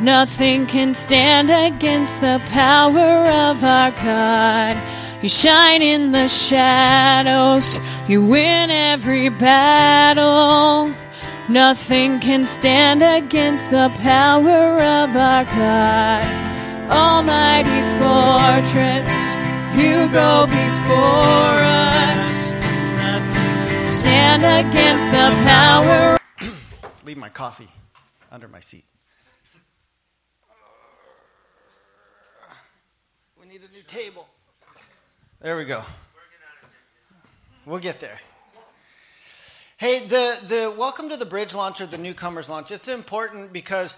Nothing 0.00 0.66
can 0.66 0.94
stand 0.94 1.50
against 1.50 2.20
the 2.20 2.40
power 2.50 3.26
of 3.48 3.62
our 3.62 3.90
God. 3.90 4.76
You 5.22 5.28
shine 5.28 5.82
in 5.82 6.12
the 6.12 6.28
shadows, 6.28 7.78
you 8.08 8.24
win 8.24 8.70
every 8.70 9.28
battle. 9.30 10.92
Nothing 11.48 12.20
can 12.20 12.46
stand 12.46 13.02
against 13.02 13.70
the 13.70 13.90
power 14.02 14.74
of 14.80 15.16
our 15.16 15.44
God. 15.44 16.24
Almighty 16.90 17.80
fortress, 18.00 19.08
you 19.76 20.08
go 20.12 20.46
before 20.46 21.58
us. 21.64 22.52
Nothing 22.96 23.54
can 23.68 23.94
stand 23.94 24.42
against 24.42 25.06
the 25.10 25.28
power. 25.44 26.18
Leave 27.04 27.18
my 27.18 27.28
coffee 27.28 27.68
under 28.30 28.48
my 28.48 28.60
seat. 28.60 28.84
We 33.40 33.46
need 33.46 33.62
a 33.62 33.72
new 33.72 33.82
table. 33.94 34.26
There 35.40 35.56
we 35.56 35.64
go. 35.64 35.80
We'll 37.64 37.78
get 37.78 38.00
there. 38.00 38.18
Hey, 39.76 40.00
the, 40.00 40.36
the 40.48 40.74
welcome 40.76 41.10
to 41.10 41.16
the 41.16 41.24
bridge 41.24 41.54
launch 41.54 41.80
or 41.80 41.86
the 41.86 41.96
newcomers 41.96 42.48
launch. 42.48 42.72
It's 42.72 42.88
important 42.88 43.52
because 43.52 43.96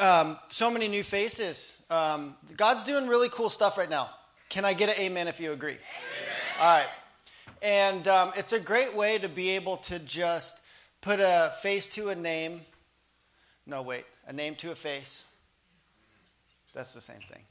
um, 0.00 0.36
so 0.48 0.68
many 0.68 0.88
new 0.88 1.04
faces. 1.04 1.80
Um, 1.90 2.34
God's 2.56 2.82
doing 2.82 3.06
really 3.06 3.28
cool 3.28 3.48
stuff 3.48 3.78
right 3.78 3.88
now. 3.88 4.10
Can 4.48 4.64
I 4.64 4.74
get 4.74 4.88
an 4.88 4.96
amen 4.98 5.28
if 5.28 5.38
you 5.38 5.52
agree? 5.52 5.74
Amen. 5.74 5.80
All 6.58 6.78
right. 6.78 6.88
And 7.62 8.08
um, 8.08 8.32
it's 8.34 8.52
a 8.52 8.58
great 8.58 8.96
way 8.96 9.18
to 9.18 9.28
be 9.28 9.50
able 9.50 9.76
to 9.76 10.00
just 10.00 10.60
put 11.00 11.20
a 11.20 11.52
face 11.62 11.86
to 11.90 12.08
a 12.08 12.16
name. 12.16 12.62
No, 13.64 13.82
wait, 13.82 14.06
a 14.26 14.32
name 14.32 14.56
to 14.56 14.72
a 14.72 14.74
face. 14.74 15.24
That's 16.74 16.94
the 16.94 17.00
same 17.00 17.20
thing. 17.20 17.42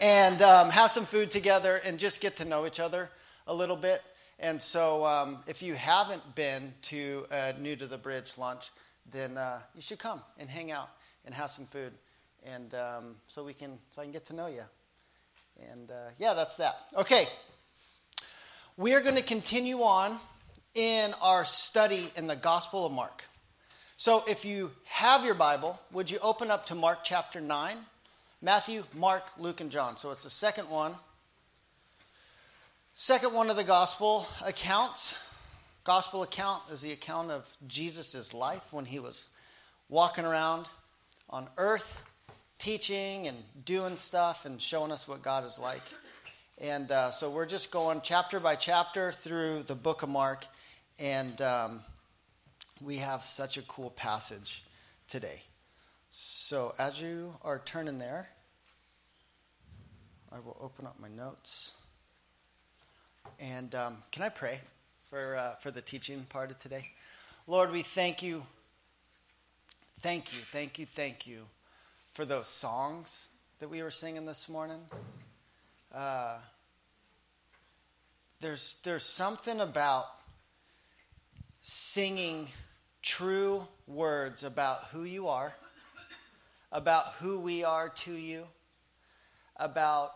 And 0.00 0.42
um, 0.42 0.70
have 0.70 0.90
some 0.90 1.04
food 1.04 1.30
together 1.30 1.76
and 1.76 1.98
just 1.98 2.20
get 2.20 2.36
to 2.36 2.44
know 2.44 2.66
each 2.66 2.80
other 2.80 3.10
a 3.46 3.54
little 3.54 3.76
bit. 3.76 4.02
And 4.38 4.60
so, 4.60 5.06
um, 5.06 5.38
if 5.46 5.62
you 5.62 5.74
haven't 5.74 6.34
been 6.34 6.72
to 6.82 7.24
a 7.30 7.52
New 7.52 7.76
to 7.76 7.86
the 7.86 7.96
Bridge 7.96 8.36
lunch, 8.36 8.70
then 9.10 9.36
uh, 9.36 9.60
you 9.74 9.80
should 9.80 9.98
come 9.98 10.20
and 10.38 10.48
hang 10.48 10.72
out 10.72 10.88
and 11.24 11.34
have 11.34 11.50
some 11.50 11.64
food, 11.64 11.92
and 12.44 12.74
um, 12.74 13.16
so 13.26 13.44
we 13.44 13.54
can 13.54 13.78
so 13.90 14.02
I 14.02 14.04
can 14.04 14.12
get 14.12 14.26
to 14.26 14.34
know 14.34 14.46
you. 14.46 14.64
And 15.72 15.90
uh, 15.90 16.10
yeah, 16.18 16.34
that's 16.34 16.56
that. 16.56 16.74
Okay, 16.96 17.26
we 18.76 18.92
are 18.94 19.00
going 19.00 19.14
to 19.14 19.22
continue 19.22 19.82
on 19.82 20.18
in 20.74 21.14
our 21.22 21.44
study 21.44 22.10
in 22.16 22.26
the 22.26 22.36
Gospel 22.36 22.84
of 22.84 22.92
Mark. 22.92 23.24
So, 23.96 24.24
if 24.26 24.44
you 24.44 24.72
have 24.86 25.24
your 25.24 25.34
Bible, 25.34 25.78
would 25.92 26.10
you 26.10 26.18
open 26.20 26.50
up 26.50 26.66
to 26.66 26.74
Mark 26.74 26.98
chapter 27.04 27.40
nine? 27.40 27.76
Matthew, 28.44 28.84
Mark, 28.92 29.22
Luke, 29.38 29.62
and 29.62 29.70
John. 29.70 29.96
So 29.96 30.10
it's 30.10 30.24
the 30.24 30.28
second 30.28 30.68
one. 30.68 30.94
Second 32.94 33.32
one 33.32 33.48
of 33.48 33.56
the 33.56 33.64
gospel 33.64 34.26
accounts. 34.44 35.18
Gospel 35.82 36.22
account 36.22 36.62
is 36.70 36.82
the 36.82 36.92
account 36.92 37.30
of 37.30 37.48
Jesus' 37.66 38.34
life 38.34 38.60
when 38.70 38.84
he 38.84 38.98
was 38.98 39.30
walking 39.88 40.26
around 40.26 40.68
on 41.30 41.48
earth, 41.56 41.96
teaching 42.58 43.28
and 43.28 43.38
doing 43.64 43.96
stuff 43.96 44.44
and 44.44 44.60
showing 44.60 44.92
us 44.92 45.08
what 45.08 45.22
God 45.22 45.46
is 45.46 45.58
like. 45.58 45.80
And 46.58 46.90
uh, 46.90 47.12
so 47.12 47.30
we're 47.30 47.46
just 47.46 47.70
going 47.70 48.02
chapter 48.02 48.40
by 48.40 48.56
chapter 48.56 49.10
through 49.10 49.62
the 49.62 49.74
book 49.74 50.02
of 50.02 50.10
Mark, 50.10 50.44
and 50.98 51.40
um, 51.40 51.80
we 52.82 52.98
have 52.98 53.22
such 53.22 53.56
a 53.56 53.62
cool 53.62 53.88
passage 53.88 54.62
today. 55.08 55.40
So 56.10 56.74
as 56.78 57.00
you 57.00 57.34
are 57.42 57.62
turning 57.64 57.98
there, 57.98 58.28
I 60.34 60.40
will 60.40 60.56
open 60.60 60.84
up 60.84 60.96
my 60.98 61.06
notes. 61.06 61.74
And 63.38 63.72
um, 63.76 63.98
can 64.10 64.24
I 64.24 64.30
pray 64.30 64.58
for, 65.08 65.36
uh, 65.36 65.54
for 65.60 65.70
the 65.70 65.80
teaching 65.80 66.26
part 66.28 66.50
of 66.50 66.58
today? 66.58 66.88
Lord, 67.46 67.70
we 67.70 67.82
thank 67.82 68.20
you. 68.20 68.44
Thank 70.00 70.32
you, 70.32 70.40
thank 70.50 70.80
you, 70.80 70.86
thank 70.86 71.28
you 71.28 71.42
for 72.14 72.24
those 72.24 72.48
songs 72.48 73.28
that 73.60 73.68
we 73.68 73.80
were 73.80 73.92
singing 73.92 74.26
this 74.26 74.48
morning. 74.48 74.80
Uh, 75.94 76.38
there's, 78.40 78.78
there's 78.82 79.06
something 79.06 79.60
about 79.60 80.06
singing 81.62 82.48
true 83.02 83.68
words 83.86 84.42
about 84.42 84.86
who 84.90 85.04
you 85.04 85.28
are, 85.28 85.54
about 86.72 87.06
who 87.20 87.38
we 87.38 87.62
are 87.62 87.88
to 87.88 88.12
you, 88.12 88.44
about 89.56 90.10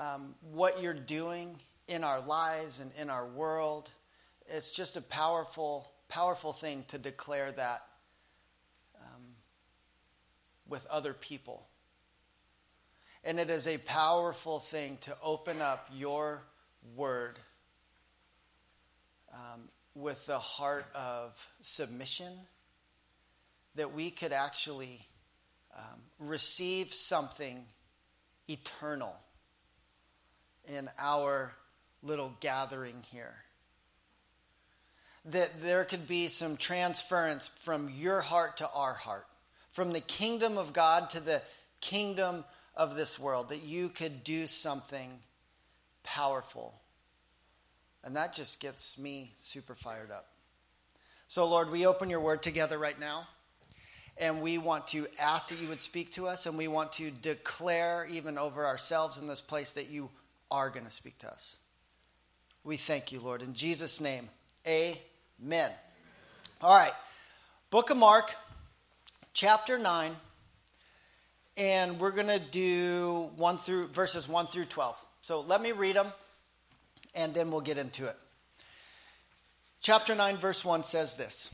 um, 0.00 0.34
what 0.40 0.82
you're 0.82 0.94
doing 0.94 1.56
in 1.86 2.02
our 2.04 2.20
lives 2.20 2.80
and 2.80 2.90
in 2.98 3.10
our 3.10 3.26
world. 3.26 3.90
It's 4.48 4.72
just 4.72 4.96
a 4.96 5.02
powerful, 5.02 5.92
powerful 6.08 6.52
thing 6.52 6.84
to 6.88 6.98
declare 6.98 7.52
that 7.52 7.84
um, 8.98 9.22
with 10.66 10.86
other 10.86 11.12
people. 11.12 11.66
And 13.22 13.38
it 13.38 13.50
is 13.50 13.66
a 13.66 13.76
powerful 13.78 14.58
thing 14.58 14.96
to 15.02 15.14
open 15.22 15.60
up 15.60 15.90
your 15.94 16.40
word 16.96 17.38
um, 19.34 19.68
with 19.94 20.24
the 20.24 20.38
heart 20.38 20.86
of 20.94 21.46
submission, 21.60 22.32
that 23.74 23.92
we 23.92 24.10
could 24.10 24.32
actually 24.32 25.06
um, 25.76 26.00
receive 26.18 26.94
something 26.94 27.66
eternal 28.48 29.14
in 30.66 30.88
our 30.98 31.52
little 32.02 32.32
gathering 32.40 33.02
here. 33.10 33.34
That 35.26 35.62
there 35.62 35.84
could 35.84 36.08
be 36.08 36.28
some 36.28 36.56
transference 36.56 37.48
from 37.48 37.90
your 37.90 38.20
heart 38.20 38.58
to 38.58 38.70
our 38.70 38.94
heart, 38.94 39.26
from 39.72 39.92
the 39.92 40.00
kingdom 40.00 40.56
of 40.56 40.72
God 40.72 41.10
to 41.10 41.20
the 41.20 41.42
kingdom 41.80 42.44
of 42.74 42.96
this 42.96 43.18
world, 43.18 43.50
that 43.50 43.62
you 43.62 43.88
could 43.88 44.24
do 44.24 44.46
something 44.46 45.10
powerful. 46.02 46.74
And 48.02 48.16
that 48.16 48.32
just 48.32 48.60
gets 48.60 48.98
me 48.98 49.32
super 49.36 49.74
fired 49.74 50.10
up. 50.10 50.26
So, 51.28 51.46
Lord, 51.46 51.70
we 51.70 51.86
open 51.86 52.08
your 52.08 52.20
word 52.20 52.42
together 52.42 52.78
right 52.78 52.98
now. 52.98 53.28
And 54.16 54.42
we 54.42 54.58
want 54.58 54.88
to 54.88 55.06
ask 55.18 55.48
that 55.48 55.60
you 55.60 55.68
would 55.68 55.80
speak 55.80 56.10
to 56.12 56.26
us, 56.26 56.44
and 56.44 56.58
we 56.58 56.68
want 56.68 56.92
to 56.94 57.10
declare, 57.10 58.06
even 58.10 58.36
over 58.36 58.66
ourselves 58.66 59.16
in 59.16 59.26
this 59.26 59.40
place, 59.40 59.72
that 59.74 59.88
you 59.88 60.10
are 60.50 60.70
going 60.70 60.86
to 60.86 60.90
speak 60.90 61.18
to 61.18 61.30
us. 61.30 61.58
We 62.64 62.76
thank 62.76 63.12
you, 63.12 63.20
Lord. 63.20 63.42
In 63.42 63.54
Jesus' 63.54 64.00
name, 64.00 64.28
amen. 64.66 65.70
All 66.62 66.76
right. 66.76 66.92
Book 67.70 67.90
of 67.90 67.96
Mark, 67.96 68.34
chapter 69.32 69.78
9. 69.78 70.12
And 71.56 71.98
we're 71.98 72.10
going 72.10 72.26
to 72.26 72.38
do 72.38 73.30
one 73.36 73.58
through 73.58 73.88
verses 73.88 74.28
1 74.28 74.46
through 74.46 74.66
12. 74.66 75.04
So 75.22 75.40
let 75.42 75.60
me 75.60 75.72
read 75.72 75.96
them 75.96 76.06
and 77.14 77.34
then 77.34 77.50
we'll 77.50 77.60
get 77.60 77.78
into 77.78 78.06
it. 78.06 78.16
Chapter 79.80 80.14
9, 80.14 80.36
verse 80.36 80.64
1 80.64 80.84
says 80.84 81.16
this 81.16 81.50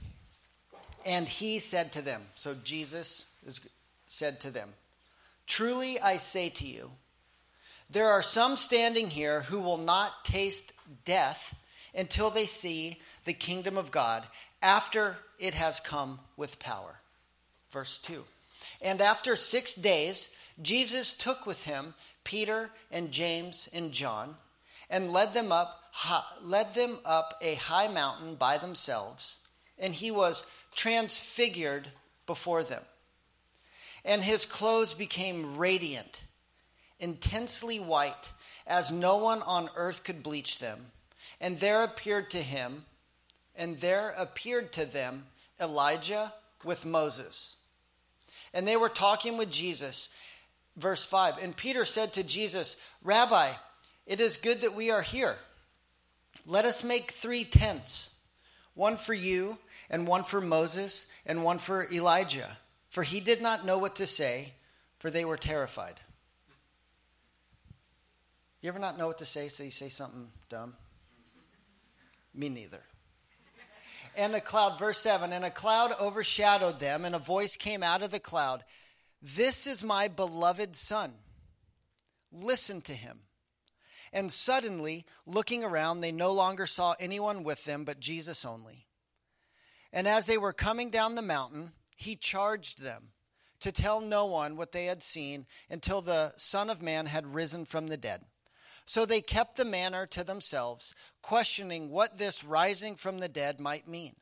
And 1.04 1.26
he 1.26 1.58
said 1.58 1.92
to 1.92 2.02
them, 2.02 2.22
so 2.34 2.54
Jesus 2.64 3.24
is, 3.46 3.60
said 4.06 4.40
to 4.40 4.50
them, 4.50 4.70
Truly 5.46 6.00
I 6.00 6.16
say 6.16 6.48
to 6.50 6.66
you, 6.66 6.90
there 7.90 8.10
are 8.10 8.22
some 8.22 8.56
standing 8.56 9.08
here 9.08 9.42
who 9.42 9.60
will 9.60 9.78
not 9.78 10.24
taste 10.24 10.72
death 11.04 11.54
until 11.94 12.30
they 12.30 12.46
see 12.46 13.00
the 13.24 13.32
kingdom 13.32 13.76
of 13.78 13.90
God 13.90 14.24
after 14.62 15.16
it 15.38 15.54
has 15.54 15.80
come 15.80 16.20
with 16.36 16.58
power. 16.58 16.96
Verse 17.70 17.98
2. 17.98 18.24
And 18.82 19.00
after 19.00 19.36
six 19.36 19.74
days, 19.74 20.28
Jesus 20.60 21.14
took 21.14 21.46
with 21.46 21.64
him 21.64 21.94
Peter 22.24 22.70
and 22.90 23.12
James 23.12 23.68
and 23.72 23.92
John 23.92 24.36
and 24.90 25.12
led 25.12 25.32
them 25.32 25.52
up 25.52 25.82
led 26.42 26.74
them 26.74 26.98
up 27.06 27.38
a 27.40 27.54
high 27.54 27.88
mountain 27.88 28.34
by 28.34 28.58
themselves 28.58 29.46
and 29.78 29.94
he 29.94 30.10
was 30.10 30.44
transfigured 30.74 31.88
before 32.26 32.62
them 32.62 32.82
and 34.04 34.22
his 34.22 34.44
clothes 34.44 34.92
became 34.92 35.56
radiant 35.56 36.20
intensely 37.00 37.78
white, 37.78 38.30
as 38.66 38.90
no 38.92 39.16
one 39.16 39.42
on 39.42 39.70
earth 39.76 40.04
could 40.04 40.22
bleach 40.22 40.58
them. 40.58 40.86
And 41.40 41.58
there 41.58 41.84
appeared 41.84 42.30
to 42.30 42.42
him, 42.42 42.84
and 43.54 43.78
there 43.80 44.14
appeared 44.16 44.72
to 44.72 44.84
them 44.84 45.26
Elijah 45.60 46.32
with 46.64 46.86
Moses. 46.86 47.56
And 48.52 48.66
they 48.66 48.76
were 48.76 48.88
talking 48.88 49.36
with 49.36 49.50
Jesus. 49.50 50.08
Verse 50.76 51.04
5 51.04 51.38
And 51.42 51.56
Peter 51.56 51.84
said 51.84 52.12
to 52.14 52.22
Jesus, 52.22 52.76
Rabbi, 53.02 53.50
it 54.06 54.20
is 54.20 54.36
good 54.36 54.62
that 54.62 54.74
we 54.74 54.90
are 54.90 55.02
here. 55.02 55.36
Let 56.46 56.64
us 56.64 56.84
make 56.84 57.10
three 57.10 57.44
tents 57.44 58.14
one 58.74 58.96
for 58.96 59.14
you, 59.14 59.58
and 59.88 60.06
one 60.06 60.24
for 60.24 60.40
Moses, 60.40 61.10
and 61.24 61.44
one 61.44 61.58
for 61.58 61.90
Elijah 61.90 62.56
for 62.96 63.02
he 63.02 63.20
did 63.20 63.42
not 63.42 63.66
know 63.66 63.76
what 63.76 63.96
to 63.96 64.06
say, 64.06 64.54
for 65.00 65.10
they 65.10 65.26
were 65.26 65.36
terrified. 65.36 66.00
You 68.66 68.70
ever 68.70 68.80
not 68.80 68.98
know 68.98 69.06
what 69.06 69.18
to 69.18 69.24
say, 69.24 69.46
so 69.46 69.62
you 69.62 69.70
say 69.70 69.88
something 69.90 70.26
dumb? 70.48 70.74
Me 72.34 72.48
neither. 72.48 72.80
And 74.16 74.34
a 74.34 74.40
cloud, 74.40 74.76
verse 74.76 74.98
7 74.98 75.32
and 75.32 75.44
a 75.44 75.52
cloud 75.52 75.92
overshadowed 76.00 76.80
them, 76.80 77.04
and 77.04 77.14
a 77.14 77.20
voice 77.20 77.56
came 77.56 77.84
out 77.84 78.02
of 78.02 78.10
the 78.10 78.18
cloud 78.18 78.64
This 79.22 79.68
is 79.68 79.84
my 79.84 80.08
beloved 80.08 80.74
Son. 80.74 81.12
Listen 82.32 82.80
to 82.80 82.92
him. 82.92 83.20
And 84.12 84.32
suddenly, 84.32 85.06
looking 85.26 85.62
around, 85.62 86.00
they 86.00 86.10
no 86.10 86.32
longer 86.32 86.66
saw 86.66 86.96
anyone 86.98 87.44
with 87.44 87.64
them 87.66 87.84
but 87.84 88.00
Jesus 88.00 88.44
only. 88.44 88.88
And 89.92 90.08
as 90.08 90.26
they 90.26 90.38
were 90.38 90.52
coming 90.52 90.90
down 90.90 91.14
the 91.14 91.22
mountain, 91.22 91.70
he 91.94 92.16
charged 92.16 92.82
them 92.82 93.10
to 93.60 93.70
tell 93.70 94.00
no 94.00 94.26
one 94.26 94.56
what 94.56 94.72
they 94.72 94.86
had 94.86 95.04
seen 95.04 95.46
until 95.70 96.02
the 96.02 96.32
Son 96.36 96.68
of 96.68 96.82
Man 96.82 97.06
had 97.06 97.32
risen 97.32 97.64
from 97.64 97.86
the 97.86 97.96
dead. 97.96 98.22
So 98.86 99.04
they 99.04 99.20
kept 99.20 99.56
the 99.56 99.64
manner 99.64 100.06
to 100.06 100.22
themselves, 100.22 100.94
questioning 101.20 101.90
what 101.90 102.18
this 102.18 102.44
rising 102.44 102.94
from 102.94 103.18
the 103.18 103.28
dead 103.28 103.60
might 103.60 103.88
mean. 103.88 104.14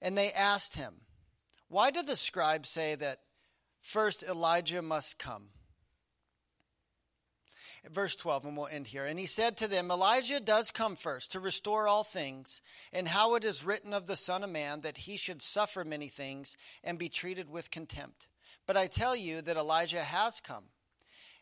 And 0.00 0.16
they 0.16 0.32
asked 0.32 0.76
him, 0.76 0.94
Why 1.68 1.90
do 1.90 2.02
the 2.02 2.16
scribes 2.16 2.70
say 2.70 2.94
that 2.94 3.20
first 3.82 4.22
Elijah 4.22 4.80
must 4.80 5.18
come? 5.18 5.50
Verse 7.90 8.16
12, 8.16 8.46
and 8.46 8.56
we'll 8.56 8.66
end 8.66 8.86
here. 8.86 9.04
And 9.04 9.18
he 9.18 9.26
said 9.26 9.58
to 9.58 9.68
them, 9.68 9.90
Elijah 9.90 10.40
does 10.40 10.70
come 10.70 10.96
first 10.96 11.32
to 11.32 11.40
restore 11.40 11.86
all 11.86 12.02
things, 12.02 12.62
and 12.94 13.06
how 13.06 13.34
it 13.34 13.44
is 13.44 13.62
written 13.62 13.92
of 13.92 14.06
the 14.06 14.16
Son 14.16 14.42
of 14.42 14.48
Man 14.48 14.80
that 14.80 14.96
he 14.96 15.18
should 15.18 15.42
suffer 15.42 15.84
many 15.84 16.08
things 16.08 16.56
and 16.82 16.98
be 16.98 17.10
treated 17.10 17.50
with 17.50 17.70
contempt. 17.70 18.26
But 18.66 18.78
I 18.78 18.86
tell 18.86 19.14
you 19.14 19.42
that 19.42 19.58
Elijah 19.58 20.00
has 20.00 20.40
come, 20.40 20.64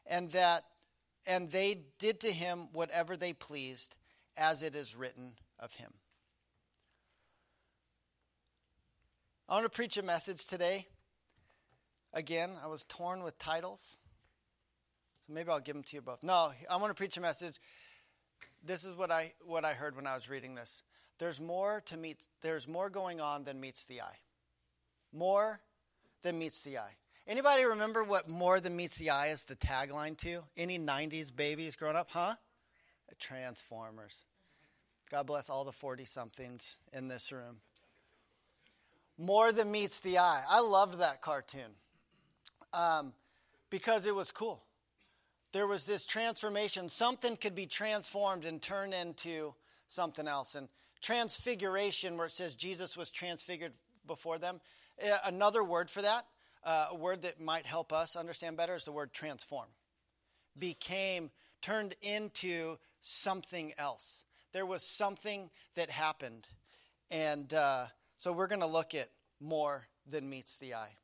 and 0.04 0.32
that 0.32 0.64
and 1.26 1.50
they 1.50 1.80
did 1.98 2.20
to 2.20 2.32
him 2.32 2.68
whatever 2.72 3.16
they 3.16 3.32
pleased, 3.32 3.96
as 4.36 4.62
it 4.62 4.74
is 4.74 4.96
written 4.96 5.32
of 5.58 5.74
him. 5.74 5.92
I 9.48 9.54
want 9.54 9.64
to 9.64 9.70
preach 9.70 9.96
a 9.96 10.02
message 10.02 10.46
today. 10.46 10.86
Again, 12.14 12.50
I 12.62 12.68
was 12.68 12.84
torn 12.84 13.22
with 13.22 13.38
titles. 13.38 13.98
So 15.26 15.32
maybe 15.32 15.50
I'll 15.50 15.60
give 15.60 15.74
them 15.74 15.84
to 15.84 15.96
you 15.96 16.02
both. 16.02 16.22
No, 16.22 16.52
I 16.70 16.76
want 16.76 16.90
to 16.90 16.94
preach 16.94 17.16
a 17.16 17.20
message. 17.20 17.58
This 18.64 18.84
is 18.84 18.92
what 18.94 19.10
I 19.10 19.32
what 19.44 19.64
I 19.64 19.74
heard 19.74 19.96
when 19.96 20.06
I 20.06 20.14
was 20.14 20.28
reading 20.28 20.54
this. 20.54 20.82
There's 21.18 21.40
more 21.40 21.82
to 21.86 21.96
meet 21.96 22.26
there's 22.40 22.66
more 22.66 22.90
going 22.90 23.20
on 23.20 23.44
than 23.44 23.60
meets 23.60 23.84
the 23.86 24.00
eye. 24.00 24.18
More 25.12 25.60
than 26.22 26.38
meets 26.38 26.62
the 26.62 26.78
eye. 26.78 26.96
Anybody 27.26 27.64
remember 27.64 28.02
what 28.02 28.28
more 28.28 28.58
than 28.58 28.74
meets 28.74 28.98
the 28.98 29.10
eye 29.10 29.28
is 29.28 29.44
the 29.44 29.54
tagline 29.54 30.16
to? 30.18 30.42
Any 30.56 30.78
90s 30.78 31.34
babies 31.34 31.76
growing 31.76 31.96
up, 31.96 32.10
huh? 32.10 32.34
Transformers. 33.18 34.24
God 35.10 35.26
bless 35.26 35.48
all 35.48 35.64
the 35.64 35.72
40 35.72 36.04
somethings 36.04 36.78
in 36.92 37.06
this 37.06 37.30
room. 37.30 37.58
More 39.18 39.52
than 39.52 39.70
meets 39.70 40.00
the 40.00 40.18
eye. 40.18 40.42
I 40.48 40.60
loved 40.60 40.98
that 40.98 41.20
cartoon 41.20 41.76
um, 42.72 43.12
because 43.70 44.06
it 44.06 44.14
was 44.14 44.32
cool. 44.32 44.64
There 45.52 45.66
was 45.66 45.84
this 45.84 46.06
transformation. 46.06 46.88
Something 46.88 47.36
could 47.36 47.54
be 47.54 47.66
transformed 47.66 48.44
and 48.44 48.60
turned 48.60 48.94
into 48.94 49.54
something 49.86 50.26
else. 50.26 50.54
And 50.54 50.68
transfiguration, 51.02 52.16
where 52.16 52.26
it 52.26 52.32
says 52.32 52.56
Jesus 52.56 52.96
was 52.96 53.10
transfigured 53.10 53.74
before 54.06 54.38
them, 54.38 54.60
eh, 54.98 55.16
another 55.24 55.62
word 55.62 55.90
for 55.90 56.02
that 56.02 56.24
uh, 56.64 56.86
a 56.90 56.94
word 56.94 57.22
that 57.22 57.40
might 57.40 57.66
help 57.66 57.92
us 57.92 58.16
understand 58.16 58.56
better 58.56 58.74
is 58.74 58.84
the 58.84 58.92
word 58.92 59.12
transform. 59.12 59.66
Became, 60.58 61.30
turned 61.60 61.94
into 62.02 62.76
something 63.00 63.72
else. 63.78 64.24
There 64.52 64.66
was 64.66 64.86
something 64.86 65.50
that 65.74 65.90
happened. 65.90 66.48
And 67.10 67.52
uh, 67.52 67.86
so 68.18 68.32
we're 68.32 68.46
going 68.46 68.60
to 68.60 68.66
look 68.66 68.94
at 68.94 69.08
more 69.40 69.86
than 70.08 70.28
meets 70.28 70.58
the 70.58 70.74
eye. 70.74 70.96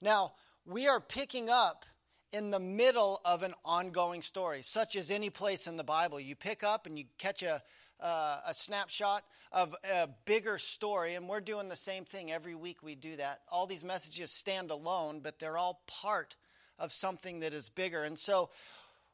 Now, 0.00 0.32
we 0.64 0.88
are 0.88 1.00
picking 1.00 1.48
up 1.50 1.86
in 2.32 2.50
the 2.50 2.60
middle 2.60 3.20
of 3.24 3.42
an 3.42 3.54
ongoing 3.64 4.22
story, 4.22 4.60
such 4.62 4.96
as 4.96 5.10
any 5.10 5.30
place 5.30 5.66
in 5.66 5.76
the 5.76 5.84
Bible. 5.84 6.20
You 6.20 6.36
pick 6.36 6.62
up 6.62 6.86
and 6.86 6.98
you 6.98 7.06
catch 7.18 7.42
a, 7.42 7.62
uh, 8.00 8.40
a 8.46 8.54
snapshot 8.54 9.24
of 9.52 9.74
a 9.90 10.08
bigger 10.24 10.58
story, 10.58 11.14
and 11.14 11.28
we're 11.28 11.40
doing 11.40 11.68
the 11.68 11.76
same 11.76 12.04
thing 12.04 12.30
every 12.30 12.54
week. 12.54 12.82
We 12.82 12.94
do 12.94 13.16
that. 13.16 13.40
All 13.50 13.66
these 13.66 13.84
messages 13.84 14.30
stand 14.30 14.70
alone, 14.70 15.20
but 15.20 15.38
they're 15.38 15.58
all 15.58 15.82
part 15.86 16.36
of 16.78 16.92
something 16.92 17.40
that 17.40 17.52
is 17.52 17.68
bigger. 17.68 18.04
And 18.04 18.18
so 18.18 18.50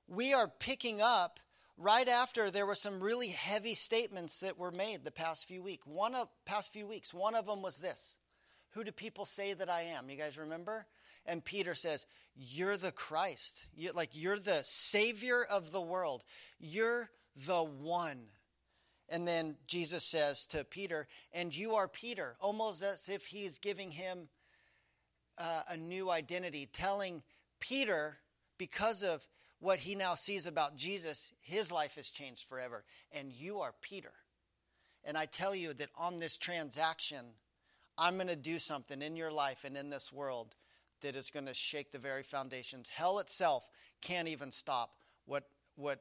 we 0.06 0.34
are 0.34 0.48
picking 0.58 1.00
up 1.00 1.40
right 1.76 2.08
after 2.08 2.50
there 2.50 2.66
were 2.66 2.75
some 2.75 3.00
really 3.00 3.28
heavy 3.28 3.75
statements 3.75 4.40
that 4.40 4.58
were 4.58 4.70
made 4.70 5.04
the 5.04 5.10
past 5.10 5.46
few 5.46 5.62
weeks. 5.62 5.86
One 5.86 6.14
of 6.14 6.28
past 6.44 6.72
few 6.72 6.86
weeks, 6.86 7.14
one 7.14 7.34
of 7.34 7.46
them 7.46 7.62
was 7.62 7.78
this: 7.78 8.16
"Who 8.70 8.84
do 8.84 8.92
people 8.92 9.25
say 9.25 9.54
that 9.54 9.70
I 9.70 9.82
am?" 9.82 10.10
You 10.10 10.16
guys 10.16 10.38
remember? 10.38 10.86
And 11.26 11.42
Peter 11.42 11.75
says, 11.75 12.06
"You're 12.34 12.76
the 12.76 12.92
Christ. 12.92 13.64
You, 13.75 13.92
like 13.92 14.10
you're 14.12 14.38
the 14.38 14.62
Savior 14.64 15.42
of 15.42 15.70
the 15.70 15.81
world. 15.81 16.22
You're 16.58 17.10
the 17.34 17.62
one." 17.62 18.26
And 19.08 19.28
then 19.28 19.56
Jesus 19.66 20.04
says 20.04 20.46
to 20.46 20.64
Peter, 20.64 21.06
And 21.32 21.54
you 21.54 21.74
are 21.74 21.88
Peter, 21.88 22.36
almost 22.40 22.82
as 22.82 23.08
if 23.08 23.26
he's 23.26 23.58
giving 23.58 23.90
him 23.90 24.28
uh, 25.36 25.62
a 25.68 25.76
new 25.76 26.10
identity, 26.10 26.68
telling 26.72 27.22
Peter, 27.60 28.18
because 28.56 29.02
of 29.02 29.26
what 29.60 29.78
he 29.78 29.94
now 29.94 30.14
sees 30.14 30.46
about 30.46 30.76
Jesus, 30.76 31.32
his 31.40 31.70
life 31.70 31.96
has 31.96 32.08
changed 32.08 32.48
forever. 32.48 32.84
And 33.12 33.32
you 33.32 33.60
are 33.60 33.74
Peter. 33.80 34.12
And 35.04 35.18
I 35.18 35.26
tell 35.26 35.54
you 35.54 35.74
that 35.74 35.90
on 35.96 36.18
this 36.18 36.36
transaction, 36.38 37.24
I'm 37.98 38.16
going 38.16 38.28
to 38.28 38.36
do 38.36 38.58
something 38.58 39.02
in 39.02 39.16
your 39.16 39.30
life 39.30 39.64
and 39.64 39.76
in 39.76 39.90
this 39.90 40.12
world 40.12 40.54
that 41.02 41.14
is 41.16 41.30
going 41.30 41.46
to 41.46 41.54
shake 41.54 41.92
the 41.92 41.98
very 41.98 42.22
foundations. 42.22 42.88
Hell 42.88 43.18
itself 43.18 43.68
can't 44.00 44.28
even 44.28 44.50
stop 44.50 44.94
what, 45.26 45.44
what 45.76 46.00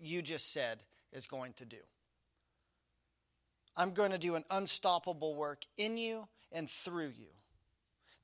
you 0.00 0.22
just 0.22 0.52
said 0.52 0.82
is 1.12 1.26
going 1.26 1.52
to 1.54 1.64
do. 1.64 1.78
I'm 3.76 3.92
going 3.92 4.12
to 4.12 4.18
do 4.18 4.34
an 4.34 4.44
unstoppable 4.50 5.34
work 5.34 5.64
in 5.76 5.96
you 5.96 6.28
and 6.52 6.70
through 6.70 7.12
you. 7.18 7.28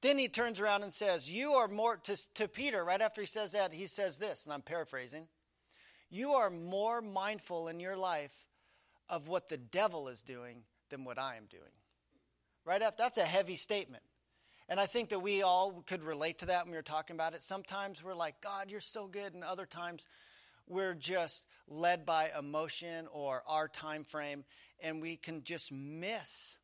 Then 0.01 0.19
he 0.19 0.29
turns 0.29 0.61
around 0.61 0.83
and 0.83 0.93
says, 0.93 1.31
You 1.31 1.53
are 1.53 1.69
more, 1.69 1.97
to, 1.99 2.35
to 2.35 2.49
Peter, 2.49 2.85
right 2.85 3.01
after 3.01 3.21
he 3.21 3.27
says 3.27 3.53
that, 3.53 3.73
he 3.73 3.87
says 3.87 4.19
this, 4.19 4.45
and 4.45 4.53
I'm 4.53 4.63
paraphrasing 4.63 5.29
You 6.11 6.33
are 6.33 6.51
more 6.51 7.01
mindful 7.01 7.69
in 7.69 7.79
your 7.81 7.97
life 7.97 8.35
of 9.09 9.29
what 9.29 9.49
the 9.49 9.59
devil 9.59 10.09
is 10.09 10.23
doing 10.23 10.65
than 10.91 11.05
what 11.05 11.19
I 11.19 11.37
am 11.37 11.45
doing. 11.51 11.63
Right 12.65 12.83
after, 12.83 13.03
that's 13.03 13.19
a 13.19 13.25
heavy 13.25 13.57
statement. 13.57 14.03
And 14.69 14.81
I 14.81 14.87
think 14.87 15.11
that 15.11 15.21
we 15.21 15.43
all 15.43 15.83
could 15.87 16.03
relate 16.03 16.39
to 16.39 16.47
that 16.47 16.65
when 16.65 16.71
we 16.71 16.79
were 16.79 16.83
talking 16.83 17.15
about 17.15 17.35
it. 17.35 17.43
Sometimes 17.43 18.03
we're 18.03 18.15
like, 18.15 18.41
God, 18.41 18.71
you're 18.71 18.81
so 18.81 19.07
good. 19.07 19.35
And 19.35 19.45
other 19.45 19.67
times 19.67 20.07
we're 20.67 20.95
just 20.95 21.47
led 21.69 22.07
by 22.07 22.31
emotion 22.39 23.07
or 23.13 23.43
our 23.47 23.69
time 23.69 24.05
frame 24.05 24.45
and 24.83 25.01
we 25.01 25.17
can 25.17 25.45
just 25.45 25.73
miss 25.73 26.59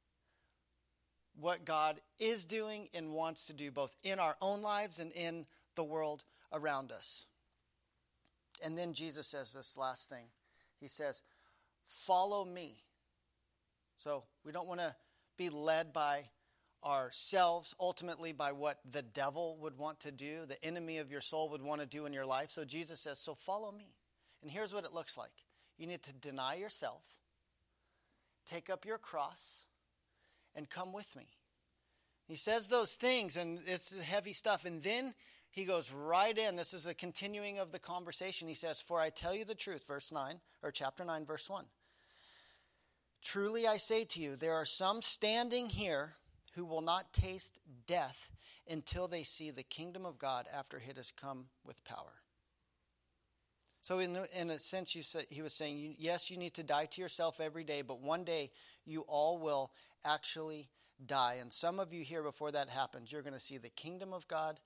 what 1.41 1.65
God 1.65 2.01
is 2.19 2.45
doing 2.45 2.89
and 2.95 3.13
wants 3.13 3.47
to 3.47 3.53
do 3.53 3.71
both 3.71 3.97
in 4.03 4.19
our 4.19 4.37
own 4.41 4.61
lives 4.61 4.99
and 4.99 5.13
in 5.13 5.47
the 5.77 5.85
world 5.85 6.25
around 6.53 6.91
us. 6.91 7.27
And 8.65 8.77
then 8.77 8.93
Jesus 8.93 9.27
says 9.29 9.53
this 9.53 9.77
last 9.77 10.09
thing. 10.09 10.27
He 10.81 10.89
says, 10.89 11.23
Follow 11.87 12.45
me. 12.45 12.83
So 13.97 14.25
we 14.45 14.53
don't 14.53 14.69
want 14.69 14.81
to 14.81 14.95
be 15.37 15.49
led 15.49 15.93
by 15.93 16.25
ourselves, 16.85 17.75
ultimately 17.81 18.33
by 18.33 18.53
what 18.53 18.79
the 18.89 19.03
devil 19.03 19.57
would 19.61 19.77
want 19.77 20.01
to 20.01 20.13
do, 20.13 20.47
the 20.47 20.63
enemy 20.65 20.99
of 20.99 21.11
your 21.11 21.21
soul 21.21 21.49
would 21.51 21.63
want 21.63 21.81
to 21.81 21.87
do 21.87 22.07
in 22.07 22.13
your 22.13 22.27
life. 22.27 22.51
So 22.51 22.65
Jesus 22.65 23.01
says, 23.01 23.19
So 23.19 23.35
follow 23.35 23.73
me. 23.73 23.95
And 24.43 24.51
here's 24.51 24.73
what 24.73 24.85
it 24.85 24.93
looks 24.93 25.17
like 25.17 25.33
you 25.79 25.87
need 25.87 26.03
to 26.03 26.13
deny 26.13 26.57
yourself, 26.57 27.03
take 28.49 28.71
up 28.71 28.85
your 28.85 28.99
cross, 28.99 29.65
and 30.55 30.69
come 30.69 30.93
with 30.93 31.15
me. 31.17 31.27
He 32.27 32.37
says 32.37 32.69
those 32.69 32.95
things, 32.95 33.37
and 33.37 33.61
it's 33.67 33.99
heavy 33.99 34.33
stuff. 34.33 34.65
And 34.65 34.83
then 34.83 35.15
he 35.51 35.65
goes 35.65 35.93
right 35.93 36.37
in. 36.37 36.57
This 36.57 36.75
is 36.75 36.87
a 36.87 36.95
continuing 36.95 37.59
of 37.59 37.73
the 37.73 37.79
conversation. 37.79 38.49
He 38.49 38.55
says, 38.55 38.81
For 38.81 39.01
I 39.01 39.11
tell 39.11 39.35
you 39.35 39.45
the 39.45 39.55
truth, 39.55 39.87
verse 39.87 40.13
9, 40.13 40.41
or 40.63 40.71
chapter 40.71 41.05
9, 41.05 41.25
verse 41.25 41.49
1. 41.49 41.65
Truly 43.23 43.67
I 43.67 43.79
say 43.79 44.05
to 44.05 44.21
you, 44.21 44.37
there 44.37 44.55
are 44.55 44.65
some 44.65 45.03
standing 45.03 45.69
here 45.69 46.15
who 46.55 46.65
will 46.65 46.83
not 46.83 47.13
taste 47.13 47.59
death 47.87 48.31
until 48.69 49.09
they 49.09 49.23
see 49.23 49.51
the 49.51 49.63
kingdom 49.63 50.05
of 50.05 50.19
God 50.19 50.47
after 50.55 50.77
it 50.77 50.97
has 50.97 51.11
come 51.11 51.47
with 51.65 51.83
power. 51.85 52.23
So, 53.89 54.01
in, 54.01 54.19
in 54.39 54.51
a 54.51 54.61
sense, 54.61 54.95
you 54.95 55.03
say, 55.03 55.25
he 55.31 55.41
was 55.41 55.55
saying, 55.55 55.95
yes, 55.99 56.31
you 56.31 56.37
need 56.37 56.53
to 56.57 56.63
die 56.63 56.85
to 56.85 57.01
yourself 57.01 57.41
every 57.41 57.65
day, 57.65 57.81
but 57.81 58.03
one 58.03 58.23
day 58.23 58.51
you 58.85 59.01
all 59.09 59.39
will 59.39 59.73
actually 60.05 60.69
die. 61.07 61.39
And 61.41 61.51
some 61.51 61.81
of 61.81 61.91
you 61.91 62.05
here, 62.05 62.23
before 62.23 62.53
that 62.53 62.69
happens, 62.69 63.11
you're 63.11 63.23
going 63.23 63.33
to 63.33 63.41
see 63.41 63.57
the 63.57 63.71
kingdom 63.71 64.13
of 64.13 64.29
God 64.29 64.61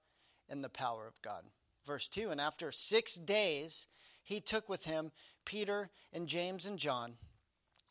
and 0.49 0.65
the 0.65 0.69
power 0.69 1.07
of 1.07 1.23
God. 1.23 1.45
Verse 1.87 2.09
2 2.09 2.31
And 2.31 2.41
after 2.41 2.73
six 2.73 3.15
days, 3.15 3.87
he 4.25 4.41
took 4.41 4.69
with 4.69 4.87
him 4.87 5.13
Peter 5.45 5.91
and 6.13 6.27
James 6.27 6.67
and 6.67 6.77
John, 6.77 7.15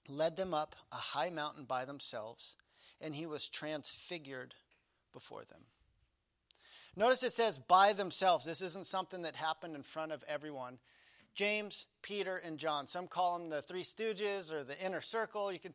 led 0.09 0.35
them 0.35 0.53
up 0.53 0.75
a 0.91 0.97
high 0.97 1.29
mountain 1.29 1.63
by 1.63 1.85
themselves, 1.85 2.57
and 2.99 3.15
he 3.15 3.25
was 3.25 3.47
transfigured 3.47 4.53
before 5.13 5.45
them. 5.45 5.61
Notice 6.97 7.23
it 7.23 7.31
says 7.31 7.57
by 7.57 7.93
themselves. 7.93 8.43
This 8.43 8.61
isn't 8.61 8.85
something 8.85 9.21
that 9.21 9.37
happened 9.37 9.77
in 9.77 9.83
front 9.83 10.11
of 10.11 10.25
everyone. 10.27 10.77
James, 11.33 11.85
Peter, 12.01 12.37
and 12.37 12.57
John. 12.57 12.87
Some 12.87 13.07
call 13.07 13.39
them 13.39 13.49
the 13.49 13.61
three 13.61 13.83
stooges 13.83 14.51
or 14.51 14.63
the 14.63 14.79
inner 14.83 15.01
circle. 15.01 15.51
You 15.51 15.59
can 15.59 15.73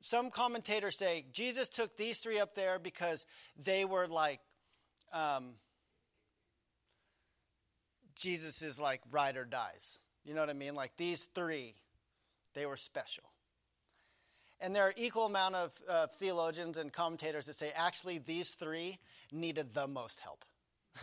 some 0.00 0.30
commentators 0.30 0.96
say 0.96 1.24
Jesus 1.32 1.68
took 1.68 1.96
these 1.96 2.18
three 2.18 2.38
up 2.38 2.54
there 2.54 2.78
because 2.78 3.26
they 3.56 3.84
were 3.84 4.06
like 4.06 4.40
um, 5.12 5.54
Jesus 8.14 8.62
is 8.62 8.78
like 8.78 9.00
ride 9.10 9.36
or 9.36 9.44
dies. 9.44 9.98
You 10.24 10.34
know 10.34 10.40
what 10.40 10.50
I 10.50 10.54
mean? 10.54 10.74
Like 10.74 10.96
these 10.96 11.24
three, 11.24 11.74
they 12.54 12.66
were 12.66 12.76
special. 12.76 13.24
And 14.60 14.74
there 14.74 14.82
are 14.82 14.94
equal 14.96 15.26
amount 15.26 15.54
of 15.54 15.72
uh, 15.88 16.06
theologians 16.18 16.78
and 16.78 16.92
commentators 16.92 17.46
that 17.46 17.54
say 17.54 17.72
actually 17.74 18.18
these 18.18 18.50
three 18.50 18.98
needed 19.30 19.72
the 19.72 19.86
most 19.86 20.20
help. 20.20 20.44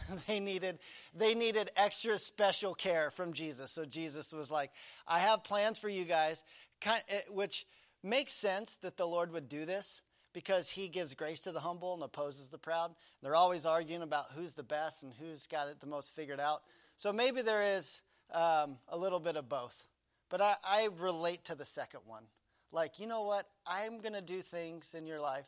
they 0.27 0.39
needed 0.39 0.79
they 1.13 1.35
needed 1.35 1.71
extra 1.75 2.17
special 2.17 2.73
care 2.73 3.11
from 3.11 3.33
Jesus. 3.33 3.71
So 3.71 3.85
Jesus 3.85 4.33
was 4.33 4.51
like, 4.51 4.71
"I 5.07 5.19
have 5.19 5.43
plans 5.43 5.79
for 5.79 5.89
you 5.89 6.05
guys," 6.05 6.43
eh, 6.85 7.21
which 7.29 7.65
makes 8.03 8.33
sense 8.33 8.77
that 8.77 8.97
the 8.97 9.07
Lord 9.07 9.31
would 9.31 9.49
do 9.49 9.65
this 9.65 10.01
because 10.33 10.69
he 10.69 10.89
gives 10.89 11.13
grace 11.13 11.41
to 11.41 11.51
the 11.51 11.61
humble 11.61 11.93
and 11.93 12.03
opposes 12.03 12.49
the 12.49 12.57
proud. 12.57 12.93
They're 13.21 13.35
always 13.35 13.65
arguing 13.65 14.01
about 14.01 14.31
who's 14.35 14.53
the 14.53 14.63
best 14.63 15.01
and 15.01 15.13
who's 15.13 15.47
got 15.47 15.69
it 15.69 15.79
the 15.79 15.87
most 15.87 16.13
figured 16.13 16.41
out. 16.41 16.61
So 16.97 17.13
maybe 17.13 17.41
there 17.41 17.77
is 17.77 18.01
um, 18.31 18.77
a 18.89 18.97
little 18.97 19.19
bit 19.19 19.37
of 19.37 19.47
both. 19.47 19.87
But 20.29 20.41
I, 20.41 20.55
I 20.63 20.89
relate 20.99 21.45
to 21.45 21.55
the 21.55 21.65
second 21.65 22.01
one. 22.05 22.23
Like, 22.71 22.99
you 22.99 23.07
know 23.07 23.21
what? 23.21 23.47
I'm 23.65 24.01
going 24.01 24.13
to 24.13 24.21
do 24.21 24.41
things 24.41 24.93
in 24.93 25.07
your 25.07 25.21
life 25.21 25.45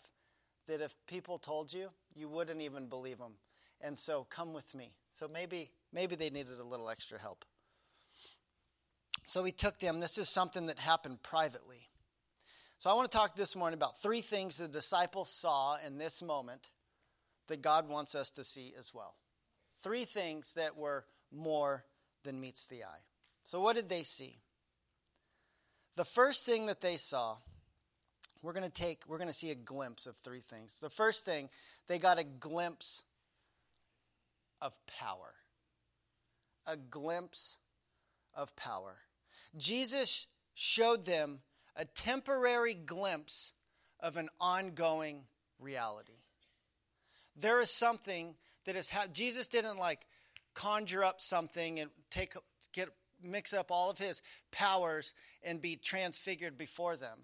that 0.67 0.81
if 0.81 0.95
people 1.07 1.37
told 1.37 1.73
you, 1.73 1.89
you 2.15 2.29
wouldn't 2.29 2.61
even 2.61 2.87
believe 2.87 3.17
them. 3.17 3.33
And 3.81 3.97
so 3.97 4.25
come 4.29 4.53
with 4.53 4.73
me. 4.73 4.93
So 5.11 5.27
maybe 5.27 5.71
maybe 5.93 6.15
they 6.15 6.29
needed 6.29 6.59
a 6.59 6.63
little 6.63 6.89
extra 6.89 7.19
help. 7.19 7.45
So 9.25 9.43
he 9.43 9.51
took 9.51 9.79
them. 9.79 9.99
This 9.99 10.17
is 10.17 10.29
something 10.29 10.67
that 10.67 10.79
happened 10.79 11.21
privately. 11.21 11.89
So 12.79 12.89
I 12.89 12.93
want 12.93 13.11
to 13.11 13.17
talk 13.17 13.35
this 13.35 13.55
morning 13.55 13.77
about 13.77 14.01
three 14.01 14.21
things 14.21 14.57
the 14.57 14.67
disciples 14.67 15.29
saw 15.29 15.77
in 15.85 15.97
this 15.97 16.21
moment 16.21 16.69
that 17.47 17.61
God 17.61 17.89
wants 17.89 18.15
us 18.15 18.29
to 18.31 18.43
see 18.43 18.73
as 18.77 18.93
well. 18.93 19.15
Three 19.83 20.05
things 20.05 20.53
that 20.53 20.77
were 20.77 21.05
more 21.31 21.85
than 22.23 22.39
meets 22.39 22.67
the 22.67 22.83
eye. 22.83 23.03
So, 23.43 23.61
what 23.61 23.75
did 23.75 23.89
they 23.89 24.03
see? 24.03 24.39
The 25.95 26.05
first 26.05 26.45
thing 26.45 26.67
that 26.67 26.81
they 26.81 26.97
saw, 26.97 27.37
we're 28.41 28.53
going 28.53 28.69
to 28.69 28.71
take, 28.71 29.01
we're 29.07 29.17
going 29.17 29.29
to 29.29 29.33
see 29.33 29.51
a 29.51 29.55
glimpse 29.55 30.05
of 30.05 30.15
three 30.17 30.41
things. 30.41 30.79
The 30.79 30.89
first 30.89 31.25
thing, 31.25 31.49
they 31.87 31.97
got 31.97 32.19
a 32.19 32.23
glimpse 32.23 33.03
of 34.61 34.73
power. 34.85 35.33
A 36.65 36.75
glimpse 36.75 37.57
of 38.33 38.55
power. 38.55 38.97
Jesus 39.55 40.27
showed 40.53 41.05
them 41.05 41.39
a 41.75 41.85
temporary 41.85 42.73
glimpse 42.73 43.53
of 43.99 44.17
an 44.17 44.29
ongoing 44.39 45.23
reality. 45.59 46.23
There 47.35 47.59
is 47.59 47.71
something 47.71 48.35
that 48.65 48.75
is 48.75 48.89
ha- 48.89 49.07
Jesus 49.11 49.47
didn't 49.47 49.77
like 49.77 50.05
conjure 50.53 51.03
up 51.03 51.21
something 51.21 51.79
and 51.79 51.91
take 52.09 52.33
get 52.73 52.89
mix 53.23 53.53
up 53.53 53.71
all 53.71 53.89
of 53.89 53.97
his 53.97 54.21
powers 54.51 55.13
and 55.43 55.61
be 55.61 55.75
transfigured 55.75 56.57
before 56.57 56.97
them. 56.97 57.19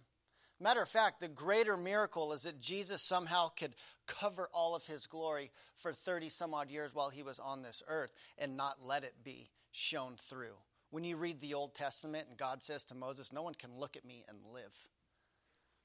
Matter 0.60 0.82
of 0.82 0.90
fact, 0.90 1.20
the 1.20 1.28
greater 1.28 1.76
miracle 1.76 2.32
is 2.34 2.44
that 2.44 2.62
Jesus 2.62 3.02
somehow 3.02 3.50
could 3.50 3.76
cover 4.08 4.50
all 4.54 4.76
of 4.76 4.86
his 4.86 5.08
glory 5.08 5.52
for 5.76 5.94
30 5.94 6.30
some 6.30 6.54
odd 6.54 6.70
years 6.70 6.94
while 6.94 7.10
he 7.10 7.24
was 7.24 7.40
on 7.40 7.62
this 7.62 7.84
earth 7.88 8.14
and 8.38 8.58
not 8.58 8.78
let 8.84 9.04
it 9.04 9.16
be 9.24 9.50
shown 9.72 10.16
through. 10.30 10.56
When 10.92 11.04
you 11.04 11.18
read 11.18 11.42
the 11.42 11.54
Old 11.54 11.74
Testament 11.74 12.28
and 12.30 12.38
God 12.38 12.62
says 12.62 12.84
to 12.86 12.96
Moses, 12.96 13.34
No 13.34 13.42
one 13.42 13.56
can 13.56 13.78
look 13.78 13.98
at 13.98 14.06
me 14.06 14.24
and 14.28 14.38
live. 14.54 14.74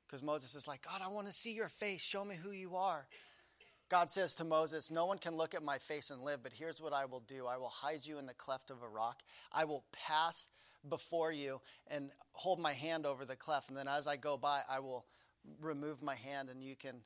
Because 0.07 0.23
Moses 0.23 0.55
is 0.55 0.67
like, 0.67 0.83
God, 0.83 1.01
I 1.05 1.09
want 1.09 1.27
to 1.27 1.33
see 1.33 1.53
your 1.53 1.69
face. 1.69 2.03
Show 2.03 2.25
me 2.25 2.35
who 2.35 2.51
you 2.51 2.77
are. 2.77 3.07
God 3.89 4.11
says 4.11 4.35
to 4.35 4.45
Moses, 4.45 4.91
No 4.91 5.07
one 5.07 5.19
can 5.19 5.37
look 5.37 5.55
at 5.55 5.63
my 5.63 5.79
face 5.79 6.11
and 6.11 6.23
live, 6.23 6.43
but 6.43 6.53
here's 6.53 6.81
what 6.81 6.93
I 6.93 7.07
will 7.07 7.21
do 7.21 7.47
I 7.47 7.57
will 7.57 7.69
hide 7.69 8.07
you 8.07 8.19
in 8.19 8.27
the 8.27 8.35
cleft 8.35 8.71
of 8.71 8.83
a 8.83 8.89
rock. 8.89 9.23
I 9.53 9.65
will 9.65 9.85
pass 9.93 10.49
before 10.89 11.33
you 11.33 11.61
and 11.89 12.11
hold 12.33 12.61
my 12.61 12.73
hand 12.73 13.07
over 13.07 13.25
the 13.25 13.37
cleft. 13.37 13.69
And 13.71 13.79
then 13.79 13.89
as 13.89 14.07
I 14.07 14.17
go 14.17 14.37
by, 14.37 14.61
I 14.69 14.81
will 14.81 15.07
remove 15.61 16.03
my 16.03 16.15
hand 16.15 16.51
and 16.51 16.63
you 16.63 16.77
can 16.77 17.01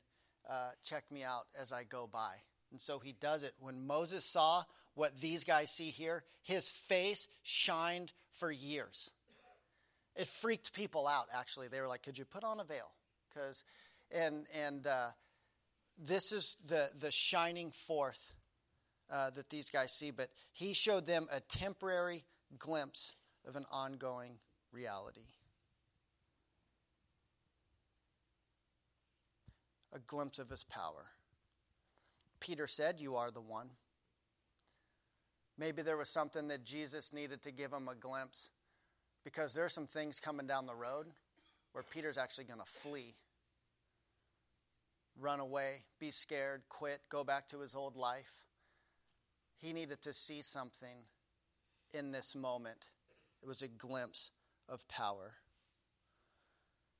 uh, 0.49 0.71
check 0.83 1.03
me 1.11 1.23
out 1.23 1.47
as 1.59 1.71
I 1.71 1.83
go 1.83 2.07
by. 2.11 2.35
And 2.71 2.81
so 2.81 2.99
he 2.99 3.13
does 3.13 3.43
it. 3.43 3.53
When 3.59 3.85
Moses 3.85 4.25
saw 4.31 4.63
what 4.95 5.19
these 5.19 5.43
guys 5.43 5.71
see 5.71 5.89
here, 5.89 6.23
his 6.43 6.69
face 6.69 7.27
shined 7.43 8.11
for 8.31 8.51
years. 8.51 9.09
It 10.15 10.27
freaked 10.27 10.73
people 10.73 11.07
out, 11.07 11.27
actually. 11.33 11.67
They 11.67 11.81
were 11.81 11.87
like, 11.87 12.03
Could 12.03 12.17
you 12.17 12.25
put 12.25 12.43
on 12.43 12.59
a 12.59 12.63
veil? 12.63 12.91
Because, 13.29 13.63
and, 14.11 14.45
and 14.53 14.85
uh, 14.85 15.07
this 15.97 16.31
is 16.31 16.57
the, 16.65 16.89
the 16.99 17.11
shining 17.11 17.71
forth 17.71 18.33
uh, 19.11 19.31
that 19.31 19.49
these 19.49 19.69
guys 19.69 19.91
see. 19.93 20.11
But 20.11 20.29
he 20.51 20.73
showed 20.73 21.05
them 21.05 21.27
a 21.31 21.39
temporary 21.39 22.25
glimpse 22.57 23.13
of 23.47 23.55
an 23.55 23.65
ongoing 23.71 24.33
reality. 24.71 25.25
A 29.93 29.99
glimpse 29.99 30.39
of 30.39 30.49
his 30.49 30.63
power. 30.63 31.05
Peter 32.39 32.67
said, 32.67 32.99
You 32.99 33.15
are 33.15 33.31
the 33.31 33.41
one. 33.41 33.69
Maybe 35.57 35.81
there 35.81 35.97
was 35.97 36.09
something 36.09 36.47
that 36.47 36.65
Jesus 36.65 37.13
needed 37.13 37.43
to 37.43 37.51
give 37.51 37.71
him 37.71 37.87
a 37.87 37.95
glimpse 37.95 38.49
because 39.23 39.53
there 39.53 39.65
are 39.65 39.69
some 39.69 39.87
things 39.87 40.19
coming 40.19 40.47
down 40.47 40.65
the 40.65 40.75
road 40.75 41.05
where 41.73 41.83
Peter's 41.83 42.17
actually 42.17 42.45
going 42.45 42.59
to 42.59 42.65
flee, 42.65 43.13
run 45.19 45.39
away, 45.39 45.83
be 45.99 46.11
scared, 46.11 46.63
quit, 46.69 47.01
go 47.09 47.23
back 47.23 47.47
to 47.49 47.59
his 47.59 47.75
old 47.75 47.95
life. 47.95 48.31
He 49.57 49.73
needed 49.73 50.01
to 50.01 50.13
see 50.13 50.41
something 50.41 51.05
in 51.93 52.11
this 52.11 52.35
moment. 52.35 52.87
It 53.41 53.47
was 53.47 53.61
a 53.61 53.67
glimpse 53.67 54.31
of 54.67 54.87
power. 54.87 55.35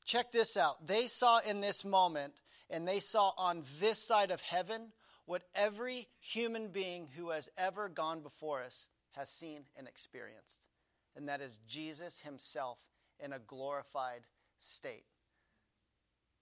Check 0.05 0.31
this 0.31 0.57
out. 0.57 0.85
They 0.85 1.07
saw 1.07 1.39
in 1.39 1.61
this 1.61 1.83
moment, 1.83 2.33
and 2.69 2.87
they 2.87 2.99
saw 2.99 3.31
on 3.37 3.63
this 3.79 3.99
side 3.99 4.31
of 4.31 4.41
heaven 4.41 4.91
what 5.25 5.43
every 5.55 6.07
human 6.19 6.69
being 6.69 7.07
who 7.15 7.29
has 7.29 7.49
ever 7.57 7.87
gone 7.89 8.21
before 8.21 8.61
us 8.61 8.87
has 9.11 9.29
seen 9.29 9.63
and 9.77 9.87
experienced, 9.87 10.67
and 11.15 11.29
that 11.29 11.41
is 11.41 11.59
Jesus 11.67 12.19
himself 12.19 12.79
in 13.19 13.31
a 13.33 13.39
glorified 13.39 14.21
state. 14.59 15.05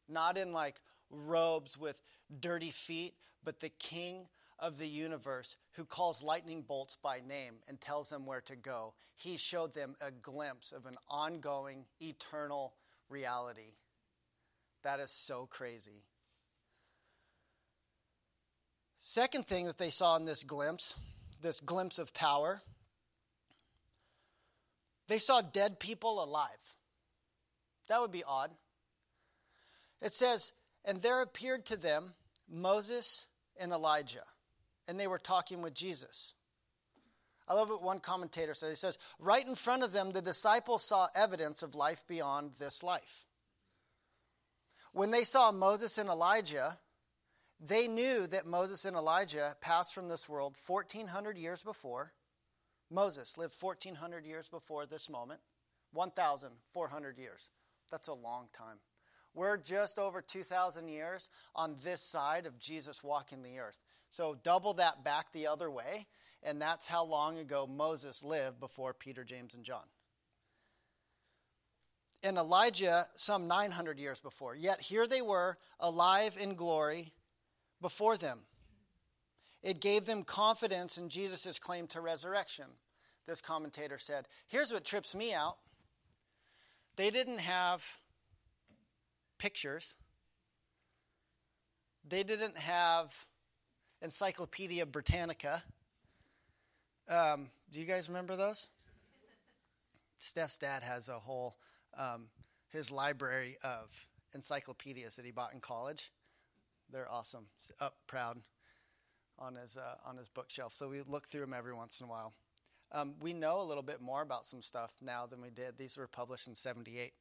Not 0.07 0.37
in 0.37 0.53
like 0.53 0.81
robes 1.09 1.77
with 1.77 2.01
dirty 2.39 2.71
feet, 2.71 3.13
but 3.43 3.59
the 3.59 3.69
King 3.69 4.27
of 4.57 4.77
the 4.77 4.87
universe 4.87 5.57
who 5.73 5.83
calls 5.83 6.21
lightning 6.21 6.61
bolts 6.61 6.95
by 7.01 7.19
name 7.27 7.55
and 7.67 7.81
tells 7.81 8.09
them 8.09 8.25
where 8.25 8.41
to 8.41 8.55
go. 8.55 8.93
He 9.15 9.37
showed 9.37 9.73
them 9.73 9.95
a 9.99 10.11
glimpse 10.11 10.71
of 10.71 10.85
an 10.85 10.97
ongoing, 11.09 11.85
eternal 11.99 12.73
reality. 13.09 13.73
That 14.83 14.99
is 14.99 15.11
so 15.11 15.47
crazy. 15.49 16.03
Second 19.01 19.47
thing 19.47 19.65
that 19.65 19.79
they 19.79 19.89
saw 19.89 20.15
in 20.15 20.25
this 20.25 20.43
glimpse, 20.43 20.95
this 21.41 21.59
glimpse 21.59 21.97
of 21.97 22.13
power, 22.13 22.61
they 25.07 25.17
saw 25.17 25.41
dead 25.41 25.79
people 25.79 26.23
alive. 26.23 26.47
That 27.89 27.99
would 27.99 28.11
be 28.11 28.23
odd. 28.23 28.51
It 30.01 30.13
says, 30.13 30.53
And 30.85 31.01
there 31.01 31.21
appeared 31.21 31.65
to 31.65 31.75
them 31.75 32.13
Moses 32.47 33.25
and 33.59 33.71
Elijah, 33.71 34.23
and 34.87 34.99
they 34.99 35.07
were 35.07 35.19
talking 35.19 35.61
with 35.61 35.73
Jesus. 35.73 36.33
I 37.47 37.55
love 37.55 37.69
what 37.69 37.83
one 37.83 37.99
commentator 37.99 38.53
says. 38.53 38.69
He 38.69 38.75
says, 38.75 38.97
Right 39.19 39.45
in 39.45 39.55
front 39.55 39.83
of 39.83 39.91
them, 39.91 40.11
the 40.11 40.21
disciples 40.21 40.83
saw 40.83 41.07
evidence 41.15 41.63
of 41.63 41.75
life 41.75 42.03
beyond 42.07 42.51
this 42.59 42.83
life. 42.83 43.25
When 44.93 45.11
they 45.11 45.23
saw 45.23 45.51
Moses 45.51 45.97
and 45.97 46.07
Elijah, 46.07 46.77
they 47.63 47.87
knew 47.87 48.25
that 48.27 48.47
Moses 48.47 48.85
and 48.85 48.97
Elijah 48.97 49.55
passed 49.61 49.93
from 49.93 50.07
this 50.07 50.27
world 50.27 50.57
1,400 50.65 51.37
years 51.37 51.61
before. 51.61 52.11
Moses 52.89 53.37
lived 53.37 53.55
1,400 53.59 54.25
years 54.25 54.49
before 54.49 54.87
this 54.87 55.09
moment, 55.09 55.39
1,400 55.93 57.17
years. 57.19 57.49
That's 57.91 58.07
a 58.07 58.13
long 58.13 58.47
time. 58.51 58.77
We're 59.33 59.57
just 59.57 59.99
over 59.99 60.21
2,000 60.21 60.87
years 60.87 61.29
on 61.55 61.75
this 61.83 62.01
side 62.01 62.45
of 62.47 62.59
Jesus 62.59 63.03
walking 63.03 63.43
the 63.43 63.59
earth. 63.59 63.77
So 64.09 64.35
double 64.43 64.73
that 64.73 65.03
back 65.03 65.31
the 65.31 65.47
other 65.47 65.69
way, 65.69 66.07
and 66.43 66.59
that's 66.61 66.87
how 66.87 67.05
long 67.05 67.37
ago 67.37 67.67
Moses 67.67 68.23
lived 68.23 68.59
before 68.59 68.93
Peter, 68.93 69.23
James, 69.23 69.53
and 69.53 69.63
John. 69.63 69.85
And 72.23 72.37
Elijah, 72.37 73.07
some 73.15 73.47
900 73.47 73.99
years 73.99 74.19
before. 74.19 74.55
Yet 74.55 74.81
here 74.81 75.07
they 75.07 75.21
were, 75.21 75.57
alive 75.79 76.37
in 76.39 76.55
glory 76.55 77.13
before 77.81 78.17
them. 78.17 78.39
It 79.63 79.79
gave 79.79 80.05
them 80.05 80.23
confidence 80.23 80.97
in 80.97 81.09
Jesus' 81.09 81.59
claim 81.59 81.87
to 81.87 82.01
resurrection. 82.01 82.65
This 83.27 83.41
commentator 83.41 83.97
said, 83.97 84.27
Here's 84.47 84.71
what 84.71 84.83
trips 84.83 85.15
me 85.15 85.33
out. 85.33 85.57
They 86.95 87.09
didn't 87.09 87.39
have 87.39 87.83
pictures, 89.37 89.95
they 92.07 92.23
didn't 92.23 92.57
have 92.57 93.25
Encyclopedia 94.01 94.85
Britannica. 94.85 95.63
Um, 97.07 97.49
do 97.71 97.79
you 97.79 97.85
guys 97.85 98.07
remember 98.07 98.35
those? 98.35 98.67
Steph's 100.17 100.57
dad 100.57 100.83
has 100.83 101.09
a 101.09 101.19
whole 101.19 101.55
um, 101.97 102.27
his 102.69 102.91
library 102.91 103.57
of 103.63 104.07
encyclopedias 104.33 105.15
that 105.15 105.25
he 105.25 105.31
bought 105.31 105.53
in 105.53 105.59
college. 105.59 106.11
They're 106.91 107.11
awesome. 107.11 107.45
Up 107.79 107.95
proud 108.07 108.37
on 109.39 109.55
his 109.55 109.77
uh, 109.77 109.95
on 110.05 110.17
his 110.17 110.27
bookshelf. 110.27 110.73
So 110.75 110.89
we 110.89 111.01
look 111.07 111.27
through 111.27 111.41
them 111.41 111.53
every 111.53 111.73
once 111.73 111.99
in 111.99 112.05
a 112.05 112.09
while. 112.09 112.33
Um, 112.91 113.13
we 113.21 113.33
know 113.33 113.61
a 113.61 113.63
little 113.63 113.83
bit 113.83 114.01
more 114.01 114.21
about 114.21 114.45
some 114.45 114.61
stuff 114.61 114.91
now 115.01 115.25
than 115.25 115.41
we 115.41 115.49
did. 115.49 115.77
These 115.77 115.97
were 115.97 116.07
published 116.07 116.47
in 116.47 116.55
'78, 116.55 117.13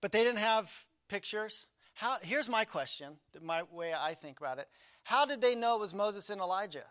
but 0.00 0.12
they 0.12 0.22
didn't 0.22 0.38
have 0.38 0.70
pictures. 1.08 1.66
How, 1.94 2.16
here's 2.22 2.48
my 2.48 2.64
question, 2.64 3.16
my 3.42 3.64
way 3.72 3.92
I 3.92 4.14
think 4.14 4.38
about 4.38 4.58
it. 4.58 4.68
How 5.02 5.24
did 5.24 5.40
they 5.40 5.56
know 5.56 5.76
it 5.76 5.80
was 5.80 5.92
Moses 5.92 6.30
and 6.30 6.40
Elijah? 6.40 6.84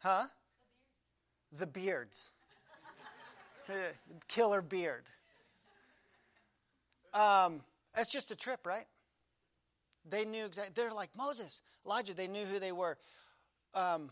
Huh? 0.00 0.24
The 1.50 1.66
beards. 1.66 2.30
The 3.66 3.72
beards. 3.72 3.96
Killer 4.28 4.60
beard. 4.60 5.04
Um, 7.14 7.62
it's 7.96 8.10
just 8.10 8.30
a 8.30 8.36
trip, 8.36 8.66
right? 8.66 8.84
They 10.08 10.24
knew 10.24 10.44
exactly. 10.44 10.72
They're 10.74 10.92
like 10.92 11.10
Moses, 11.16 11.62
Elijah. 11.86 12.14
They 12.14 12.28
knew 12.28 12.44
who 12.44 12.58
they 12.58 12.72
were. 12.72 12.98
Um, 13.74 14.10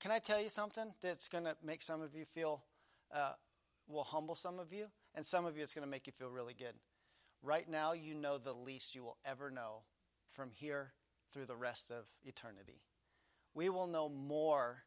can 0.00 0.10
I 0.10 0.18
tell 0.18 0.40
you 0.40 0.48
something 0.48 0.92
that's 1.02 1.28
going 1.28 1.44
to 1.44 1.56
make 1.64 1.82
some 1.82 2.00
of 2.00 2.14
you 2.14 2.24
feel, 2.24 2.64
uh, 3.14 3.32
will 3.86 4.04
humble 4.04 4.34
some 4.34 4.58
of 4.58 4.72
you, 4.72 4.86
and 5.14 5.24
some 5.24 5.44
of 5.44 5.56
you 5.56 5.62
it's 5.62 5.74
going 5.74 5.86
to 5.86 5.90
make 5.90 6.06
you 6.06 6.12
feel 6.12 6.30
really 6.30 6.54
good. 6.54 6.74
Right 7.42 7.68
now, 7.68 7.92
you 7.92 8.14
know 8.14 8.38
the 8.38 8.52
least 8.52 8.94
you 8.94 9.02
will 9.02 9.18
ever 9.24 9.50
know 9.50 9.82
from 10.30 10.50
here 10.52 10.92
through 11.32 11.46
the 11.46 11.56
rest 11.56 11.90
of 11.90 12.04
eternity. 12.24 12.82
We 13.54 13.68
will 13.68 13.86
know 13.86 14.08
more 14.08 14.82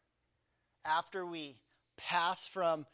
after 0.86 1.26
we 1.26 1.58
pass 1.98 2.48
from 2.48 2.86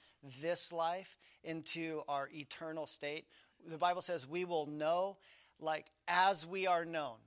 this 0.42 0.72
life 0.72 1.18
into 1.44 2.02
our 2.08 2.30
eternal 2.34 2.86
state. 2.86 3.26
The 3.66 3.78
Bible 3.78 4.02
says 4.02 4.28
we 4.28 4.46
will 4.46 4.66
know 4.66 5.18
like 5.60 5.88
as 6.08 6.46
we 6.46 6.68
are 6.68 6.86
known. 6.86 7.18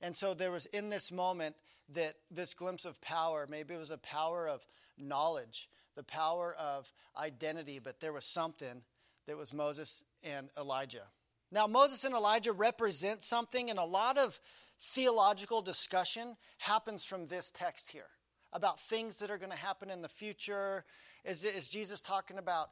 And 0.00 0.14
so 0.14 0.34
there 0.34 0.50
was 0.50 0.66
in 0.66 0.90
this 0.90 1.10
moment 1.10 1.56
that 1.94 2.14
this 2.30 2.54
glimpse 2.54 2.84
of 2.84 3.00
power, 3.00 3.46
maybe 3.48 3.74
it 3.74 3.78
was 3.78 3.90
a 3.90 3.98
power 3.98 4.48
of 4.48 4.66
knowledge, 4.98 5.68
the 5.94 6.02
power 6.02 6.54
of 6.58 6.92
identity, 7.16 7.78
but 7.78 8.00
there 8.00 8.12
was 8.12 8.24
something 8.24 8.82
that 9.26 9.36
was 9.36 9.52
Moses 9.52 10.04
and 10.22 10.48
Elijah. 10.58 11.04
Now, 11.50 11.66
Moses 11.66 12.04
and 12.04 12.14
Elijah 12.14 12.52
represent 12.52 13.22
something, 13.22 13.70
and 13.70 13.78
a 13.78 13.84
lot 13.84 14.18
of 14.18 14.40
theological 14.80 15.62
discussion 15.62 16.36
happens 16.58 17.04
from 17.04 17.28
this 17.28 17.50
text 17.50 17.90
here 17.90 18.10
about 18.52 18.80
things 18.80 19.18
that 19.18 19.30
are 19.30 19.38
going 19.38 19.50
to 19.50 19.56
happen 19.56 19.90
in 19.90 20.02
the 20.02 20.08
future. 20.08 20.84
Is, 21.24 21.44
is 21.44 21.68
Jesus 21.68 22.00
talking 22.00 22.38
about 22.38 22.70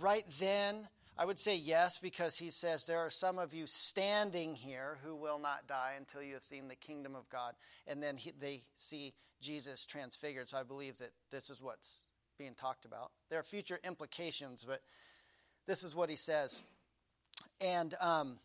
right 0.00 0.24
then? 0.38 0.88
I 1.18 1.26
would 1.26 1.38
say 1.38 1.56
yes, 1.56 1.98
because 1.98 2.38
he 2.38 2.50
says, 2.50 2.84
There 2.84 2.98
are 2.98 3.10
some 3.10 3.38
of 3.38 3.52
you 3.52 3.66
standing 3.66 4.54
here 4.54 4.98
who 5.04 5.14
will 5.14 5.38
not 5.38 5.66
die 5.68 5.94
until 5.98 6.22
you 6.22 6.34
have 6.34 6.42
seen 6.42 6.68
the 6.68 6.74
kingdom 6.74 7.14
of 7.14 7.28
God. 7.28 7.54
And 7.86 8.02
then 8.02 8.16
he, 8.16 8.32
they 8.38 8.62
see 8.76 9.12
Jesus 9.40 9.84
transfigured. 9.84 10.48
So 10.48 10.56
I 10.56 10.62
believe 10.62 10.98
that 10.98 11.10
this 11.30 11.50
is 11.50 11.60
what's 11.60 11.98
being 12.38 12.54
talked 12.54 12.86
about. 12.86 13.10
There 13.28 13.38
are 13.38 13.44
future 13.44 13.78
implications, 13.84 14.64
but 14.66 14.80
this 15.66 15.84
is 15.84 15.94
what 15.94 16.08
he 16.08 16.16
says. 16.16 16.62
And, 17.60 17.94
um, 18.00 18.38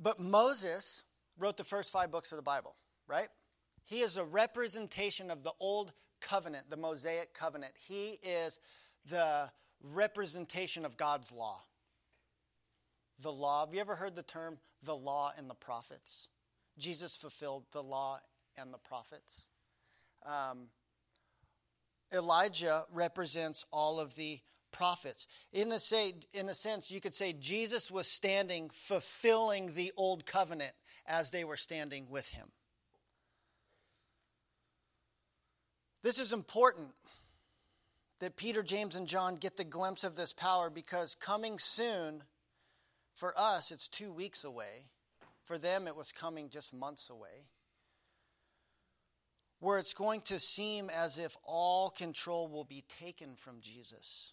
but 0.00 0.20
Moses 0.20 1.02
wrote 1.38 1.56
the 1.56 1.64
first 1.64 1.90
five 1.90 2.10
books 2.10 2.32
of 2.32 2.36
the 2.36 2.42
Bible, 2.42 2.74
right? 3.08 3.28
He 3.84 4.00
is 4.00 4.18
a 4.18 4.24
representation 4.24 5.30
of 5.30 5.42
the 5.42 5.52
old 5.58 5.92
covenant, 6.20 6.68
the 6.68 6.76
Mosaic 6.76 7.32
covenant. 7.32 7.72
He 7.76 8.18
is 8.22 8.60
the 9.08 9.50
representation 9.82 10.84
of 10.84 10.96
God's 10.96 11.32
law. 11.32 11.60
The 13.22 13.32
law. 13.32 13.66
Have 13.66 13.74
you 13.74 13.80
ever 13.80 13.96
heard 13.96 14.16
the 14.16 14.22
term 14.22 14.58
the 14.82 14.96
law 14.96 15.32
and 15.36 15.48
the 15.48 15.54
prophets? 15.54 16.28
Jesus 16.78 17.16
fulfilled 17.16 17.64
the 17.72 17.82
law 17.82 18.18
and 18.56 18.72
the 18.72 18.78
prophets. 18.78 19.46
Um, 20.24 20.68
Elijah 22.12 22.84
represents 22.92 23.64
all 23.70 24.00
of 24.00 24.14
the 24.16 24.40
prophets. 24.72 25.26
In 25.52 25.72
a, 25.72 25.78
say, 25.78 26.14
in 26.32 26.48
a 26.48 26.54
sense, 26.54 26.90
you 26.90 27.00
could 27.00 27.14
say 27.14 27.32
Jesus 27.32 27.90
was 27.90 28.06
standing, 28.06 28.70
fulfilling 28.72 29.74
the 29.74 29.92
old 29.96 30.26
covenant 30.26 30.72
as 31.06 31.30
they 31.30 31.44
were 31.44 31.56
standing 31.56 32.06
with 32.08 32.30
him. 32.30 32.48
This 36.02 36.18
is 36.18 36.32
important 36.32 36.88
that 38.20 38.36
Peter, 38.36 38.62
James, 38.62 38.96
and 38.96 39.06
John 39.06 39.36
get 39.36 39.56
the 39.56 39.64
glimpse 39.64 40.04
of 40.04 40.14
this 40.14 40.32
power 40.32 40.70
because 40.70 41.14
coming 41.14 41.58
soon, 41.58 42.22
for 43.14 43.34
us, 43.36 43.72
it's 43.72 43.88
two 43.88 44.12
weeks 44.12 44.44
away. 44.44 44.84
For 45.44 45.58
them, 45.58 45.88
it 45.88 45.96
was 45.96 46.12
coming 46.12 46.50
just 46.50 46.72
months 46.72 47.10
away. 47.10 47.46
Where 49.58 49.78
it's 49.78 49.94
going 49.94 50.20
to 50.22 50.38
seem 50.38 50.90
as 50.90 51.18
if 51.18 51.36
all 51.44 51.90
control 51.90 52.48
will 52.48 52.64
be 52.64 52.84
taken 53.00 53.36
from 53.36 53.60
Jesus. 53.60 54.32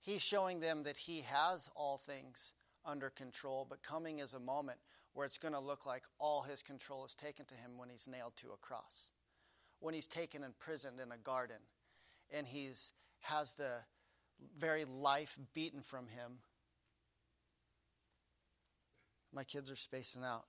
He's 0.00 0.22
showing 0.22 0.60
them 0.60 0.84
that 0.84 0.96
he 0.96 1.22
has 1.22 1.68
all 1.74 1.98
things 1.98 2.54
under 2.84 3.10
control, 3.10 3.66
but 3.68 3.82
coming 3.82 4.20
is 4.20 4.34
a 4.34 4.40
moment 4.40 4.78
where 5.12 5.26
it's 5.26 5.38
going 5.38 5.54
to 5.54 5.60
look 5.60 5.84
like 5.84 6.04
all 6.18 6.42
his 6.42 6.62
control 6.62 7.04
is 7.04 7.14
taken 7.14 7.44
to 7.46 7.54
him 7.54 7.72
when 7.76 7.90
he's 7.90 8.08
nailed 8.08 8.36
to 8.36 8.52
a 8.52 8.56
cross, 8.56 9.10
when 9.80 9.94
he's 9.94 10.06
taken 10.06 10.42
and 10.42 10.54
imprisoned 10.54 11.00
in 11.00 11.12
a 11.12 11.18
garden 11.18 11.58
and 12.32 12.46
he's 12.46 12.90
has 13.20 13.54
the 13.56 13.70
very 14.58 14.84
life 14.84 15.36
beaten 15.54 15.82
from 15.82 16.06
him. 16.06 16.38
My 19.32 19.44
kids 19.44 19.70
are 19.70 19.76
spacing 19.76 20.24
out 20.24 20.46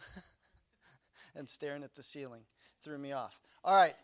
and 1.34 1.48
staring 1.48 1.82
at 1.82 1.94
the 1.94 2.02
ceiling. 2.02 2.42
Threw 2.82 2.98
me 2.98 3.12
off. 3.12 3.40
All 3.64 3.74
right. 3.74 3.94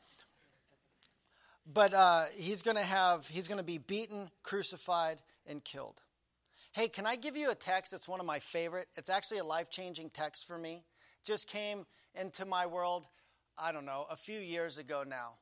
But 1.70 1.94
uh, 1.94 2.25
he's 2.37 2.62
going 2.62 2.77
to 2.77 2.83
have, 2.83 3.29
he's 3.29 3.48
going 3.48 3.59
to 3.59 3.64
be 3.64 3.79
beaten, 3.79 4.31
crucified, 4.42 5.22
and 5.46 5.62
killed. 5.62 6.01
Hey, 6.72 6.88
can 6.88 7.07
I 7.07 7.16
give 7.16 7.37
you 7.37 7.51
a 7.51 7.55
text 7.55 7.92
that's 7.92 8.09
one 8.09 8.18
of 8.18 8.27
my 8.27 8.38
favorite? 8.38 8.88
It's 8.96 9.11
actually 9.11 9.38
a 9.38 9.44
life 9.44 9.68
changing 9.68 10.11
text 10.11 10.46
for 10.46 10.57
me. 10.57 10.85
Just 11.22 11.48
came 11.48 11.87
into 12.14 12.46
my 12.46 12.66
world, 12.66 13.07
I 13.59 13.72
don't 13.72 13.85
know, 13.85 14.07
a 14.11 14.16
few 14.16 14.40
years 14.40 14.79
ago 14.79 15.05
now 15.07 15.35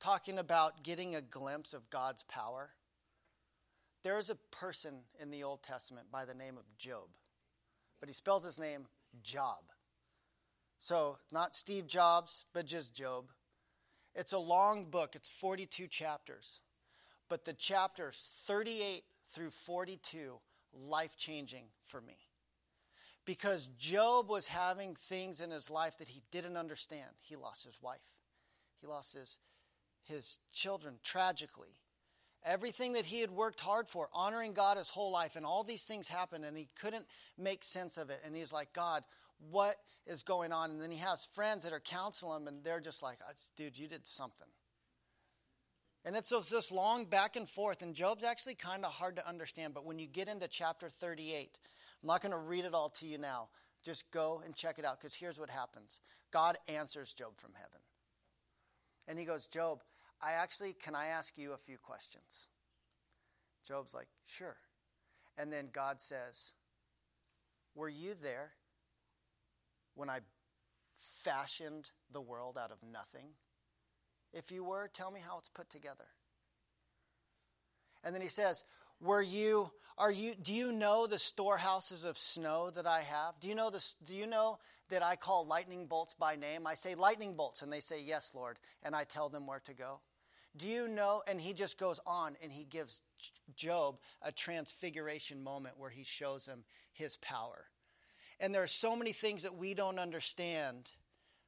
talking 0.00 0.38
about 0.38 0.82
getting 0.82 1.14
a 1.14 1.20
glimpse 1.20 1.74
of 1.74 1.90
God's 1.90 2.22
power, 2.24 2.70
there 4.02 4.18
is 4.18 4.30
a 4.30 4.36
person 4.50 5.00
in 5.20 5.30
the 5.30 5.42
Old 5.42 5.62
Testament 5.62 6.10
by 6.12 6.24
the 6.24 6.34
name 6.34 6.56
of 6.56 6.64
Job, 6.78 7.08
but 8.00 8.08
he 8.08 8.14
spells 8.14 8.44
his 8.44 8.58
name 8.58 8.86
Job. 9.22 9.62
So, 10.78 11.18
not 11.32 11.54
Steve 11.54 11.86
Jobs, 11.86 12.44
but 12.52 12.66
just 12.66 12.94
Job. 12.94 13.32
It's 14.14 14.32
a 14.32 14.38
long 14.38 14.84
book, 14.84 15.14
it's 15.14 15.28
42 15.28 15.88
chapters, 15.88 16.60
but 17.28 17.44
the 17.44 17.52
chapters 17.52 18.30
38 18.46 19.04
through 19.30 19.50
42 19.50 20.38
life 20.72 21.16
changing 21.16 21.64
for 21.84 22.00
me. 22.00 22.16
Because 23.24 23.68
Job 23.78 24.28
was 24.28 24.46
having 24.46 24.94
things 24.94 25.40
in 25.40 25.50
his 25.50 25.68
life 25.68 25.98
that 25.98 26.08
he 26.08 26.22
didn't 26.30 26.56
understand. 26.56 27.10
He 27.22 27.34
lost 27.34 27.64
his 27.64 27.82
wife, 27.82 27.98
he 28.80 28.86
lost 28.86 29.14
his 29.14 29.38
his 30.08 30.38
children 30.52 30.94
tragically. 31.02 31.80
Everything 32.44 32.92
that 32.92 33.06
he 33.06 33.20
had 33.20 33.30
worked 33.30 33.60
hard 33.60 33.88
for, 33.88 34.08
honoring 34.12 34.52
God 34.52 34.78
his 34.78 34.88
whole 34.88 35.10
life, 35.10 35.36
and 35.36 35.44
all 35.44 35.64
these 35.64 35.84
things 35.84 36.06
happened, 36.08 36.44
and 36.44 36.56
he 36.56 36.68
couldn't 36.80 37.06
make 37.36 37.64
sense 37.64 37.96
of 37.96 38.08
it. 38.10 38.20
And 38.24 38.36
he's 38.36 38.52
like, 38.52 38.72
God, 38.72 39.02
what 39.50 39.76
is 40.06 40.22
going 40.22 40.52
on? 40.52 40.70
And 40.70 40.80
then 40.80 40.92
he 40.92 40.98
has 40.98 41.26
friends 41.34 41.64
that 41.64 41.72
are 41.72 41.80
counseling 41.80 42.42
him, 42.42 42.48
and 42.48 42.62
they're 42.62 42.80
just 42.80 43.02
like, 43.02 43.18
dude, 43.56 43.78
you 43.78 43.88
did 43.88 44.06
something. 44.06 44.46
And 46.04 46.14
it's 46.14 46.30
this 46.48 46.70
long 46.70 47.06
back 47.06 47.34
and 47.34 47.48
forth, 47.48 47.82
and 47.82 47.92
Job's 47.92 48.22
actually 48.22 48.54
kind 48.54 48.84
of 48.84 48.92
hard 48.92 49.16
to 49.16 49.28
understand. 49.28 49.74
But 49.74 49.84
when 49.84 49.98
you 49.98 50.06
get 50.06 50.28
into 50.28 50.46
chapter 50.46 50.88
38, 50.88 51.58
I'm 52.00 52.06
not 52.06 52.22
going 52.22 52.30
to 52.30 52.38
read 52.38 52.64
it 52.64 52.74
all 52.74 52.90
to 52.90 53.06
you 53.06 53.18
now. 53.18 53.48
Just 53.82 54.08
go 54.12 54.40
and 54.44 54.54
check 54.54 54.78
it 54.78 54.84
out, 54.84 55.00
because 55.00 55.14
here's 55.14 55.40
what 55.40 55.50
happens 55.50 55.98
God 56.30 56.58
answers 56.68 57.12
Job 57.12 57.36
from 57.36 57.54
heaven. 57.54 57.80
And 59.08 59.18
he 59.18 59.24
goes, 59.24 59.48
Job, 59.48 59.82
I 60.22 60.32
actually, 60.32 60.72
can 60.72 60.94
I 60.94 61.06
ask 61.06 61.36
you 61.36 61.52
a 61.52 61.58
few 61.58 61.78
questions? 61.78 62.48
Job's 63.66 63.94
like, 63.94 64.08
sure. 64.24 64.56
And 65.36 65.52
then 65.52 65.68
God 65.72 66.00
says, 66.00 66.52
Were 67.74 67.88
you 67.88 68.14
there 68.20 68.52
when 69.94 70.08
I 70.08 70.20
fashioned 70.96 71.90
the 72.10 72.20
world 72.20 72.56
out 72.56 72.70
of 72.70 72.78
nothing? 72.82 73.28
If 74.32 74.50
you 74.50 74.64
were, 74.64 74.88
tell 74.92 75.10
me 75.10 75.20
how 75.26 75.38
it's 75.38 75.48
put 75.48 75.68
together. 75.68 76.06
And 78.02 78.14
then 78.14 78.22
he 78.22 78.28
says, 78.28 78.64
were 79.00 79.22
you 79.22 79.70
are 79.98 80.12
you 80.12 80.34
do 80.34 80.52
you 80.52 80.72
know 80.72 81.06
the 81.06 81.18
storehouses 81.18 82.04
of 82.04 82.18
snow 82.18 82.70
that 82.70 82.86
I 82.86 83.00
have? 83.00 83.40
Do 83.40 83.48
you 83.48 83.54
know 83.54 83.70
this 83.70 83.96
do 84.04 84.14
you 84.14 84.26
know 84.26 84.58
that 84.88 85.02
I 85.02 85.16
call 85.16 85.46
lightning 85.46 85.86
bolts 85.86 86.14
by 86.14 86.36
name? 86.36 86.66
I 86.66 86.74
say 86.74 86.94
lightning 86.94 87.34
bolts 87.34 87.62
and 87.62 87.72
they 87.72 87.80
say 87.80 88.00
yes, 88.00 88.32
Lord, 88.34 88.58
and 88.82 88.94
I 88.94 89.04
tell 89.04 89.28
them 89.28 89.46
where 89.46 89.60
to 89.60 89.74
go. 89.74 90.00
Do 90.56 90.68
you 90.68 90.88
know 90.88 91.22
and 91.26 91.40
he 91.40 91.52
just 91.52 91.78
goes 91.78 92.00
on 92.06 92.36
and 92.42 92.52
he 92.52 92.64
gives 92.64 93.00
Job 93.56 93.98
a 94.22 94.32
transfiguration 94.32 95.42
moment 95.42 95.78
where 95.78 95.90
he 95.90 96.04
shows 96.04 96.46
him 96.46 96.64
his 96.92 97.16
power. 97.18 97.66
And 98.38 98.54
there 98.54 98.62
are 98.62 98.66
so 98.68 98.96
many 98.96 99.12
things 99.12 99.44
that 99.44 99.56
we 99.56 99.72
don't 99.72 99.98
understand, 99.98 100.90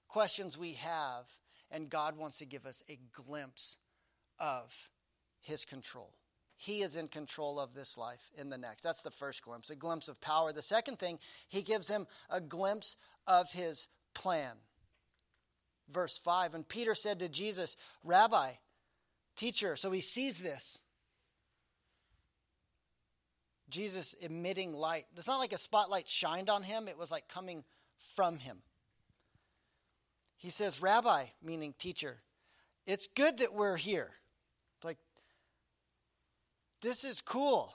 questions 0.08 0.56
we 0.56 0.72
have, 0.74 1.26
and 1.70 1.90
God 1.90 2.16
wants 2.16 2.38
to 2.38 2.46
give 2.46 2.64
us 2.64 2.82
a 2.88 2.98
glimpse 3.12 3.76
of 4.38 4.88
his 5.40 5.66
control. 5.66 6.14
He 6.60 6.82
is 6.82 6.96
in 6.96 7.06
control 7.06 7.60
of 7.60 7.72
this 7.72 7.96
life 7.96 8.32
in 8.36 8.50
the 8.50 8.58
next. 8.58 8.82
That's 8.82 9.02
the 9.02 9.12
first 9.12 9.42
glimpse, 9.42 9.70
a 9.70 9.76
glimpse 9.76 10.08
of 10.08 10.20
power. 10.20 10.52
The 10.52 10.60
second 10.60 10.98
thing, 10.98 11.20
he 11.48 11.62
gives 11.62 11.88
him 11.88 12.08
a 12.28 12.40
glimpse 12.40 12.96
of 13.28 13.50
his 13.52 13.86
plan. 14.12 14.56
Verse 15.88 16.18
5 16.18 16.56
And 16.56 16.68
Peter 16.68 16.96
said 16.96 17.20
to 17.20 17.28
Jesus, 17.28 17.76
Rabbi, 18.02 18.50
teacher, 19.36 19.76
so 19.76 19.92
he 19.92 20.00
sees 20.00 20.40
this. 20.40 20.80
Jesus 23.70 24.14
emitting 24.20 24.72
light. 24.72 25.06
It's 25.16 25.28
not 25.28 25.38
like 25.38 25.52
a 25.52 25.58
spotlight 25.58 26.08
shined 26.08 26.50
on 26.50 26.64
him, 26.64 26.88
it 26.88 26.98
was 26.98 27.12
like 27.12 27.28
coming 27.28 27.62
from 28.16 28.38
him. 28.38 28.58
He 30.38 30.50
says, 30.50 30.82
Rabbi, 30.82 31.26
meaning 31.40 31.72
teacher, 31.78 32.18
it's 32.84 33.06
good 33.14 33.38
that 33.38 33.54
we're 33.54 33.76
here. 33.76 34.10
This 36.80 37.04
is 37.04 37.20
cool. 37.20 37.74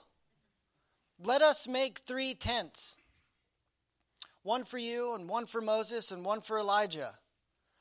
Let 1.22 1.42
us 1.42 1.68
make 1.68 1.98
three 1.98 2.34
tents 2.34 2.96
one 4.42 4.64
for 4.64 4.76
you, 4.76 5.14
and 5.14 5.26
one 5.26 5.46
for 5.46 5.62
Moses, 5.62 6.12
and 6.12 6.22
one 6.22 6.42
for 6.42 6.58
Elijah. 6.58 7.14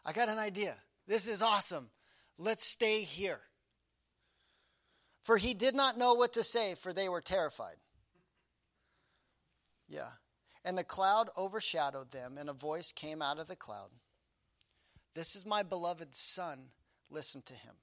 I 0.05 0.13
got 0.13 0.29
an 0.29 0.37
idea. 0.37 0.75
This 1.07 1.27
is 1.27 1.41
awesome. 1.41 1.89
Let's 2.37 2.65
stay 2.65 3.01
here. 3.01 3.41
For 5.21 5.37
he 5.37 5.53
did 5.53 5.75
not 5.75 5.97
know 5.97 6.13
what 6.13 6.33
to 6.33 6.43
say, 6.43 6.75
for 6.75 6.93
they 6.93 7.09
were 7.09 7.21
terrified. 7.21 7.75
Yeah. 9.89 10.09
And 10.63 10.77
the 10.77 10.83
cloud 10.85 11.29
overshadowed 11.37 12.11
them, 12.11 12.37
and 12.37 12.49
a 12.49 12.53
voice 12.53 12.93
came 12.93 13.21
out 13.21 13.39
of 13.39 13.47
the 13.47 13.55
cloud 13.55 13.89
This 15.13 15.35
is 15.35 15.45
my 15.45 15.63
beloved 15.63 16.15
Son. 16.15 16.69
Listen 17.09 17.41
to 17.43 17.53
him. 17.53 17.75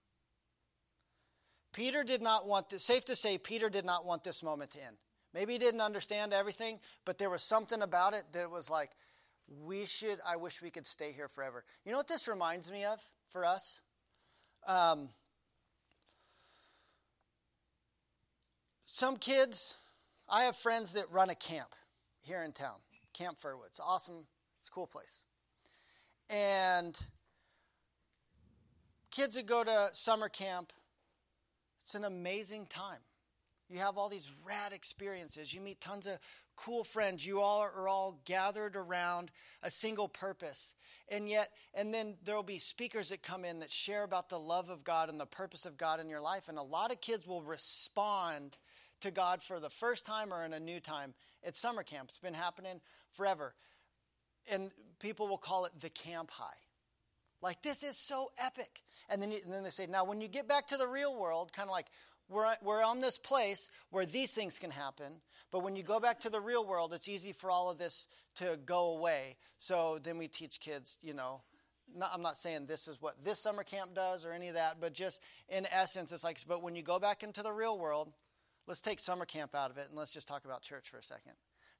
Peter 1.72 2.02
did 2.02 2.22
not 2.22 2.46
want 2.46 2.70
this, 2.70 2.84
safe 2.84 3.04
to 3.06 3.16
say, 3.16 3.38
Peter 3.38 3.70
did 3.70 3.84
not 3.84 4.04
want 4.04 4.24
this 4.24 4.42
moment 4.42 4.72
to 4.72 4.78
end. 4.84 4.96
Maybe 5.32 5.52
he 5.52 5.58
didn't 5.58 5.80
understand 5.80 6.32
everything, 6.32 6.80
but 7.04 7.18
there 7.18 7.30
was 7.30 7.42
something 7.42 7.82
about 7.82 8.14
it 8.14 8.24
that 8.32 8.50
was 8.50 8.68
like, 8.68 8.90
we 9.64 9.86
should, 9.86 10.18
I 10.26 10.36
wish 10.36 10.62
we 10.62 10.70
could 10.70 10.86
stay 10.86 11.12
here 11.12 11.28
forever. 11.28 11.64
You 11.84 11.92
know 11.92 11.98
what 11.98 12.08
this 12.08 12.26
reminds 12.28 12.70
me 12.70 12.84
of 12.84 13.00
for 13.30 13.44
us? 13.44 13.80
Um, 14.66 15.10
some 18.86 19.16
kids, 19.16 19.76
I 20.28 20.44
have 20.44 20.56
friends 20.56 20.92
that 20.92 21.10
run 21.10 21.30
a 21.30 21.34
camp 21.34 21.74
here 22.20 22.42
in 22.42 22.52
town, 22.52 22.76
Camp 23.12 23.38
Firwood. 23.40 23.66
It's 23.68 23.80
awesome. 23.80 24.26
It's 24.60 24.68
a 24.68 24.72
cool 24.72 24.86
place. 24.86 25.24
And 26.28 26.98
kids 29.10 29.36
that 29.36 29.46
go 29.46 29.64
to 29.64 29.90
summer 29.92 30.28
camp, 30.28 30.72
it's 31.82 31.94
an 31.94 32.04
amazing 32.04 32.66
time. 32.66 33.00
You 33.68 33.78
have 33.78 33.96
all 33.96 34.08
these 34.08 34.30
rad 34.44 34.72
experiences. 34.72 35.54
You 35.54 35.60
meet 35.60 35.80
tons 35.80 36.06
of 36.06 36.18
cool 36.56 36.82
friends. 36.84 37.24
You 37.24 37.40
all 37.40 37.60
are 37.60 37.88
all 37.88 38.20
gathered 38.24 38.76
around 38.76 39.30
a 39.62 39.70
single 39.70 40.08
purpose. 40.08 40.74
And 41.08 41.28
yet, 41.28 41.50
and 41.72 41.94
then 41.94 42.16
there 42.24 42.34
will 42.34 42.42
be 42.42 42.58
speakers 42.58 43.08
that 43.08 43.22
come 43.22 43.44
in 43.44 43.60
that 43.60 43.70
share 43.70 44.02
about 44.02 44.28
the 44.28 44.38
love 44.38 44.70
of 44.70 44.84
God 44.84 45.08
and 45.08 45.18
the 45.18 45.26
purpose 45.26 45.66
of 45.66 45.76
God 45.76 46.00
in 46.00 46.08
your 46.08 46.20
life. 46.20 46.48
And 46.48 46.58
a 46.58 46.62
lot 46.62 46.92
of 46.92 47.00
kids 47.00 47.26
will 47.26 47.42
respond 47.42 48.56
to 49.00 49.10
God 49.10 49.42
for 49.42 49.60
the 49.60 49.70
first 49.70 50.04
time 50.04 50.32
or 50.32 50.44
in 50.44 50.52
a 50.52 50.60
new 50.60 50.80
time 50.80 51.14
at 51.44 51.56
summer 51.56 51.82
camp. 51.82 52.08
It's 52.10 52.18
been 52.18 52.34
happening 52.34 52.80
forever. 53.12 53.54
And 54.50 54.70
people 54.98 55.28
will 55.28 55.38
call 55.38 55.64
it 55.64 55.72
the 55.80 55.90
camp 55.90 56.30
high. 56.30 56.58
Like, 57.42 57.62
this 57.62 57.82
is 57.82 57.96
so 57.96 58.30
epic. 58.38 58.82
And 59.08 59.20
then, 59.20 59.32
you, 59.32 59.38
and 59.44 59.52
then 59.52 59.62
they 59.62 59.70
say, 59.70 59.86
now, 59.86 60.04
when 60.04 60.20
you 60.20 60.28
get 60.28 60.48
back 60.48 60.66
to 60.68 60.76
the 60.76 60.86
real 60.86 61.18
world, 61.18 61.52
kind 61.52 61.68
of 61.68 61.72
like, 61.72 61.86
we're, 62.28 62.54
we're 62.62 62.82
on 62.82 63.00
this 63.00 63.18
place 63.18 63.70
where 63.90 64.06
these 64.06 64.32
things 64.32 64.58
can 64.58 64.70
happen, 64.70 65.20
but 65.50 65.64
when 65.64 65.74
you 65.74 65.82
go 65.82 65.98
back 65.98 66.20
to 66.20 66.30
the 66.30 66.40
real 66.40 66.64
world, 66.64 66.94
it's 66.94 67.08
easy 67.08 67.32
for 67.32 67.50
all 67.50 67.70
of 67.70 67.78
this 67.78 68.06
to 68.36 68.58
go 68.64 68.94
away. 68.94 69.36
So 69.58 69.98
then 70.00 70.16
we 70.16 70.28
teach 70.28 70.60
kids, 70.60 70.96
you 71.02 71.12
know, 71.12 71.42
not, 71.92 72.10
I'm 72.14 72.22
not 72.22 72.36
saying 72.36 72.66
this 72.66 72.86
is 72.86 73.02
what 73.02 73.24
this 73.24 73.40
summer 73.40 73.64
camp 73.64 73.94
does 73.94 74.24
or 74.24 74.30
any 74.30 74.46
of 74.46 74.54
that, 74.54 74.76
but 74.80 74.92
just 74.92 75.20
in 75.48 75.66
essence, 75.72 76.12
it's 76.12 76.22
like, 76.22 76.38
but 76.46 76.62
when 76.62 76.76
you 76.76 76.82
go 76.82 77.00
back 77.00 77.24
into 77.24 77.42
the 77.42 77.50
real 77.50 77.76
world, 77.76 78.12
Let's 78.70 78.80
take 78.80 79.00
summer 79.00 79.24
camp 79.24 79.56
out 79.56 79.72
of 79.72 79.78
it 79.78 79.88
and 79.88 79.98
let's 79.98 80.12
just 80.12 80.28
talk 80.28 80.44
about 80.44 80.62
church 80.62 80.90
for 80.90 80.98
a 80.98 81.02
second. 81.02 81.32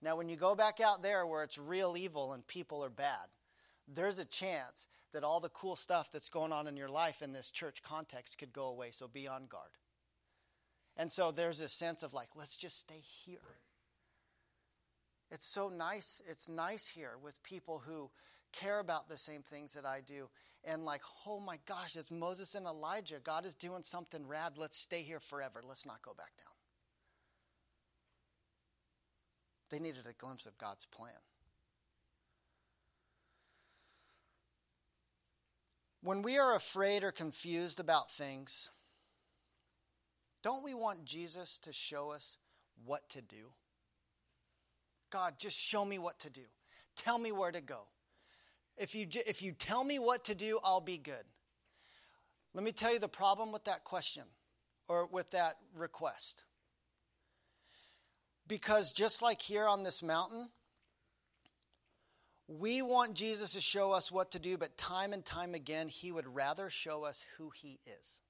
Now, 0.02 0.16
when 0.16 0.28
you 0.28 0.34
go 0.34 0.56
back 0.56 0.80
out 0.80 1.02
there 1.02 1.24
where 1.24 1.44
it's 1.44 1.56
real 1.56 1.96
evil 1.96 2.32
and 2.32 2.44
people 2.48 2.82
are 2.82 2.90
bad, 2.90 3.28
there's 3.92 4.18
a 4.18 4.24
chance 4.24 4.88
that 5.12 5.24
all 5.24 5.40
the 5.40 5.48
cool 5.48 5.76
stuff 5.76 6.10
that's 6.12 6.28
going 6.28 6.52
on 6.52 6.66
in 6.66 6.76
your 6.76 6.88
life 6.88 7.22
in 7.22 7.32
this 7.32 7.50
church 7.50 7.82
context 7.82 8.38
could 8.38 8.52
go 8.52 8.66
away. 8.66 8.90
So 8.92 9.08
be 9.08 9.26
on 9.26 9.46
guard. 9.46 9.70
And 10.96 11.10
so 11.10 11.30
there's 11.30 11.60
a 11.60 11.68
sense 11.68 12.02
of 12.02 12.14
like, 12.14 12.28
let's 12.36 12.56
just 12.56 12.78
stay 12.78 13.02
here. 13.24 13.38
It's 15.30 15.46
so 15.46 15.68
nice. 15.68 16.20
It's 16.28 16.48
nice 16.48 16.88
here 16.88 17.12
with 17.22 17.42
people 17.42 17.82
who 17.86 18.10
care 18.52 18.80
about 18.80 19.08
the 19.08 19.18
same 19.18 19.42
things 19.42 19.74
that 19.74 19.86
I 19.86 20.00
do. 20.06 20.28
And 20.64 20.84
like, 20.84 21.02
oh 21.26 21.40
my 21.40 21.58
gosh, 21.66 21.96
it's 21.96 22.10
Moses 22.10 22.54
and 22.54 22.66
Elijah. 22.66 23.20
God 23.22 23.46
is 23.46 23.54
doing 23.54 23.82
something 23.82 24.26
rad. 24.26 24.58
Let's 24.58 24.76
stay 24.76 25.02
here 25.02 25.20
forever. 25.20 25.62
Let's 25.66 25.86
not 25.86 26.02
go 26.02 26.12
back 26.16 26.36
down. 26.36 26.52
They 29.70 29.78
needed 29.78 30.06
a 30.06 30.12
glimpse 30.12 30.46
of 30.46 30.58
God's 30.58 30.84
plan. 30.84 31.12
When 36.02 36.22
we 36.22 36.38
are 36.38 36.54
afraid 36.54 37.04
or 37.04 37.12
confused 37.12 37.78
about 37.78 38.10
things, 38.10 38.70
don't 40.42 40.64
we 40.64 40.72
want 40.72 41.04
Jesus 41.04 41.58
to 41.58 41.72
show 41.72 42.10
us 42.10 42.38
what 42.84 43.08
to 43.10 43.20
do? 43.20 43.52
God, 45.10 45.34
just 45.38 45.58
show 45.58 45.84
me 45.84 45.98
what 45.98 46.18
to 46.20 46.30
do. 46.30 46.44
Tell 46.96 47.18
me 47.18 47.32
where 47.32 47.52
to 47.52 47.60
go. 47.60 47.82
If 48.78 48.94
you, 48.94 49.06
if 49.26 49.42
you 49.42 49.52
tell 49.52 49.84
me 49.84 49.98
what 49.98 50.24
to 50.24 50.34
do, 50.34 50.58
I'll 50.64 50.80
be 50.80 50.96
good. 50.96 51.24
Let 52.54 52.64
me 52.64 52.72
tell 52.72 52.92
you 52.92 52.98
the 52.98 53.08
problem 53.08 53.52
with 53.52 53.64
that 53.64 53.84
question 53.84 54.24
or 54.88 55.06
with 55.06 55.30
that 55.32 55.56
request. 55.76 56.44
Because 58.48 58.92
just 58.92 59.22
like 59.22 59.42
here 59.42 59.68
on 59.68 59.84
this 59.84 60.02
mountain, 60.02 60.48
we 62.58 62.82
want 62.82 63.14
Jesus 63.14 63.52
to 63.52 63.60
show 63.60 63.92
us 63.92 64.10
what 64.10 64.32
to 64.32 64.40
do, 64.40 64.58
but 64.58 64.76
time 64.76 65.12
and 65.12 65.24
time 65.24 65.54
again, 65.54 65.86
he 65.86 66.10
would 66.10 66.26
rather 66.26 66.68
show 66.68 67.04
us 67.04 67.24
who 67.38 67.50
he 67.50 67.78
is. 67.86 68.20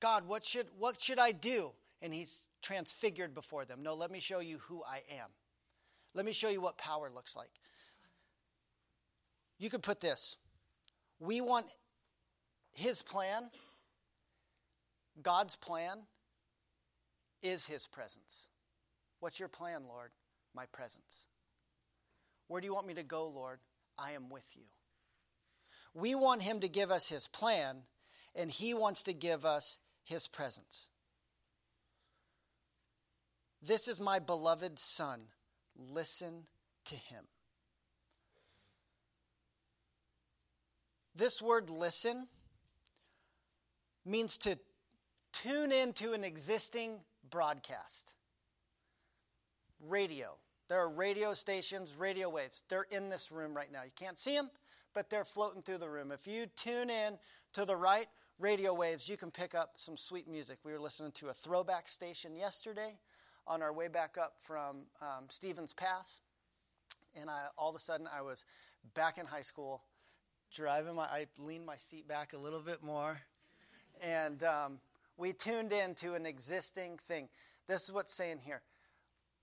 God, 0.00 0.26
what 0.26 0.44
should, 0.44 0.66
what 0.78 1.00
should 1.00 1.18
I 1.18 1.32
do? 1.32 1.72
And 2.00 2.14
he's 2.14 2.48
transfigured 2.62 3.34
before 3.34 3.66
them. 3.66 3.82
No, 3.82 3.94
let 3.94 4.10
me 4.10 4.20
show 4.20 4.40
you 4.40 4.58
who 4.68 4.82
I 4.82 5.02
am. 5.20 5.28
Let 6.14 6.24
me 6.24 6.32
show 6.32 6.48
you 6.48 6.62
what 6.62 6.78
power 6.78 7.10
looks 7.14 7.36
like. 7.36 7.50
You 9.58 9.68
could 9.68 9.82
put 9.82 10.00
this 10.00 10.36
we 11.20 11.42
want 11.42 11.66
his 12.74 13.02
plan, 13.02 13.50
God's 15.22 15.56
plan, 15.56 15.98
is 17.42 17.66
his 17.66 17.86
presence. 17.86 18.48
What's 19.20 19.38
your 19.38 19.48
plan, 19.48 19.82
Lord? 19.86 20.12
My 20.54 20.64
presence. 20.66 21.26
Where 22.50 22.60
do 22.60 22.66
you 22.66 22.74
want 22.74 22.88
me 22.88 22.94
to 22.94 23.04
go, 23.04 23.28
Lord? 23.28 23.60
I 23.96 24.10
am 24.12 24.28
with 24.28 24.46
you. 24.56 24.64
We 25.94 26.16
want 26.16 26.42
him 26.42 26.58
to 26.58 26.68
give 26.68 26.90
us 26.90 27.08
his 27.08 27.28
plan, 27.28 27.82
and 28.34 28.50
He 28.50 28.74
wants 28.74 29.04
to 29.04 29.12
give 29.12 29.44
us 29.44 29.78
His 30.02 30.26
presence. 30.26 30.88
This 33.62 33.86
is 33.86 34.00
my 34.00 34.18
beloved 34.18 34.80
Son. 34.80 35.20
Listen 35.76 36.44
to 36.86 36.96
Him. 36.96 37.24
This 41.14 41.40
word 41.40 41.70
listen 41.70 42.26
means 44.04 44.36
to 44.38 44.58
tune 45.32 45.70
into 45.70 46.14
an 46.14 46.24
existing 46.24 46.98
broadcast. 47.30 48.12
Radio. 49.86 50.36
There 50.70 50.78
are 50.78 50.88
radio 50.88 51.34
stations, 51.34 51.96
radio 51.98 52.28
waves. 52.28 52.62
They're 52.68 52.86
in 52.92 53.08
this 53.08 53.32
room 53.32 53.56
right 53.56 53.72
now. 53.72 53.82
You 53.82 53.90
can't 53.96 54.16
see 54.16 54.36
them, 54.36 54.48
but 54.94 55.10
they're 55.10 55.24
floating 55.24 55.62
through 55.62 55.78
the 55.78 55.88
room. 55.88 56.12
If 56.12 56.28
you 56.28 56.46
tune 56.54 56.90
in 56.90 57.18
to 57.54 57.64
the 57.64 57.74
right 57.74 58.06
radio 58.38 58.72
waves, 58.72 59.08
you 59.08 59.16
can 59.16 59.32
pick 59.32 59.52
up 59.52 59.72
some 59.74 59.96
sweet 59.96 60.28
music. 60.28 60.58
We 60.64 60.70
were 60.70 60.78
listening 60.78 61.10
to 61.16 61.30
a 61.30 61.34
throwback 61.34 61.88
station 61.88 62.36
yesterday 62.36 63.00
on 63.48 63.62
our 63.62 63.72
way 63.72 63.88
back 63.88 64.16
up 64.16 64.34
from 64.42 64.82
um, 65.02 65.24
Stevens 65.28 65.74
Pass, 65.74 66.20
and 67.20 67.28
I, 67.28 67.46
all 67.58 67.70
of 67.70 67.74
a 67.74 67.80
sudden 67.80 68.06
I 68.06 68.22
was 68.22 68.44
back 68.94 69.18
in 69.18 69.26
high 69.26 69.42
school, 69.42 69.82
driving 70.54 70.94
my. 70.94 71.02
I 71.02 71.26
leaned 71.36 71.66
my 71.66 71.78
seat 71.78 72.06
back 72.06 72.32
a 72.32 72.38
little 72.38 72.60
bit 72.60 72.80
more, 72.80 73.18
and 74.00 74.44
um, 74.44 74.78
we 75.16 75.32
tuned 75.32 75.72
in 75.72 75.96
to 75.96 76.14
an 76.14 76.26
existing 76.26 76.98
thing. 77.08 77.28
This 77.66 77.82
is 77.88 77.92
what's 77.92 78.16
saying 78.16 78.38
here. 78.44 78.62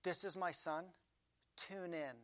This 0.02 0.24
is 0.24 0.34
my 0.34 0.52
son 0.52 0.86
tune 1.68 1.92
in 1.92 2.16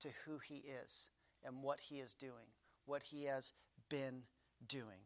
to 0.00 0.08
who 0.24 0.38
He 0.38 0.62
is 0.84 1.10
and 1.44 1.62
what 1.62 1.80
He 1.80 1.96
is 1.96 2.14
doing, 2.14 2.50
what 2.84 3.02
He 3.02 3.24
has 3.24 3.52
been 3.88 4.22
doing. 4.66 5.04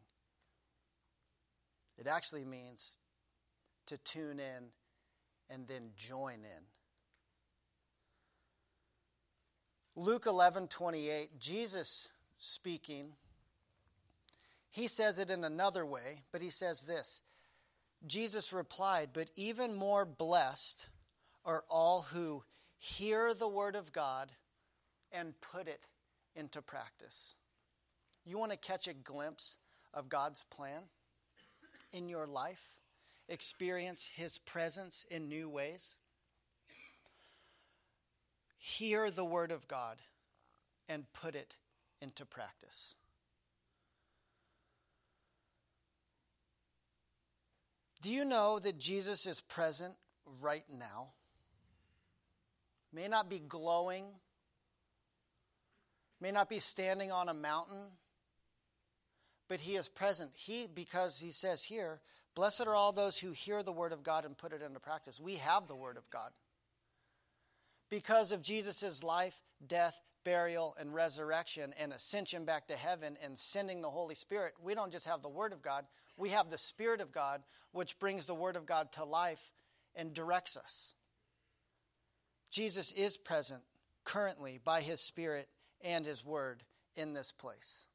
It 1.97 2.07
actually 2.07 2.45
means 2.45 2.97
to 3.87 3.97
tune 3.97 4.39
in 4.39 4.69
and 5.49 5.67
then 5.67 5.91
join 5.95 6.35
in. 6.35 6.63
Luke 9.95 10.25
11 10.25 10.69
28, 10.69 11.39
Jesus 11.39 12.09
speaking, 12.37 13.11
he 14.69 14.87
says 14.87 15.19
it 15.19 15.29
in 15.29 15.43
another 15.43 15.85
way, 15.85 16.23
but 16.31 16.41
he 16.41 16.49
says 16.49 16.83
this 16.83 17.21
Jesus 18.07 18.53
replied, 18.53 19.09
But 19.13 19.29
even 19.35 19.75
more 19.75 20.05
blessed 20.05 20.87
are 21.45 21.63
all 21.69 22.03
who 22.13 22.43
hear 22.81 23.35
the 23.35 23.47
word 23.47 23.75
of 23.75 23.93
God 23.93 24.31
and 25.11 25.39
put 25.39 25.67
it 25.67 25.87
into 26.35 26.63
practice. 26.63 27.35
You 28.25 28.39
want 28.39 28.51
to 28.51 28.57
catch 28.57 28.87
a 28.87 28.93
glimpse 28.93 29.57
of 29.93 30.09
God's 30.09 30.43
plan 30.49 30.81
in 31.93 32.09
your 32.09 32.25
life? 32.25 32.73
Experience 33.29 34.09
His 34.15 34.39
presence 34.39 35.05
in 35.11 35.29
new 35.29 35.47
ways? 35.47 35.95
Hear 38.57 39.11
the 39.11 39.25
word 39.25 39.51
of 39.51 39.67
God 39.67 39.97
and 40.89 41.05
put 41.13 41.35
it 41.35 41.57
into 42.01 42.25
practice. 42.25 42.95
Do 48.01 48.09
you 48.09 48.25
know 48.25 48.57
that 48.57 48.79
Jesus 48.79 49.27
is 49.27 49.39
present 49.39 49.93
right 50.41 50.65
now? 50.71 51.09
May 52.93 53.07
not 53.07 53.29
be 53.29 53.39
glowing, 53.39 54.05
may 56.19 56.31
not 56.31 56.49
be 56.49 56.59
standing 56.59 57.11
on 57.11 57.29
a 57.29 57.33
mountain, 57.33 57.83
but 59.47 59.59
he 59.59 59.75
is 59.75 59.87
present. 59.87 60.31
He, 60.33 60.67
because 60.73 61.19
he 61.19 61.31
says 61.31 61.63
here, 61.63 61.99
blessed 62.35 62.67
are 62.67 62.75
all 62.75 62.91
those 62.91 63.17
who 63.17 63.31
hear 63.31 63.63
the 63.63 63.71
word 63.71 63.91
of 63.91 64.03
God 64.03 64.25
and 64.25 64.37
put 64.37 64.53
it 64.53 64.61
into 64.61 64.79
practice. 64.79 65.19
We 65.19 65.35
have 65.35 65.67
the 65.67 65.75
word 65.75 65.97
of 65.97 66.09
God. 66.09 66.31
Because 67.89 68.31
of 68.31 68.41
Jesus' 68.41 69.03
life, 69.03 69.35
death, 69.67 69.99
burial, 70.23 70.75
and 70.79 70.93
resurrection, 70.93 71.73
and 71.77 71.91
ascension 71.91 72.45
back 72.45 72.67
to 72.67 72.75
heaven, 72.75 73.17
and 73.21 73.37
sending 73.37 73.81
the 73.81 73.89
Holy 73.89 74.15
Spirit, 74.15 74.53
we 74.63 74.75
don't 74.75 74.91
just 74.91 75.07
have 75.07 75.21
the 75.21 75.29
Word 75.29 75.51
of 75.51 75.61
God, 75.61 75.85
we 76.17 76.29
have 76.29 76.49
the 76.49 76.57
Spirit 76.57 77.01
of 77.01 77.11
God, 77.11 77.41
which 77.71 77.99
brings 77.99 78.25
the 78.25 78.35
Word 78.35 78.55
of 78.55 78.65
God 78.65 78.91
to 78.93 79.03
life 79.03 79.51
and 79.95 80.13
directs 80.13 80.55
us. 80.55 80.93
Jesus 82.51 82.91
is 82.91 83.17
present 83.17 83.61
currently 84.03 84.59
by 84.63 84.81
his 84.81 84.99
Spirit 84.99 85.47
and 85.83 86.05
his 86.05 86.23
Word 86.23 86.63
in 86.95 87.13
this 87.13 87.31
place. 87.31 87.87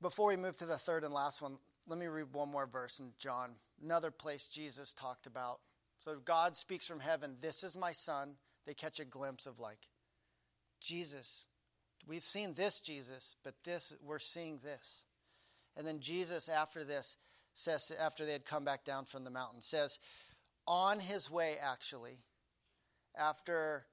Before 0.00 0.28
we 0.28 0.36
move 0.36 0.56
to 0.58 0.66
the 0.66 0.78
third 0.78 1.04
and 1.04 1.12
last 1.12 1.42
one, 1.42 1.58
let 1.88 1.98
me 1.98 2.06
read 2.06 2.32
one 2.32 2.50
more 2.50 2.66
verse 2.66 3.00
in 3.00 3.12
John, 3.18 3.52
another 3.82 4.10
place 4.10 4.46
Jesus 4.46 4.92
talked 4.92 5.26
about. 5.26 5.60
So 5.98 6.16
God 6.24 6.56
speaks 6.56 6.86
from 6.86 7.00
heaven, 7.00 7.36
This 7.40 7.64
is 7.64 7.76
my 7.76 7.92
son. 7.92 8.36
They 8.66 8.74
catch 8.74 9.00
a 9.00 9.04
glimpse 9.04 9.46
of 9.46 9.60
like, 9.60 9.88
Jesus. 10.80 11.44
We've 12.06 12.24
seen 12.24 12.54
this 12.54 12.80
Jesus, 12.80 13.36
but 13.42 13.54
this 13.64 13.94
we're 14.02 14.18
seeing 14.18 14.60
this. 14.62 15.06
And 15.76 15.86
then 15.86 16.00
Jesus, 16.00 16.48
after 16.48 16.84
this, 16.84 17.16
says, 17.54 17.92
after 17.98 18.24
they 18.24 18.32
had 18.32 18.44
come 18.44 18.64
back 18.64 18.84
down 18.84 19.04
from 19.04 19.24
the 19.24 19.30
mountain, 19.30 19.62
says, 19.62 19.98
on 20.66 21.00
his 21.00 21.30
way, 21.30 21.56
actually, 21.62 22.18
after, 23.16 23.86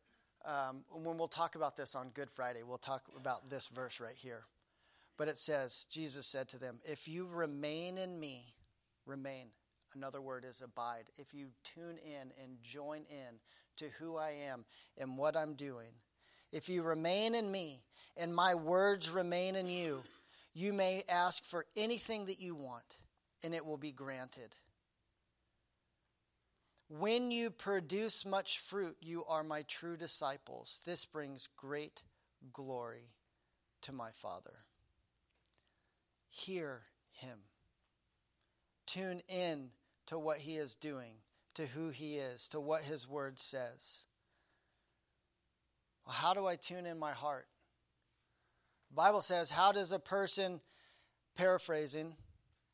um, 0.45 0.83
when 0.91 1.17
we'll 1.17 1.27
talk 1.27 1.55
about 1.55 1.75
this 1.75 1.95
on 1.95 2.09
Good 2.09 2.29
Friday, 2.29 2.63
we'll 2.63 2.77
talk 2.77 3.03
about 3.17 3.49
this 3.49 3.67
verse 3.67 3.99
right 3.99 4.15
here. 4.17 4.45
But 5.17 5.27
it 5.27 5.37
says, 5.37 5.85
Jesus 5.89 6.25
said 6.25 6.49
to 6.49 6.57
them, 6.57 6.79
If 6.83 7.07
you 7.07 7.27
remain 7.27 7.97
in 7.97 8.19
me, 8.19 8.53
remain. 9.05 9.47
Another 9.95 10.21
word 10.21 10.43
is 10.49 10.61
abide. 10.61 11.11
If 11.17 11.33
you 11.35 11.49
tune 11.63 11.99
in 12.03 12.31
and 12.43 12.57
join 12.63 13.01
in 13.09 13.39
to 13.77 13.85
who 13.99 14.17
I 14.17 14.31
am 14.49 14.65
and 14.97 15.17
what 15.17 15.37
I'm 15.37 15.53
doing, 15.53 15.91
if 16.51 16.67
you 16.67 16.81
remain 16.81 17.35
in 17.35 17.51
me 17.51 17.83
and 18.17 18.33
my 18.33 18.55
words 18.55 19.11
remain 19.11 19.55
in 19.55 19.67
you, 19.67 20.01
you 20.53 20.73
may 20.73 21.03
ask 21.09 21.45
for 21.45 21.65
anything 21.75 22.25
that 22.25 22.39
you 22.39 22.55
want, 22.55 22.97
and 23.43 23.53
it 23.53 23.65
will 23.65 23.77
be 23.77 23.91
granted. 23.91 24.55
When 26.89 27.31
you 27.31 27.49
produce 27.49 28.25
much 28.25 28.59
fruit, 28.59 28.97
you 29.01 29.23
are 29.25 29.43
my 29.43 29.63
true 29.63 29.97
disciples. 29.97 30.79
This 30.85 31.05
brings 31.05 31.49
great 31.57 32.03
glory 32.51 33.13
to 33.81 33.91
my 33.91 34.11
Father. 34.11 34.65
Hear 36.29 36.81
him. 37.11 37.39
Tune 38.85 39.21
in 39.27 39.69
to 40.07 40.19
what 40.19 40.39
he 40.39 40.57
is 40.57 40.75
doing, 40.75 41.13
to 41.55 41.65
who 41.65 41.89
he 41.89 42.17
is, 42.17 42.47
to 42.49 42.59
what 42.59 42.83
his 42.83 43.07
word 43.07 43.39
says. 43.39 44.05
Well, 46.05 46.15
how 46.15 46.33
do 46.33 46.45
I 46.45 46.57
tune 46.57 46.85
in 46.85 46.99
my 46.99 47.11
heart? 47.11 47.47
Bible 48.95 49.21
says, 49.21 49.49
how 49.49 49.71
does 49.71 49.91
a 49.91 49.97
person, 49.97 50.61
paraphrasing, 51.35 52.13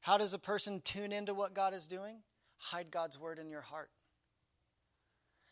how 0.02 0.18
does 0.18 0.34
a 0.34 0.40
person 0.40 0.82
tune 0.84 1.12
into 1.14 1.34
what 1.34 1.54
God 1.54 1.74
is 1.74 1.88
doing? 1.88 2.18
Hide 2.58 2.92
God's 2.92 3.18
word 3.18 3.40
in 3.40 3.50
your 3.50 3.62
heart. 3.62 3.90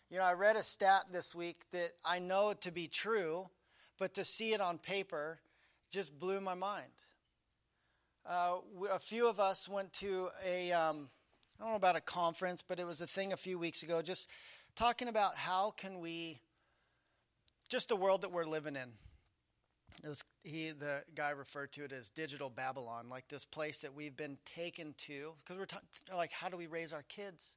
You 0.09 0.17
know, 0.17 0.23
I 0.23 0.33
read 0.33 0.57
a 0.57 0.63
stat 0.63 1.05
this 1.11 1.33
week 1.33 1.61
that 1.71 1.91
I 2.05 2.19
know 2.19 2.53
to 2.61 2.71
be 2.71 2.87
true, 2.87 3.49
but 3.97 4.13
to 4.15 4.25
see 4.25 4.53
it 4.53 4.61
on 4.61 4.77
paper 4.77 5.39
just 5.89 6.17
blew 6.19 6.41
my 6.41 6.53
mind. 6.53 6.91
Uh, 8.25 8.57
a 8.91 8.99
few 8.99 9.27
of 9.27 9.39
us 9.39 9.69
went 9.69 9.93
to 9.93 10.27
a, 10.45 10.73
um, 10.73 11.09
I 11.59 11.63
don't 11.63 11.71
know 11.71 11.77
about 11.77 11.95
a 11.95 12.01
conference, 12.01 12.61
but 12.61 12.77
it 12.77 12.85
was 12.85 12.99
a 12.99 13.07
thing 13.07 13.31
a 13.31 13.37
few 13.37 13.57
weeks 13.57 13.83
ago, 13.83 14.01
just 14.01 14.29
talking 14.75 15.07
about 15.07 15.37
how 15.37 15.71
can 15.77 15.99
we, 15.99 16.41
just 17.69 17.87
the 17.87 17.95
world 17.95 18.21
that 18.21 18.33
we're 18.33 18.45
living 18.45 18.75
in 18.75 18.89
was, 20.05 20.23
he 20.43 20.71
the 20.71 21.03
guy 21.15 21.31
referred 21.31 21.71
to 21.73 21.83
it 21.83 21.91
as 21.91 22.09
digital 22.09 22.49
babylon 22.49 23.09
like 23.09 23.27
this 23.27 23.45
place 23.45 23.81
that 23.81 23.95
we've 23.95 24.15
been 24.15 24.37
taken 24.45 24.93
to 24.97 25.33
because 25.43 25.57
we're 25.57 25.65
ta- 25.65 25.81
like 26.15 26.31
how 26.31 26.49
do 26.49 26.57
we 26.57 26.67
raise 26.67 26.93
our 26.93 27.03
kids? 27.03 27.55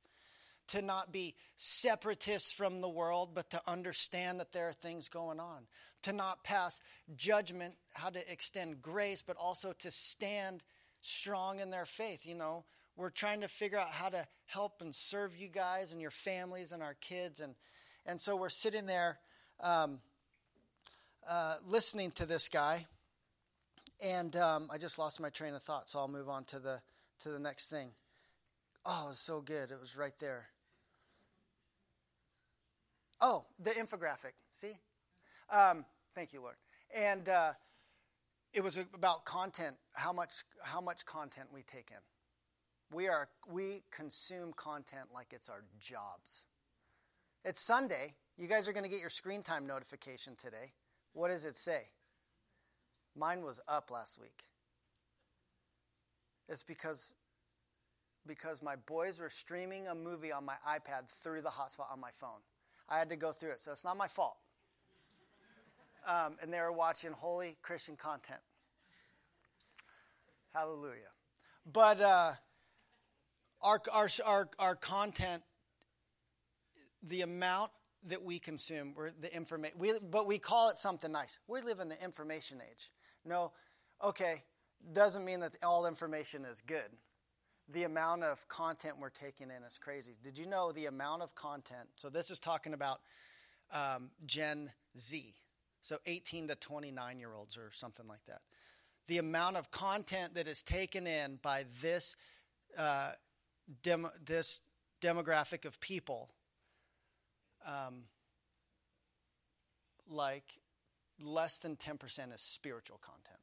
To 0.68 0.82
not 0.82 1.10
be 1.10 1.34
separatists 1.56 2.52
from 2.52 2.80
the 2.80 2.88
world 2.88 3.30
but 3.34 3.50
to 3.50 3.60
understand 3.66 4.40
that 4.40 4.52
there 4.52 4.68
are 4.68 4.72
things 4.72 5.08
going 5.08 5.40
on. 5.40 5.66
To 6.04 6.12
not 6.12 6.44
pass 6.44 6.80
judgment 7.16 7.74
how 7.92 8.10
to 8.10 8.32
extend 8.32 8.82
grace 8.82 9.22
but 9.22 9.36
also 9.36 9.72
to 9.80 9.90
stand 9.90 10.62
strong 11.02 11.60
in 11.60 11.70
their 11.70 11.86
faith 11.86 12.26
you 12.26 12.34
know? 12.34 12.64
We're 12.96 13.10
trying 13.10 13.40
to 13.40 13.48
figure 13.48 13.78
out 13.78 13.90
how 13.90 14.10
to 14.10 14.26
help 14.46 14.80
and 14.80 14.94
serve 14.94 15.36
you 15.36 15.48
guys 15.48 15.92
and 15.92 16.00
your 16.00 16.10
families 16.10 16.72
and 16.72 16.82
our 16.82 16.94
kids 16.94 17.40
and 17.40 17.54
and 18.06 18.20
so 18.20 18.34
we're 18.34 18.48
sitting 18.48 18.86
there 18.86 19.18
um, 19.60 20.00
uh, 21.28 21.56
listening 21.66 22.10
to 22.12 22.26
this 22.26 22.48
guy, 22.48 22.86
and 24.04 24.34
um, 24.36 24.68
I 24.72 24.78
just 24.78 24.98
lost 24.98 25.20
my 25.20 25.30
train 25.30 25.54
of 25.54 25.62
thought, 25.62 25.88
so 25.88 25.98
I'll 25.98 26.08
move 26.08 26.28
on 26.28 26.44
to 26.44 26.58
the 26.58 26.80
to 27.20 27.28
the 27.30 27.38
next 27.38 27.68
thing. 27.68 27.90
Oh, 28.84 29.04
it 29.04 29.08
was 29.08 29.18
so 29.18 29.40
good. 29.40 29.70
It 29.70 29.80
was 29.80 29.96
right 29.96 30.18
there. 30.18 30.46
Oh, 33.20 33.44
the 33.58 33.70
infographic. 33.70 34.32
See? 34.50 34.78
Um, 35.50 35.84
thank 36.14 36.32
you, 36.32 36.40
Lord. 36.40 36.56
And 36.94 37.28
uh, 37.28 37.52
it 38.54 38.64
was 38.64 38.78
about 38.78 39.24
content, 39.24 39.76
how 39.92 40.12
much, 40.12 40.32
how 40.62 40.80
much 40.80 41.04
content 41.04 41.48
we 41.52 41.62
take 41.62 41.90
in. 41.90 42.96
We, 42.96 43.08
are, 43.08 43.28
we 43.52 43.82
consume 43.90 44.52
content 44.54 45.08
like 45.14 45.32
it's 45.32 45.48
our 45.50 45.62
jobs. 45.78 46.46
It's 47.44 47.60
Sunday. 47.60 48.14
You 48.38 48.46
guys 48.46 48.68
are 48.68 48.72
going 48.72 48.84
to 48.84 48.90
get 48.90 49.00
your 49.00 49.10
screen 49.10 49.42
time 49.42 49.66
notification 49.66 50.34
today. 50.36 50.72
What 51.12 51.28
does 51.28 51.44
it 51.44 51.56
say? 51.56 51.82
Mine 53.16 53.42
was 53.42 53.60
up 53.68 53.90
last 53.90 54.20
week. 54.20 54.44
It's 56.48 56.62
because 56.62 57.14
because 58.26 58.62
my 58.62 58.76
boys 58.86 59.20
were 59.20 59.30
streaming 59.30 59.88
a 59.88 59.94
movie 59.94 60.30
on 60.30 60.44
my 60.44 60.56
iPad 60.68 61.08
through 61.22 61.40
the 61.40 61.48
hotspot 61.48 61.90
on 61.90 62.00
my 62.00 62.10
phone. 62.12 62.40
I 62.88 62.98
had 62.98 63.08
to 63.08 63.16
go 63.16 63.32
through 63.32 63.52
it, 63.52 63.60
so 63.60 63.72
it's 63.72 63.84
not 63.84 63.96
my 63.96 64.08
fault. 64.08 64.36
Um, 66.06 66.36
and 66.42 66.52
they 66.52 66.60
were 66.60 66.72
watching 66.72 67.12
holy 67.12 67.56
Christian 67.62 67.96
content. 67.96 68.40
Hallelujah. 70.54 71.12
But 71.72 72.00
uh, 72.00 72.32
our, 73.62 73.80
our, 73.92 74.08
our, 74.24 74.48
our 74.58 74.74
content, 74.74 75.42
the 77.02 77.22
amount 77.22 77.70
that 78.08 78.22
we 78.22 78.38
consume, 78.38 78.94
We're 78.96 79.10
the 79.10 79.34
information, 79.34 79.78
we, 79.78 79.92
but 80.10 80.26
we 80.26 80.38
call 80.38 80.70
it 80.70 80.78
something 80.78 81.12
nice. 81.12 81.38
We 81.46 81.60
live 81.60 81.80
in 81.80 81.88
the 81.88 82.02
information 82.02 82.60
age. 82.70 82.90
No, 83.24 83.52
okay, 84.02 84.42
doesn't 84.92 85.24
mean 85.24 85.40
that 85.40 85.56
all 85.62 85.86
information 85.86 86.44
is 86.44 86.60
good. 86.60 86.96
The 87.68 87.84
amount 87.84 88.24
of 88.24 88.48
content 88.48 88.96
we're 88.98 89.10
taking 89.10 89.48
in 89.48 89.62
is 89.64 89.78
crazy. 89.78 90.16
Did 90.22 90.38
you 90.38 90.46
know 90.46 90.72
the 90.72 90.86
amount 90.86 91.22
of 91.22 91.34
content? 91.34 91.88
So, 91.96 92.08
this 92.08 92.30
is 92.30 92.38
talking 92.38 92.74
about 92.74 93.00
um, 93.72 94.10
Gen 94.26 94.72
Z, 94.98 95.34
so 95.82 95.98
18 96.06 96.48
to 96.48 96.54
29 96.56 97.18
year 97.18 97.34
olds 97.34 97.56
or 97.56 97.70
something 97.72 98.08
like 98.08 98.24
that. 98.26 98.40
The 99.06 99.18
amount 99.18 99.56
of 99.56 99.70
content 99.70 100.34
that 100.34 100.46
is 100.46 100.62
taken 100.62 101.06
in 101.06 101.38
by 101.42 101.64
this, 101.80 102.16
uh, 102.76 103.12
this 104.24 104.60
demographic 105.00 105.64
of 105.64 105.80
people, 105.80 106.30
um, 107.66 108.04
like 110.08 110.58
less 111.22 111.58
than 111.58 111.76
10% 111.76 112.34
is 112.34 112.40
spiritual 112.40 112.98
content. 113.02 113.40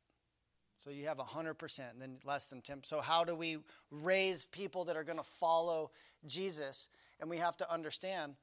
So 0.79 0.91
you 0.91 1.07
have 1.07 1.17
100% 1.17 1.79
and 1.91 2.01
then 2.01 2.17
less 2.23 2.47
than 2.47 2.61
10. 2.61 2.83
So 2.83 3.01
how 3.01 3.23
do 3.23 3.35
we 3.35 3.57
raise 3.89 4.45
people 4.45 4.85
that 4.85 4.95
are 4.95 5.03
going 5.03 5.17
to 5.17 5.23
follow 5.23 5.91
Jesus? 6.25 6.87
And 7.19 7.29
we 7.29 7.37
have 7.37 7.57
to 7.57 7.71
understand, 7.71 8.35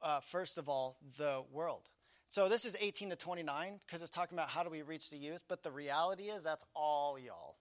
uh, 0.00 0.20
first 0.20 0.56
of 0.56 0.68
all, 0.68 0.96
the 1.18 1.42
world. 1.52 1.90
So 2.30 2.48
this 2.48 2.64
is 2.64 2.76
18 2.80 3.10
to 3.10 3.16
29 3.16 3.78
because 3.86 4.00
it's 4.00 4.10
talking 4.10 4.38
about 4.38 4.48
how 4.48 4.62
do 4.62 4.70
we 4.70 4.80
reach 4.80 5.10
the 5.10 5.18
youth. 5.18 5.42
But 5.48 5.62
the 5.62 5.70
reality 5.70 6.24
is 6.24 6.42
that's 6.42 6.64
all 6.74 7.18
y'all, 7.18 7.56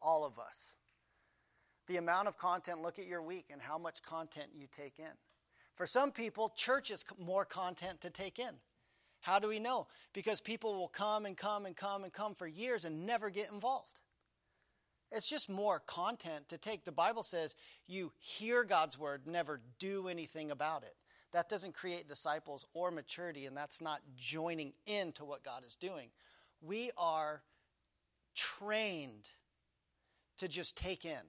all 0.00 0.24
of 0.24 0.38
us. 0.38 0.76
The 1.88 1.98
amount 1.98 2.28
of 2.28 2.38
content, 2.38 2.80
look 2.80 2.98
at 2.98 3.06
your 3.06 3.20
week 3.20 3.46
and 3.50 3.60
how 3.60 3.76
much 3.76 4.02
content 4.02 4.46
you 4.54 4.66
take 4.74 4.98
in. 4.98 5.12
For 5.74 5.86
some 5.86 6.12
people, 6.12 6.52
church 6.54 6.90
is 6.90 7.04
more 7.18 7.44
content 7.44 8.00
to 8.02 8.10
take 8.10 8.38
in. 8.38 8.54
How 9.20 9.38
do 9.38 9.48
we 9.48 9.58
know? 9.58 9.86
Because 10.12 10.40
people 10.40 10.74
will 10.74 10.88
come 10.88 11.26
and 11.26 11.36
come 11.36 11.64
and 11.64 11.76
come 11.76 12.04
and 12.04 12.12
come 12.12 12.34
for 12.34 12.46
years 12.46 12.84
and 12.84 13.06
never 13.06 13.30
get 13.30 13.50
involved. 13.52 14.00
It's 15.12 15.28
just 15.28 15.48
more 15.48 15.80
content 15.86 16.48
to 16.48 16.58
take. 16.58 16.84
The 16.84 16.92
Bible 16.92 17.22
says 17.22 17.54
you 17.86 18.12
hear 18.18 18.64
God's 18.64 18.98
word, 18.98 19.26
never 19.26 19.60
do 19.78 20.08
anything 20.08 20.50
about 20.50 20.82
it. 20.82 20.96
That 21.32 21.48
doesn't 21.48 21.74
create 21.74 22.08
disciples 22.08 22.66
or 22.74 22.90
maturity, 22.90 23.46
and 23.46 23.56
that's 23.56 23.80
not 23.80 24.00
joining 24.16 24.72
in 24.86 25.12
to 25.12 25.24
what 25.24 25.44
God 25.44 25.64
is 25.66 25.76
doing. 25.76 26.08
We 26.60 26.90
are 26.96 27.42
trained 28.34 29.28
to 30.38 30.48
just 30.48 30.76
take 30.76 31.04
in 31.04 31.20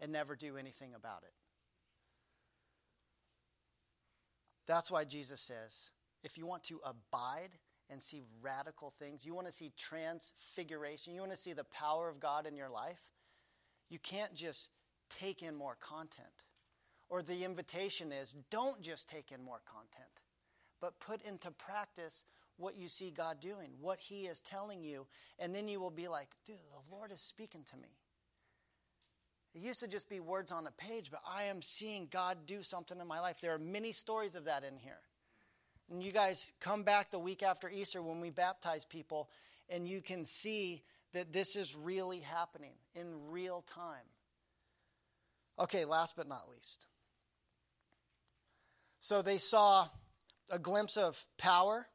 and 0.00 0.12
never 0.12 0.36
do 0.36 0.56
anything 0.56 0.94
about 0.94 1.22
it. 1.22 1.32
That's 4.70 4.88
why 4.88 5.02
Jesus 5.02 5.40
says, 5.40 5.90
if 6.22 6.38
you 6.38 6.46
want 6.46 6.62
to 6.64 6.78
abide 6.84 7.50
and 7.90 8.00
see 8.00 8.22
radical 8.40 8.92
things, 9.00 9.26
you 9.26 9.34
want 9.34 9.48
to 9.48 9.52
see 9.52 9.72
transfiguration, 9.76 11.12
you 11.12 11.20
want 11.20 11.32
to 11.32 11.36
see 11.36 11.54
the 11.54 11.64
power 11.64 12.08
of 12.08 12.20
God 12.20 12.46
in 12.46 12.54
your 12.56 12.70
life, 12.70 13.00
you 13.88 13.98
can't 13.98 14.32
just 14.32 14.68
take 15.18 15.42
in 15.42 15.56
more 15.56 15.76
content. 15.80 16.44
Or 17.08 17.20
the 17.20 17.44
invitation 17.44 18.12
is 18.12 18.32
don't 18.48 18.80
just 18.80 19.08
take 19.08 19.32
in 19.32 19.42
more 19.42 19.60
content, 19.66 20.20
but 20.80 21.00
put 21.00 21.20
into 21.22 21.50
practice 21.50 22.22
what 22.56 22.76
you 22.76 22.86
see 22.86 23.10
God 23.10 23.40
doing, 23.40 23.70
what 23.80 23.98
He 23.98 24.26
is 24.26 24.38
telling 24.38 24.84
you, 24.84 25.08
and 25.40 25.52
then 25.52 25.66
you 25.66 25.80
will 25.80 25.90
be 25.90 26.06
like, 26.06 26.28
dude, 26.46 26.58
the 26.70 26.94
Lord 26.94 27.10
is 27.10 27.20
speaking 27.20 27.64
to 27.72 27.76
me. 27.76 27.88
It 29.54 29.62
used 29.62 29.80
to 29.80 29.88
just 29.88 30.08
be 30.08 30.20
words 30.20 30.52
on 30.52 30.66
a 30.66 30.70
page, 30.70 31.10
but 31.10 31.22
I 31.26 31.44
am 31.44 31.60
seeing 31.60 32.06
God 32.10 32.46
do 32.46 32.62
something 32.62 33.00
in 33.00 33.06
my 33.06 33.20
life. 33.20 33.40
There 33.40 33.54
are 33.54 33.58
many 33.58 33.92
stories 33.92 34.36
of 34.36 34.44
that 34.44 34.62
in 34.62 34.76
here. 34.76 35.00
And 35.90 36.02
you 36.02 36.12
guys 36.12 36.52
come 36.60 36.84
back 36.84 37.10
the 37.10 37.18
week 37.18 37.42
after 37.42 37.68
Easter 37.68 38.00
when 38.00 38.20
we 38.20 38.30
baptize 38.30 38.84
people, 38.84 39.28
and 39.68 39.88
you 39.88 40.00
can 40.00 40.24
see 40.24 40.82
that 41.12 41.32
this 41.32 41.56
is 41.56 41.74
really 41.74 42.20
happening 42.20 42.74
in 42.94 43.30
real 43.30 43.62
time. 43.62 44.06
Okay, 45.58 45.84
last 45.84 46.14
but 46.16 46.28
not 46.28 46.48
least. 46.48 46.86
So 49.00 49.20
they 49.20 49.38
saw 49.38 49.88
a 50.48 50.60
glimpse 50.60 50.96
of 50.96 51.24
power, 51.38 51.88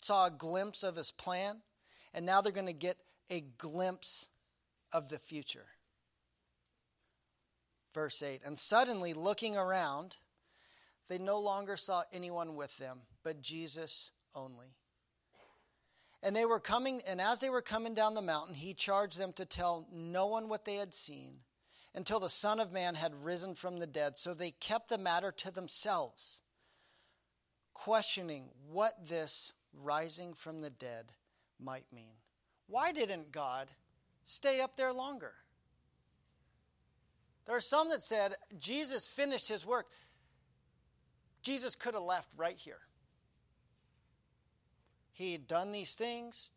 saw 0.00 0.26
a 0.26 0.30
glimpse 0.30 0.84
of 0.84 0.94
his 0.94 1.10
plan, 1.10 1.56
and 2.14 2.24
now 2.24 2.40
they're 2.40 2.52
going 2.52 2.66
to 2.66 2.72
get 2.72 2.98
a 3.30 3.40
glimpse 3.40 4.28
of 4.92 5.08
the 5.08 5.18
future. 5.18 5.66
Verse 7.98 8.22
8 8.22 8.42
And 8.44 8.56
suddenly, 8.56 9.12
looking 9.12 9.56
around, 9.56 10.18
they 11.08 11.18
no 11.18 11.40
longer 11.40 11.76
saw 11.76 12.04
anyone 12.12 12.54
with 12.54 12.76
them, 12.78 13.00
but 13.24 13.42
Jesus 13.42 14.12
only. 14.36 14.76
And 16.22 16.36
they 16.36 16.44
were 16.44 16.60
coming, 16.60 17.02
and 17.08 17.20
as 17.20 17.40
they 17.40 17.50
were 17.50 17.60
coming 17.60 17.94
down 17.94 18.14
the 18.14 18.22
mountain, 18.22 18.54
he 18.54 18.72
charged 18.72 19.18
them 19.18 19.32
to 19.32 19.44
tell 19.44 19.88
no 19.92 20.26
one 20.26 20.48
what 20.48 20.64
they 20.64 20.76
had 20.76 20.94
seen 20.94 21.38
until 21.92 22.20
the 22.20 22.28
Son 22.28 22.60
of 22.60 22.70
Man 22.70 22.94
had 22.94 23.24
risen 23.24 23.56
from 23.56 23.80
the 23.80 23.86
dead. 23.88 24.16
So 24.16 24.32
they 24.32 24.52
kept 24.52 24.90
the 24.90 24.96
matter 24.96 25.32
to 25.32 25.50
themselves, 25.50 26.42
questioning 27.74 28.50
what 28.70 29.08
this 29.08 29.52
rising 29.72 30.34
from 30.34 30.60
the 30.60 30.70
dead 30.70 31.10
might 31.58 31.92
mean. 31.92 32.14
Why 32.68 32.92
didn't 32.92 33.32
God 33.32 33.72
stay 34.24 34.60
up 34.60 34.76
there 34.76 34.92
longer? 34.92 35.34
There 37.48 37.56
are 37.56 37.62
some 37.62 37.88
that 37.88 38.04
said 38.04 38.36
Jesus 38.60 39.06
finished 39.08 39.48
his 39.48 39.64
work. 39.64 39.86
Jesus 41.40 41.74
could 41.74 41.94
have 41.94 42.02
left 42.02 42.28
right 42.36 42.58
here. 42.58 42.80
He 45.14 45.32
had 45.32 45.48
done 45.48 45.72
these 45.72 45.94
things. 45.94 46.52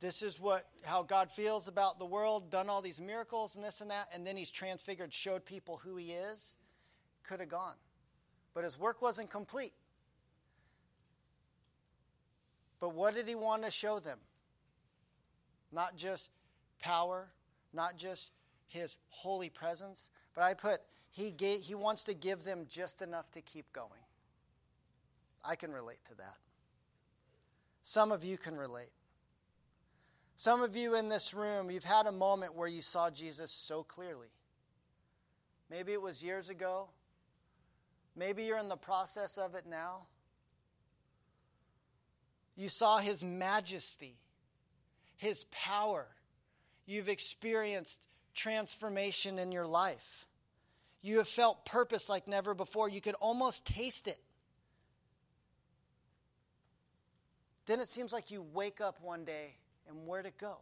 This 0.00 0.22
is 0.22 0.40
what 0.40 0.68
how 0.84 1.02
God 1.02 1.30
feels 1.30 1.68
about 1.68 1.98
the 1.98 2.06
world, 2.06 2.50
done 2.50 2.70
all 2.70 2.80
these 2.80 2.98
miracles 2.98 3.56
and 3.56 3.64
this 3.64 3.82
and 3.82 3.90
that, 3.90 4.08
and 4.10 4.26
then 4.26 4.38
he's 4.38 4.50
transfigured, 4.50 5.12
showed 5.12 5.44
people 5.44 5.82
who 5.84 5.96
he 5.96 6.12
is. 6.12 6.54
Could 7.22 7.40
have 7.40 7.50
gone. 7.50 7.74
But 8.54 8.64
his 8.64 8.78
work 8.78 9.02
wasn't 9.02 9.28
complete. 9.28 9.74
But 12.80 12.94
what 12.94 13.12
did 13.14 13.28
he 13.28 13.34
want 13.34 13.64
to 13.64 13.70
show 13.70 13.98
them? 13.98 14.18
Not 15.70 15.94
just 15.96 16.30
power, 16.80 17.28
not 17.74 17.98
just 17.98 18.30
his 18.66 18.98
holy 19.08 19.50
presence, 19.50 20.10
but 20.34 20.42
I 20.42 20.54
put 20.54 20.80
he 21.10 21.30
gave, 21.30 21.62
he 21.62 21.74
wants 21.74 22.04
to 22.04 22.14
give 22.14 22.44
them 22.44 22.66
just 22.68 23.00
enough 23.00 23.30
to 23.30 23.40
keep 23.40 23.72
going. 23.72 23.90
I 25.42 25.56
can 25.56 25.72
relate 25.72 26.04
to 26.06 26.14
that. 26.16 26.36
Some 27.82 28.12
of 28.12 28.22
you 28.22 28.36
can 28.36 28.56
relate. 28.56 28.90
Some 30.36 30.60
of 30.60 30.76
you 30.76 30.94
in 30.94 31.08
this 31.08 31.32
room, 31.32 31.70
you've 31.70 31.84
had 31.84 32.06
a 32.06 32.12
moment 32.12 32.54
where 32.54 32.68
you 32.68 32.82
saw 32.82 33.08
Jesus 33.08 33.50
so 33.50 33.82
clearly. 33.82 34.28
Maybe 35.70 35.92
it 35.92 36.02
was 36.02 36.22
years 36.22 36.50
ago. 36.50 36.88
Maybe 38.14 38.44
you're 38.44 38.58
in 38.58 38.68
the 38.68 38.76
process 38.76 39.38
of 39.38 39.54
it 39.54 39.64
now. 39.66 40.02
You 42.56 42.68
saw 42.68 42.98
his 42.98 43.24
majesty, 43.24 44.16
his 45.16 45.44
power. 45.44 46.06
You've 46.86 47.08
experienced 47.08 48.06
transformation 48.36 49.38
in 49.38 49.50
your 49.50 49.66
life. 49.66 50.26
You 51.02 51.18
have 51.18 51.28
felt 51.28 51.64
purpose 51.64 52.08
like 52.08 52.28
never 52.28 52.54
before. 52.54 52.88
You 52.88 53.00
could 53.00 53.14
almost 53.14 53.66
taste 53.66 54.06
it. 54.06 54.18
Then 57.66 57.80
it 57.80 57.88
seems 57.88 58.12
like 58.12 58.30
you 58.30 58.42
wake 58.54 58.80
up 58.80 58.98
one 59.02 59.24
day 59.24 59.56
and 59.88 60.06
where'd 60.06 60.26
it 60.26 60.38
go? 60.38 60.58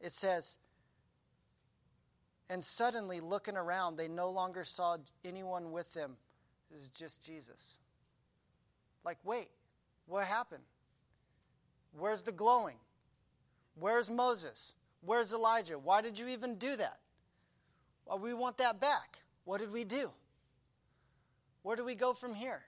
It 0.00 0.12
says, 0.12 0.56
and 2.48 2.64
suddenly 2.64 3.20
looking 3.20 3.56
around, 3.56 3.96
they 3.96 4.08
no 4.08 4.30
longer 4.30 4.64
saw 4.64 4.96
anyone 5.24 5.72
with 5.72 5.92
them. 5.92 6.16
It 6.70 6.74
was 6.74 6.88
just 6.90 7.22
Jesus. 7.22 7.78
Like, 9.04 9.18
wait, 9.24 9.48
what 10.06 10.24
happened? 10.24 10.62
Where's 11.98 12.22
the 12.22 12.32
glowing? 12.32 12.76
Where's 13.78 14.10
Moses? 14.10 14.74
Where's 15.00 15.32
Elijah? 15.32 15.78
Why 15.78 16.00
did 16.02 16.18
you 16.18 16.28
even 16.28 16.56
do 16.56 16.76
that? 16.76 16.98
Well, 18.06 18.18
we 18.18 18.34
want 18.34 18.58
that 18.58 18.80
back. 18.80 19.18
What 19.44 19.60
did 19.60 19.72
we 19.72 19.84
do? 19.84 20.10
Where 21.62 21.76
do 21.76 21.84
we 21.84 21.94
go 21.94 22.14
from 22.14 22.34
here? 22.34 22.62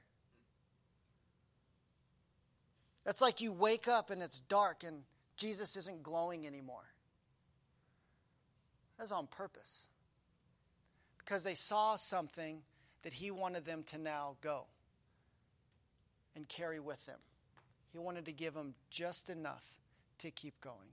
It's 3.06 3.20
like 3.20 3.40
you 3.40 3.52
wake 3.52 3.88
up 3.88 4.10
and 4.10 4.22
it's 4.22 4.40
dark 4.40 4.84
and 4.84 5.02
Jesus 5.36 5.76
isn't 5.76 6.02
glowing 6.02 6.46
anymore. 6.46 6.84
That's 8.98 9.12
on 9.12 9.28
purpose. 9.28 9.88
Because 11.18 11.42
they 11.42 11.54
saw 11.54 11.96
something 11.96 12.62
that 13.02 13.12
he 13.12 13.30
wanted 13.30 13.64
them 13.64 13.82
to 13.84 13.98
now 13.98 14.36
go 14.40 14.66
and 16.34 16.48
carry 16.48 16.80
with 16.80 17.04
them. 17.06 17.18
He 17.92 17.98
wanted 17.98 18.26
to 18.26 18.32
give 18.32 18.54
them 18.54 18.74
just 18.90 19.30
enough 19.30 19.64
to 20.18 20.30
keep 20.30 20.60
going. 20.60 20.92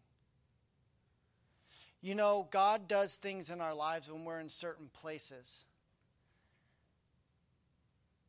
You 2.06 2.14
know, 2.14 2.47
God 2.51 2.88
does 2.88 3.16
things 3.16 3.49
in 3.49 3.62
our 3.62 3.74
lives 3.74 4.12
when 4.12 4.26
we're 4.26 4.39
in 4.39 4.47
certain 4.47 4.89
places 4.93 5.66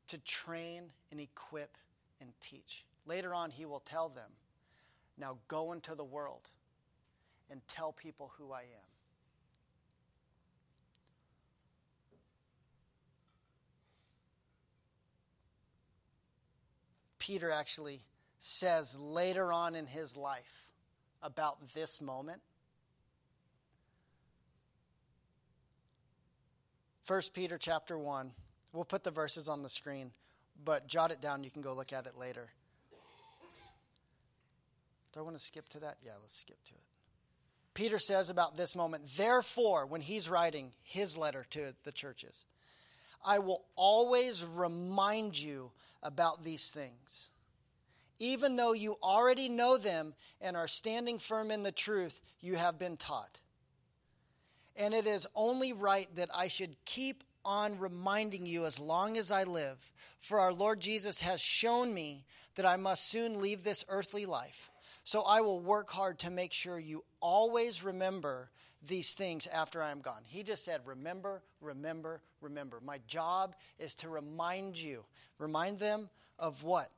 to 0.09 0.16
train 0.16 0.85
and 1.11 1.20
equip 1.20 1.77
and 2.18 2.31
teach. 2.41 2.87
Later 3.05 3.35
on, 3.35 3.51
He 3.51 3.66
will 3.66 3.81
tell 3.81 4.09
them, 4.09 4.31
Now 5.18 5.37
go 5.47 5.72
into 5.72 5.95
the 5.95 6.05
world 6.05 6.49
and 7.51 7.61
tell 7.68 7.93
people 7.93 8.33
who 8.39 8.51
I 8.51 8.62
am. 8.62 8.89
Peter 17.18 17.51
actually 17.51 18.01
says 18.39 18.99
later 18.99 19.53
on 19.53 19.74
in 19.74 19.87
his 19.87 20.16
life 20.16 20.70
about 21.20 21.74
this 21.74 22.01
moment. 22.01 22.41
1 27.07 27.22
Peter 27.32 27.59
chapter 27.59 27.98
1. 27.98 28.32
We'll 28.72 28.84
put 28.84 29.04
the 29.04 29.11
verses 29.11 29.48
on 29.48 29.62
the 29.62 29.68
screen, 29.68 30.11
but 30.64 30.86
jot 30.86 31.11
it 31.11 31.20
down. 31.20 31.44
You 31.44 31.50
can 31.50 31.62
go 31.62 31.74
look 31.74 31.92
at 31.92 32.07
it 32.07 32.18
later. 32.18 32.48
Do 35.12 35.20
I 35.20 35.22
want 35.22 35.36
to 35.36 35.42
skip 35.42 35.68
to 35.70 35.80
that? 35.80 35.96
Yeah, 36.02 36.12
let's 36.20 36.36
skip 36.36 36.62
to 36.64 36.74
it. 36.74 36.80
Peter 37.74 37.98
says 37.98 38.30
about 38.30 38.57
this 38.57 38.74
moment, 38.74 39.07
therefore, 39.16 39.86
when 39.86 40.00
he's 40.00 40.28
writing 40.28 40.72
his 40.82 41.16
letter 41.16 41.46
to 41.50 41.74
the 41.84 41.92
churches, 41.92 42.44
I 43.24 43.38
will 43.38 43.64
always 43.76 44.44
remind 44.44 45.38
you 45.38 45.70
about 46.02 46.44
these 46.44 46.70
things 46.70 47.30
even 48.18 48.57
though 48.57 48.72
you 48.72 48.96
already 49.02 49.48
know 49.48 49.76
them 49.76 50.14
and 50.40 50.57
are 50.57 50.68
standing 50.68 51.18
firm 51.18 51.50
in 51.50 51.62
the 51.62 51.72
truth 51.72 52.20
you 52.40 52.57
have 52.57 52.78
been 52.78 52.96
taught. 52.96 53.40
And 54.79 54.95
it 54.95 55.07
is 55.07 55.27
only 55.35 55.72
right 55.72 56.09
that 56.16 56.31
I 56.35 56.49
should 56.49 56.77
keep 56.85 57.24
on 57.45 57.79
reminding 57.79 58.45
you 58.47 58.66
as 58.66 58.79
long 58.79 59.16
as 59.16 59.31
I 59.31 59.45
live, 59.45 59.79
for 60.18 60.41
our 60.41 60.53
Lord 60.53 60.81
Jesus 60.81 61.20
has 61.20 61.41
shown 61.41 61.95
me 61.95 62.24
that 62.57 62.66
I 62.66 62.77
must 62.77 63.09
soon 63.09 63.41
leave 63.41 63.62
this 63.62 63.85
earthly 63.89 64.27
life. 64.27 64.70
So 65.05 65.22
I 65.22 65.41
will 65.41 65.61
work 65.61 65.91
hard 65.91 66.18
to 66.20 66.31
make 66.31 66.53
sure 66.53 66.79
you 66.79 67.05
always 67.20 67.85
remember 67.85 68.51
these 68.87 69.14
things 69.14 69.47
after 69.47 69.83
I 69.83 69.91
am 69.91 70.01
gone. 70.01 70.22
He 70.24 70.43
just 70.43 70.64
said, 70.64 70.81
Remember, 70.85 71.43
remember, 71.61 72.20
remember. 72.41 72.81
My 72.85 72.99
job 73.07 73.55
is 73.79 73.95
to 73.97 74.09
remind 74.09 74.77
you. 74.77 75.05
Remind 75.39 75.79
them 75.79 76.09
of 76.39 76.64
what? 76.64 76.91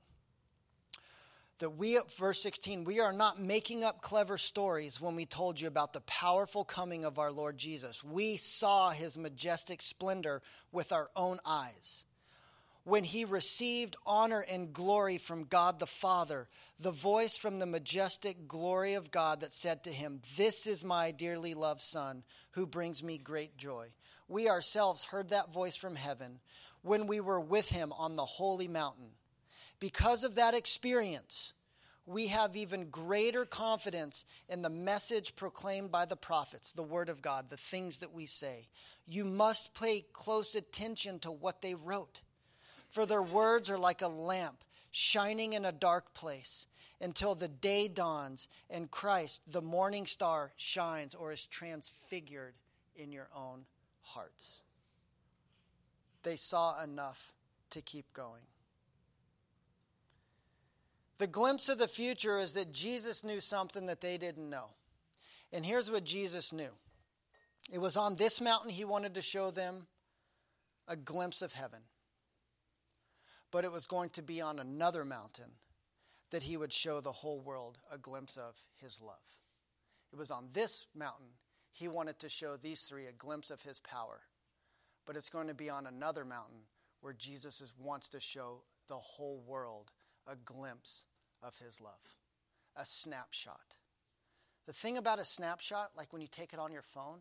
That 1.58 1.70
we, 1.70 1.98
verse 2.16 2.40
16, 2.42 2.84
we 2.84 3.00
are 3.00 3.12
not 3.12 3.40
making 3.40 3.82
up 3.82 4.00
clever 4.00 4.38
stories 4.38 5.00
when 5.00 5.16
we 5.16 5.26
told 5.26 5.60
you 5.60 5.66
about 5.66 5.92
the 5.92 6.00
powerful 6.02 6.64
coming 6.64 7.04
of 7.04 7.18
our 7.18 7.32
Lord 7.32 7.58
Jesus. 7.58 8.04
We 8.04 8.36
saw 8.36 8.90
his 8.90 9.18
majestic 9.18 9.82
splendor 9.82 10.42
with 10.72 10.92
our 10.92 11.10
own 11.16 11.40
eyes. 11.44 12.04
When 12.84 13.04
he 13.04 13.24
received 13.24 13.96
honor 14.06 14.40
and 14.40 14.72
glory 14.72 15.18
from 15.18 15.44
God 15.44 15.78
the 15.78 15.86
Father, 15.86 16.48
the 16.80 16.90
voice 16.90 17.36
from 17.36 17.58
the 17.58 17.66
majestic 17.66 18.48
glory 18.48 18.94
of 18.94 19.10
God 19.10 19.40
that 19.40 19.52
said 19.52 19.84
to 19.84 19.92
him, 19.92 20.22
This 20.36 20.66
is 20.66 20.84
my 20.84 21.10
dearly 21.10 21.54
loved 21.54 21.82
Son, 21.82 22.22
who 22.52 22.66
brings 22.66 23.02
me 23.02 23.18
great 23.18 23.58
joy. 23.58 23.88
We 24.26 24.48
ourselves 24.48 25.04
heard 25.04 25.30
that 25.30 25.52
voice 25.52 25.76
from 25.76 25.96
heaven 25.96 26.40
when 26.82 27.06
we 27.06 27.20
were 27.20 27.40
with 27.40 27.68
him 27.68 27.92
on 27.92 28.16
the 28.16 28.24
holy 28.24 28.68
mountain. 28.68 29.10
Because 29.80 30.24
of 30.24 30.34
that 30.34 30.54
experience, 30.54 31.52
we 32.06 32.28
have 32.28 32.56
even 32.56 32.88
greater 32.88 33.44
confidence 33.44 34.24
in 34.48 34.62
the 34.62 34.70
message 34.70 35.36
proclaimed 35.36 35.92
by 35.92 36.06
the 36.06 36.16
prophets, 36.16 36.72
the 36.72 36.82
Word 36.82 37.08
of 37.08 37.20
God, 37.20 37.50
the 37.50 37.56
things 37.56 37.98
that 37.98 38.14
we 38.14 38.24
say. 38.26 38.68
You 39.06 39.24
must 39.24 39.74
pay 39.74 40.06
close 40.12 40.54
attention 40.54 41.18
to 41.20 41.30
what 41.30 41.60
they 41.60 41.74
wrote, 41.74 42.22
for 42.88 43.04
their 43.04 43.22
words 43.22 43.68
are 43.68 43.78
like 43.78 44.02
a 44.02 44.08
lamp 44.08 44.64
shining 44.90 45.52
in 45.52 45.64
a 45.64 45.72
dark 45.72 46.14
place 46.14 46.66
until 47.00 47.34
the 47.34 47.48
day 47.48 47.88
dawns 47.88 48.48
and 48.70 48.90
Christ, 48.90 49.42
the 49.46 49.62
morning 49.62 50.06
star, 50.06 50.52
shines 50.56 51.14
or 51.14 51.30
is 51.30 51.46
transfigured 51.46 52.54
in 52.96 53.12
your 53.12 53.28
own 53.36 53.66
hearts. 54.00 54.62
They 56.22 56.36
saw 56.36 56.82
enough 56.82 57.32
to 57.70 57.82
keep 57.82 58.12
going. 58.12 58.42
The 61.18 61.26
glimpse 61.26 61.68
of 61.68 61.78
the 61.78 61.88
future 61.88 62.38
is 62.38 62.52
that 62.52 62.72
Jesus 62.72 63.24
knew 63.24 63.40
something 63.40 63.86
that 63.86 64.00
they 64.00 64.18
didn't 64.18 64.48
know. 64.48 64.70
And 65.52 65.66
here's 65.66 65.90
what 65.90 66.04
Jesus 66.04 66.52
knew 66.52 66.70
it 67.70 67.80
was 67.80 67.96
on 67.96 68.16
this 68.16 68.40
mountain 68.40 68.70
he 68.70 68.84
wanted 68.84 69.14
to 69.14 69.22
show 69.22 69.50
them 69.50 69.86
a 70.86 70.96
glimpse 70.96 71.42
of 71.42 71.52
heaven. 71.52 71.80
But 73.50 73.64
it 73.64 73.72
was 73.72 73.86
going 73.86 74.10
to 74.10 74.22
be 74.22 74.40
on 74.40 74.58
another 74.58 75.04
mountain 75.04 75.52
that 76.30 76.42
he 76.42 76.56
would 76.56 76.72
show 76.72 77.00
the 77.00 77.12
whole 77.12 77.40
world 77.40 77.78
a 77.90 77.98
glimpse 77.98 78.36
of 78.36 78.54
his 78.76 79.00
love. 79.00 79.16
It 80.12 80.18
was 80.18 80.30
on 80.30 80.48
this 80.52 80.86
mountain 80.94 81.28
he 81.72 81.88
wanted 81.88 82.18
to 82.20 82.28
show 82.28 82.56
these 82.56 82.82
three 82.82 83.06
a 83.06 83.12
glimpse 83.12 83.50
of 83.50 83.62
his 83.62 83.80
power. 83.80 84.20
But 85.06 85.16
it's 85.16 85.30
going 85.30 85.48
to 85.48 85.54
be 85.54 85.70
on 85.70 85.86
another 85.86 86.24
mountain 86.24 86.60
where 87.00 87.12
Jesus 87.12 87.72
wants 87.78 88.08
to 88.10 88.20
show 88.20 88.62
the 88.88 88.96
whole 88.96 89.42
world 89.46 89.92
a 90.26 90.36
glimpse 90.36 91.04
of 91.42 91.58
his 91.58 91.80
love, 91.80 91.92
a 92.76 92.84
snapshot. 92.84 93.76
The 94.66 94.72
thing 94.72 94.98
about 94.98 95.18
a 95.18 95.24
snapshot, 95.24 95.92
like 95.96 96.12
when 96.12 96.20
you 96.22 96.28
take 96.28 96.52
it 96.52 96.58
on 96.58 96.72
your 96.72 96.82
phone, 96.82 97.20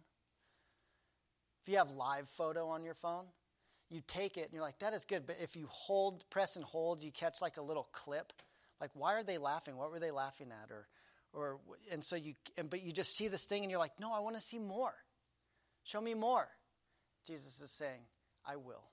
if 1.61 1.71
you 1.71 1.77
have 1.77 1.91
live 1.91 2.27
photo 2.29 2.67
on 2.67 2.83
your 2.83 2.93
phone, 2.93 3.25
you 3.89 4.01
take 4.05 4.37
it 4.37 4.45
and 4.45 4.53
you're 4.53 4.61
like, 4.61 4.79
that 4.79 4.93
is 4.93 5.05
good. 5.05 5.25
But 5.25 5.37
if 5.41 5.55
you 5.55 5.67
hold, 5.69 6.29
press 6.29 6.55
and 6.55 6.65
hold, 6.65 7.03
you 7.03 7.11
catch 7.11 7.41
like 7.41 7.57
a 7.57 7.61
little 7.61 7.87
clip. 7.91 8.33
Like, 8.81 8.91
why 8.93 9.13
are 9.13 9.23
they 9.23 9.37
laughing? 9.37 9.77
What 9.77 9.91
were 9.91 9.99
they 9.99 10.11
laughing 10.11 10.47
at? 10.51 10.71
Or, 10.71 10.87
or, 11.33 11.59
and 11.91 12.03
so 12.03 12.15
you, 12.15 12.33
and, 12.57 12.69
but 12.69 12.83
you 12.83 12.91
just 12.91 13.15
see 13.15 13.27
this 13.27 13.45
thing 13.45 13.63
and 13.63 13.71
you're 13.71 13.79
like, 13.79 13.99
no, 13.99 14.13
I 14.13 14.19
want 14.19 14.35
to 14.35 14.41
see 14.41 14.59
more. 14.59 14.93
Show 15.83 16.01
me 16.01 16.13
more. 16.13 16.47
Jesus 17.25 17.61
is 17.61 17.71
saying, 17.71 18.01
I 18.45 18.57
will. 18.57 18.83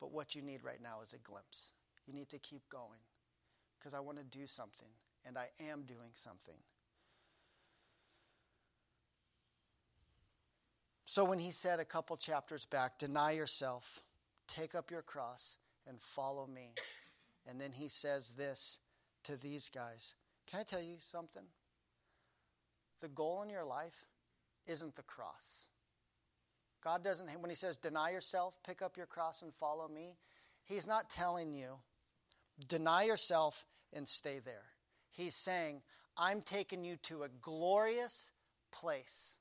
But 0.00 0.12
what 0.12 0.34
you 0.34 0.42
need 0.42 0.62
right 0.62 0.80
now 0.82 1.00
is 1.02 1.12
a 1.12 1.18
glimpse. 1.18 1.72
You 2.06 2.14
need 2.14 2.28
to 2.28 2.38
keep 2.38 2.68
going 2.68 3.00
because 3.86 3.94
I 3.94 4.00
want 4.00 4.18
to 4.18 4.24
do 4.24 4.48
something, 4.48 4.88
and 5.24 5.38
I 5.38 5.46
am 5.70 5.82
doing 5.82 6.10
something. 6.12 6.56
So 11.04 11.24
when 11.24 11.38
he 11.38 11.52
said 11.52 11.78
a 11.78 11.84
couple 11.84 12.16
chapters 12.16 12.64
back, 12.64 12.98
deny 12.98 13.30
yourself, 13.30 14.02
take 14.48 14.74
up 14.74 14.90
your 14.90 15.02
cross, 15.02 15.56
and 15.86 16.00
follow 16.00 16.48
me. 16.48 16.72
And 17.48 17.60
then 17.60 17.70
he 17.70 17.86
says 17.86 18.30
this 18.36 18.78
to 19.22 19.36
these 19.36 19.68
guys 19.68 20.14
Can 20.48 20.58
I 20.58 20.62
tell 20.64 20.82
you 20.82 20.96
something? 20.98 21.44
The 23.00 23.08
goal 23.08 23.42
in 23.44 23.50
your 23.50 23.64
life 23.64 24.06
isn't 24.66 24.96
the 24.96 25.02
cross. 25.02 25.66
God 26.82 27.04
doesn't, 27.04 27.28
when 27.40 27.50
he 27.50 27.56
says 27.56 27.76
deny 27.76 28.10
yourself, 28.10 28.54
pick 28.66 28.82
up 28.82 28.96
your 28.96 29.06
cross, 29.06 29.42
and 29.42 29.54
follow 29.54 29.86
me, 29.86 30.16
he's 30.64 30.88
not 30.88 31.08
telling 31.08 31.52
you 31.52 31.76
Deny 32.68 33.04
yourself 33.04 33.66
and 33.96 34.06
stay 34.06 34.38
there. 34.44 34.64
He's 35.10 35.34
saying, 35.34 35.80
I'm 36.16 36.42
taking 36.42 36.84
you 36.84 36.96
to 37.04 37.22
a 37.22 37.28
glorious 37.40 38.30
place. 38.70 39.36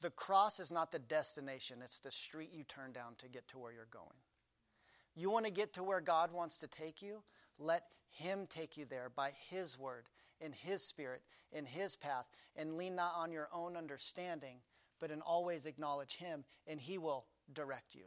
The 0.00 0.10
cross 0.10 0.58
is 0.58 0.72
not 0.72 0.90
the 0.90 0.98
destination, 0.98 1.78
it's 1.84 2.00
the 2.00 2.10
street 2.10 2.50
you 2.52 2.64
turn 2.64 2.92
down 2.92 3.14
to 3.18 3.28
get 3.28 3.46
to 3.48 3.58
where 3.58 3.72
you're 3.72 3.86
going. 3.92 4.06
You 5.14 5.30
want 5.30 5.44
to 5.44 5.52
get 5.52 5.74
to 5.74 5.84
where 5.84 6.00
God 6.00 6.32
wants 6.32 6.56
to 6.58 6.66
take 6.66 7.02
you? 7.02 7.22
Let 7.58 7.84
Him 8.10 8.46
take 8.48 8.76
you 8.76 8.84
there 8.84 9.10
by 9.14 9.32
His 9.50 9.78
word, 9.78 10.06
in 10.40 10.52
His 10.52 10.82
spirit, 10.82 11.22
in 11.52 11.66
His 11.66 11.96
path, 11.96 12.26
and 12.56 12.76
lean 12.76 12.96
not 12.96 13.12
on 13.16 13.30
your 13.30 13.48
own 13.54 13.76
understanding, 13.76 14.56
but 15.00 15.10
in 15.10 15.20
always 15.20 15.66
acknowledge 15.66 16.16
Him, 16.16 16.44
and 16.66 16.80
He 16.80 16.98
will 16.98 17.26
direct 17.52 17.94
you. 17.94 18.04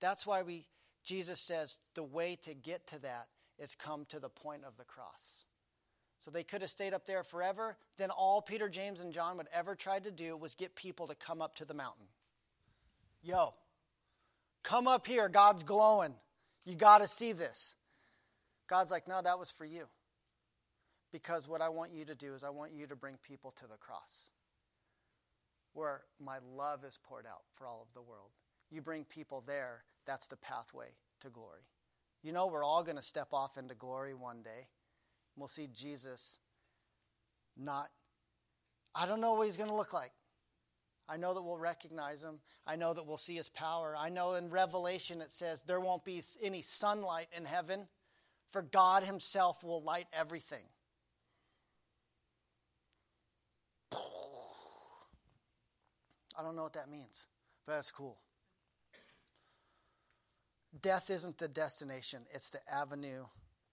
That's 0.00 0.26
why 0.26 0.42
we 0.42 0.66
Jesus 1.04 1.40
says 1.40 1.78
the 1.94 2.02
way 2.02 2.36
to 2.42 2.52
get 2.52 2.88
to 2.88 2.98
that 2.98 3.28
is 3.58 3.74
come 3.74 4.04
to 4.06 4.18
the 4.18 4.28
point 4.28 4.64
of 4.64 4.76
the 4.76 4.84
cross. 4.84 5.44
So 6.20 6.30
they 6.30 6.42
could 6.42 6.62
have 6.62 6.70
stayed 6.70 6.94
up 6.94 7.06
there 7.06 7.22
forever. 7.22 7.76
Then 7.98 8.10
all 8.10 8.42
Peter, 8.42 8.68
James, 8.68 9.00
and 9.00 9.12
John 9.12 9.36
would 9.36 9.48
ever 9.52 9.74
try 9.74 9.98
to 9.98 10.10
do 10.10 10.36
was 10.36 10.54
get 10.54 10.74
people 10.74 11.06
to 11.06 11.14
come 11.14 11.40
up 11.40 11.54
to 11.56 11.64
the 11.64 11.74
mountain. 11.74 12.06
Yo, 13.22 13.54
come 14.62 14.88
up 14.88 15.06
here. 15.06 15.28
God's 15.28 15.62
glowing. 15.62 16.14
You 16.64 16.74
got 16.74 16.98
to 16.98 17.06
see 17.06 17.32
this. 17.32 17.76
God's 18.66 18.90
like, 18.90 19.06
no, 19.06 19.22
that 19.22 19.38
was 19.38 19.50
for 19.50 19.64
you. 19.64 19.84
Because 21.12 21.46
what 21.46 21.62
I 21.62 21.68
want 21.68 21.92
you 21.92 22.04
to 22.06 22.14
do 22.14 22.34
is 22.34 22.42
I 22.42 22.50
want 22.50 22.72
you 22.72 22.86
to 22.88 22.96
bring 22.96 23.16
people 23.22 23.52
to 23.52 23.66
the 23.66 23.76
cross 23.78 24.28
where 25.72 26.02
my 26.18 26.38
love 26.56 26.84
is 26.84 26.98
poured 27.04 27.26
out 27.26 27.42
for 27.54 27.66
all 27.66 27.86
of 27.86 27.94
the 27.94 28.02
world. 28.02 28.30
You 28.70 28.80
bring 28.80 29.04
people 29.04 29.44
there, 29.46 29.84
that's 30.06 30.26
the 30.26 30.36
pathway 30.36 30.88
to 31.20 31.28
glory. 31.28 31.60
You 32.22 32.32
know, 32.32 32.46
we're 32.46 32.64
all 32.64 32.82
going 32.82 32.96
to 32.96 33.02
step 33.02 33.28
off 33.32 33.56
into 33.56 33.74
glory 33.74 34.14
one 34.14 34.42
day. 34.42 34.68
We'll 35.36 35.48
see 35.48 35.68
Jesus 35.74 36.38
not, 37.56 37.90
I 38.94 39.06
don't 39.06 39.20
know 39.20 39.34
what 39.34 39.44
he's 39.44 39.56
going 39.56 39.70
to 39.70 39.76
look 39.76 39.92
like. 39.92 40.12
I 41.08 41.16
know 41.16 41.34
that 41.34 41.42
we'll 41.42 41.56
recognize 41.56 42.22
him. 42.22 42.40
I 42.66 42.74
know 42.76 42.92
that 42.92 43.06
we'll 43.06 43.16
see 43.16 43.36
his 43.36 43.48
power. 43.48 43.94
I 43.96 44.08
know 44.08 44.34
in 44.34 44.50
Revelation 44.50 45.20
it 45.20 45.30
says 45.30 45.62
there 45.62 45.78
won't 45.78 46.04
be 46.04 46.22
any 46.42 46.62
sunlight 46.62 47.28
in 47.36 47.44
heaven, 47.44 47.86
for 48.50 48.62
God 48.62 49.04
himself 49.04 49.62
will 49.62 49.82
light 49.82 50.06
everything. 50.12 50.64
I 56.38 56.42
don't 56.42 56.56
know 56.56 56.64
what 56.64 56.74
that 56.74 56.90
means, 56.90 57.28
but 57.66 57.74
that's 57.74 57.90
cool. 57.90 58.18
Death 60.82 61.10
isn't 61.10 61.38
the 61.38 61.48
destination, 61.48 62.22
it's 62.32 62.50
the 62.50 62.60
avenue 62.72 63.24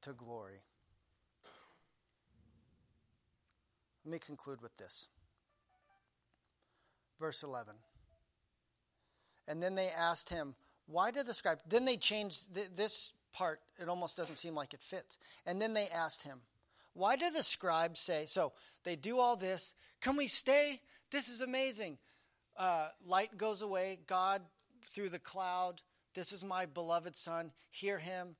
to 0.01 0.13
glory. 0.13 0.63
Let 4.05 4.11
me 4.11 4.19
conclude 4.19 4.61
with 4.61 4.75
this. 4.77 5.07
Verse 7.19 7.43
11. 7.43 7.75
And 9.47 9.63
then 9.63 9.75
they 9.75 9.89
asked 9.89 10.29
him, 10.29 10.55
Why 10.87 11.11
did 11.11 11.25
the 11.25 11.33
scribe? 11.33 11.59
Then 11.67 11.85
they 11.85 11.97
changed 11.97 12.53
th- 12.53 12.71
this 12.75 13.13
part, 13.33 13.61
it 13.79 13.89
almost 13.89 14.17
doesn't 14.17 14.37
seem 14.37 14.55
like 14.55 14.73
it 14.73 14.81
fits. 14.81 15.17
And 15.45 15.61
then 15.61 15.73
they 15.73 15.87
asked 15.87 16.23
him, 16.23 16.41
Why 16.93 17.15
did 17.15 17.33
the 17.33 17.43
scribes 17.43 17.99
say, 17.99 18.25
So 18.25 18.53
they 18.83 18.95
do 18.95 19.19
all 19.19 19.35
this, 19.35 19.73
can 20.01 20.17
we 20.17 20.27
stay? 20.27 20.81
This 21.11 21.29
is 21.29 21.41
amazing. 21.41 21.97
Uh, 22.57 22.89
light 23.05 23.37
goes 23.37 23.61
away, 23.61 23.99
God 24.05 24.41
through 24.91 25.09
the 25.09 25.19
cloud, 25.19 25.81
this 26.13 26.31
is 26.31 26.43
my 26.43 26.65
beloved 26.65 27.15
son, 27.15 27.51
hear 27.71 27.99
him, 27.99 28.35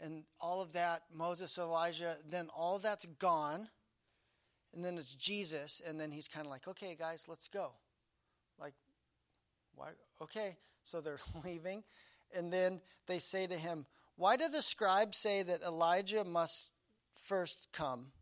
and 0.00 0.24
all 0.40 0.60
of 0.60 0.72
that, 0.72 1.02
Moses, 1.12 1.58
Elijah, 1.58 2.16
then 2.28 2.48
all 2.54 2.78
that's 2.78 3.06
gone. 3.18 3.68
And 4.74 4.84
then 4.84 4.98
it's 4.98 5.14
Jesus, 5.14 5.80
and 5.86 6.00
then 6.00 6.10
he's 6.10 6.26
kind 6.26 6.46
of 6.46 6.50
like, 6.50 6.66
okay, 6.66 6.96
guys, 6.98 7.26
let's 7.28 7.46
go. 7.46 7.72
Like, 8.60 8.74
why? 9.76 9.90
Okay. 10.20 10.56
So 10.84 11.00
they're 11.00 11.18
leaving. 11.44 11.82
And 12.36 12.52
then 12.52 12.80
they 13.06 13.18
say 13.18 13.46
to 13.46 13.56
him, 13.56 13.86
Why 14.16 14.36
do 14.36 14.48
the 14.48 14.62
scribes 14.62 15.18
say 15.18 15.42
that 15.42 15.62
Elijah 15.62 16.24
must 16.24 16.70
first 17.16 17.68
come? 17.72 18.12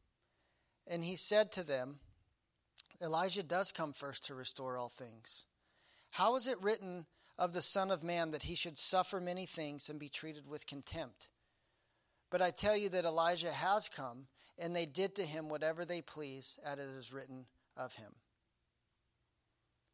And 0.87 1.05
he 1.05 1.17
said 1.17 1.53
to 1.53 1.63
them, 1.63 1.97
Elijah 3.03 3.43
does 3.43 3.73
come 3.73 3.93
first 3.93 4.25
to 4.27 4.35
restore 4.35 4.77
all 4.77 4.89
things. 4.89 5.47
How 6.11 6.37
is 6.37 6.47
it 6.47 6.63
written 6.63 7.07
of 7.43 7.53
the 7.53 7.61
Son 7.61 7.91
of 7.91 8.05
Man 8.05 8.31
that 8.31 8.45
he 8.45 8.55
should 8.55 8.79
suffer 8.79 9.21
many 9.21 9.47
things 9.47 9.89
and 9.89 9.99
be 9.99 10.09
treated 10.09 10.47
with 10.47 10.65
contempt? 10.65 11.27
But 12.31 12.41
I 12.41 12.53
tell 12.53 12.77
you 12.77 12.89
that 12.91 13.05
Elijah 13.05 13.51
has 13.51 13.89
come, 13.89 14.29
and 14.57 14.77
they 14.77 14.87
did 14.87 15.17
to 15.17 15.27
him 15.27 15.49
whatever 15.49 15.85
they 15.85 16.03
pleased, 16.03 16.61
as 16.65 16.79
it 16.79 16.87
is 16.97 17.13
written 17.13 17.47
of 17.77 17.97
him. 17.97 18.13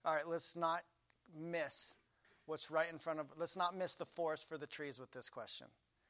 All 0.05 0.15
right, 0.15 0.29
let's 0.29 0.57
not 0.57 0.83
miss 1.35 1.95
what's 2.45 2.71
right 2.71 2.93
in 2.93 2.99
front 2.99 3.19
of 3.19 3.27
let's 3.39 3.57
not 3.57 3.75
miss 3.75 3.95
the 3.97 4.05
forest 4.05 4.47
for 4.47 4.59
the 4.59 4.67
trees 4.67 4.99
with 4.99 5.11
this 5.13 5.31
question. 5.31 5.69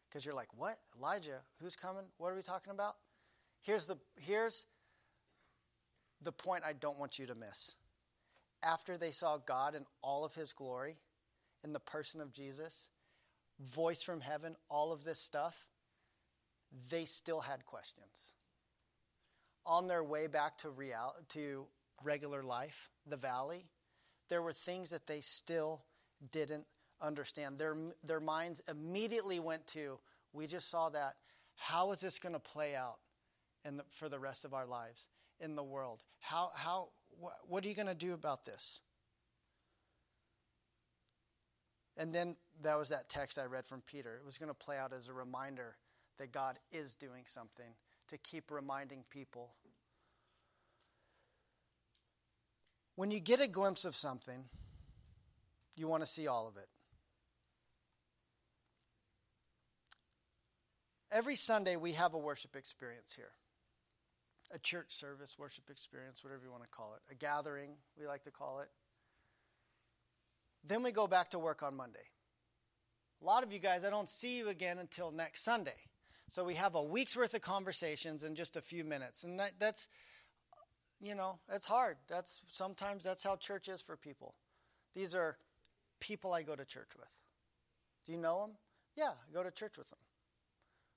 Because 0.08 0.26
you're 0.26 0.34
like 0.34 0.52
what? 0.56 0.78
Elijah? 0.98 1.42
Who's 1.62 1.76
coming? 1.76 2.04
What 2.16 2.32
are 2.32 2.36
we 2.36 2.42
talking 2.42 2.72
about? 2.72 2.96
Here's 3.62 3.84
the 3.84 3.96
here's 4.16 4.66
the 6.20 6.32
point 6.32 6.64
i 6.66 6.72
don't 6.72 6.98
want 6.98 7.20
you 7.20 7.26
to 7.26 7.36
miss. 7.36 7.76
After 8.60 8.98
they 8.98 9.12
saw 9.12 9.38
god 9.38 9.76
in 9.76 9.84
all 10.02 10.24
of 10.24 10.34
his 10.34 10.52
glory 10.52 10.96
in 11.64 11.72
the 11.72 11.80
person 11.80 12.20
of 12.20 12.32
jesus 12.32 12.88
voice 13.60 14.02
from 14.02 14.20
heaven 14.20 14.56
all 14.68 14.92
of 14.92 15.04
this 15.04 15.20
stuff 15.20 15.66
they 16.88 17.04
still 17.04 17.40
had 17.40 17.64
questions 17.64 18.32
on 19.66 19.86
their 19.86 20.04
way 20.04 20.26
back 20.26 20.56
to 20.58 20.70
real 20.70 21.14
to 21.28 21.66
regular 22.02 22.42
life 22.42 22.90
the 23.06 23.16
valley 23.16 23.66
there 24.28 24.42
were 24.42 24.52
things 24.52 24.90
that 24.90 25.06
they 25.06 25.20
still 25.20 25.82
didn't 26.30 26.64
understand. 27.00 27.58
Their, 27.58 27.76
their 28.04 28.20
minds 28.20 28.60
immediately 28.68 29.40
went 29.40 29.66
to, 29.68 29.98
we 30.32 30.46
just 30.46 30.70
saw 30.70 30.88
that. 30.90 31.16
How 31.56 31.90
is 31.92 32.00
this 32.00 32.18
going 32.18 32.34
to 32.34 32.40
play 32.40 32.74
out 32.76 32.98
in 33.64 33.78
the, 33.78 33.84
for 33.90 34.08
the 34.08 34.18
rest 34.18 34.44
of 34.44 34.54
our 34.54 34.66
lives 34.66 35.08
in 35.40 35.56
the 35.56 35.62
world? 35.62 36.02
How, 36.20 36.50
how, 36.54 36.88
wh- 37.20 37.50
what 37.50 37.64
are 37.64 37.68
you 37.68 37.74
going 37.74 37.86
to 37.86 37.94
do 37.94 38.14
about 38.14 38.44
this? 38.44 38.80
And 41.98 42.14
then 42.14 42.36
that 42.62 42.78
was 42.78 42.90
that 42.90 43.08
text 43.08 43.38
I 43.38 43.44
read 43.44 43.66
from 43.66 43.82
Peter. 43.82 44.14
It 44.16 44.24
was 44.24 44.38
going 44.38 44.48
to 44.48 44.54
play 44.54 44.78
out 44.78 44.92
as 44.92 45.08
a 45.08 45.12
reminder 45.12 45.76
that 46.18 46.32
God 46.32 46.58
is 46.70 46.94
doing 46.94 47.24
something 47.26 47.74
to 48.08 48.16
keep 48.16 48.50
reminding 48.50 49.04
people. 49.10 49.50
When 52.94 53.10
you 53.10 53.20
get 53.20 53.40
a 53.40 53.48
glimpse 53.48 53.84
of 53.84 53.96
something, 53.96 54.44
you 55.76 55.88
want 55.88 56.04
to 56.04 56.06
see 56.06 56.28
all 56.28 56.46
of 56.46 56.56
it. 56.56 56.68
Every 61.10 61.36
Sunday, 61.36 61.76
we 61.76 61.92
have 61.92 62.14
a 62.14 62.18
worship 62.18 62.54
experience 62.54 63.14
here 63.14 63.32
a 64.50 64.58
church 64.58 64.92
service, 64.92 65.38
worship 65.38 65.68
experience, 65.68 66.24
whatever 66.24 66.42
you 66.44 66.50
want 66.50 66.62
to 66.62 66.70
call 66.70 66.94
it, 66.94 67.12
a 67.12 67.14
gathering, 67.14 67.72
we 68.00 68.06
like 68.06 68.22
to 68.22 68.30
call 68.30 68.60
it. 68.60 68.70
Then 70.64 70.82
we 70.82 70.90
go 70.90 71.06
back 71.06 71.30
to 71.30 71.38
work 71.38 71.62
on 71.62 71.76
Monday. 71.76 72.10
A 73.22 73.24
lot 73.24 73.42
of 73.42 73.52
you 73.52 73.58
guys, 73.58 73.84
I 73.84 73.90
don't 73.90 74.08
see 74.08 74.36
you 74.36 74.48
again 74.48 74.78
until 74.78 75.10
next 75.10 75.42
Sunday. 75.42 75.74
So 76.28 76.44
we 76.44 76.54
have 76.54 76.74
a 76.74 76.82
week's 76.82 77.16
worth 77.16 77.34
of 77.34 77.40
conversations 77.40 78.22
in 78.22 78.34
just 78.34 78.56
a 78.56 78.60
few 78.60 78.84
minutes. 78.84 79.24
And 79.24 79.40
that, 79.40 79.52
that's, 79.58 79.88
you 81.00 81.14
know, 81.14 81.38
it's 81.50 81.66
hard. 81.66 81.96
That's 82.06 82.42
sometimes 82.50 83.02
that's 83.02 83.24
how 83.24 83.36
church 83.36 83.68
is 83.68 83.80
for 83.80 83.96
people. 83.96 84.34
These 84.94 85.14
are 85.14 85.38
people 86.00 86.34
I 86.34 86.42
go 86.42 86.54
to 86.54 86.64
church 86.64 86.90
with. 86.96 87.08
Do 88.06 88.12
you 88.12 88.18
know 88.18 88.40
them? 88.40 88.56
Yeah, 88.96 89.10
I 89.10 89.32
go 89.34 89.42
to 89.42 89.50
church 89.50 89.78
with 89.78 89.88
them. 89.88 89.98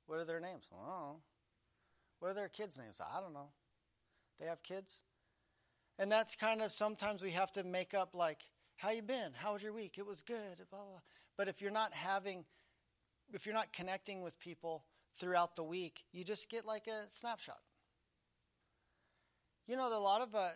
What 0.06 0.20
are 0.20 0.26
their 0.26 0.40
names? 0.40 0.70
I 0.74 0.86
don't 0.86 0.88
know. 0.88 1.18
What 2.20 2.32
are 2.32 2.34
their 2.34 2.50
kids' 2.50 2.78
names? 2.78 2.98
I 3.00 3.20
don't 3.22 3.34
know. 3.34 3.50
They 4.40 4.48
have 4.48 4.62
kids? 4.64 5.02
And 5.98 6.12
that's 6.12 6.36
kind 6.36 6.62
of 6.62 6.72
sometimes 6.72 7.24
we 7.24 7.32
have 7.32 7.52
to 7.54 7.64
make 7.64 7.94
up 7.94 8.14
like, 8.14 8.42
how 8.82 8.90
you 8.90 9.04
been? 9.04 9.32
How 9.36 9.54
was 9.54 9.62
your 9.62 9.74
week? 9.74 10.00
It 10.00 10.08
was 10.08 10.24
good. 10.24 10.58
Blah, 10.72 10.80
blah. 10.80 11.02
But 11.38 11.48
if 11.48 11.62
you're 11.62 11.70
not 11.70 11.94
having, 11.94 12.46
if 13.32 13.46
you're 13.46 13.54
not 13.54 13.72
connecting 13.72 14.22
with 14.22 14.40
people 14.40 14.86
throughout 15.20 15.56
the 15.56 15.64
week, 15.64 16.04
you 16.12 16.24
just 16.24 16.50
get 16.50 16.66
like 16.66 16.88
a 16.88 17.04
snapshot. 17.10 17.60
You 19.68 19.76
know, 19.76 19.88
a 19.88 20.00
lot 20.00 20.22
of 20.22 20.34
uh, 20.34 20.50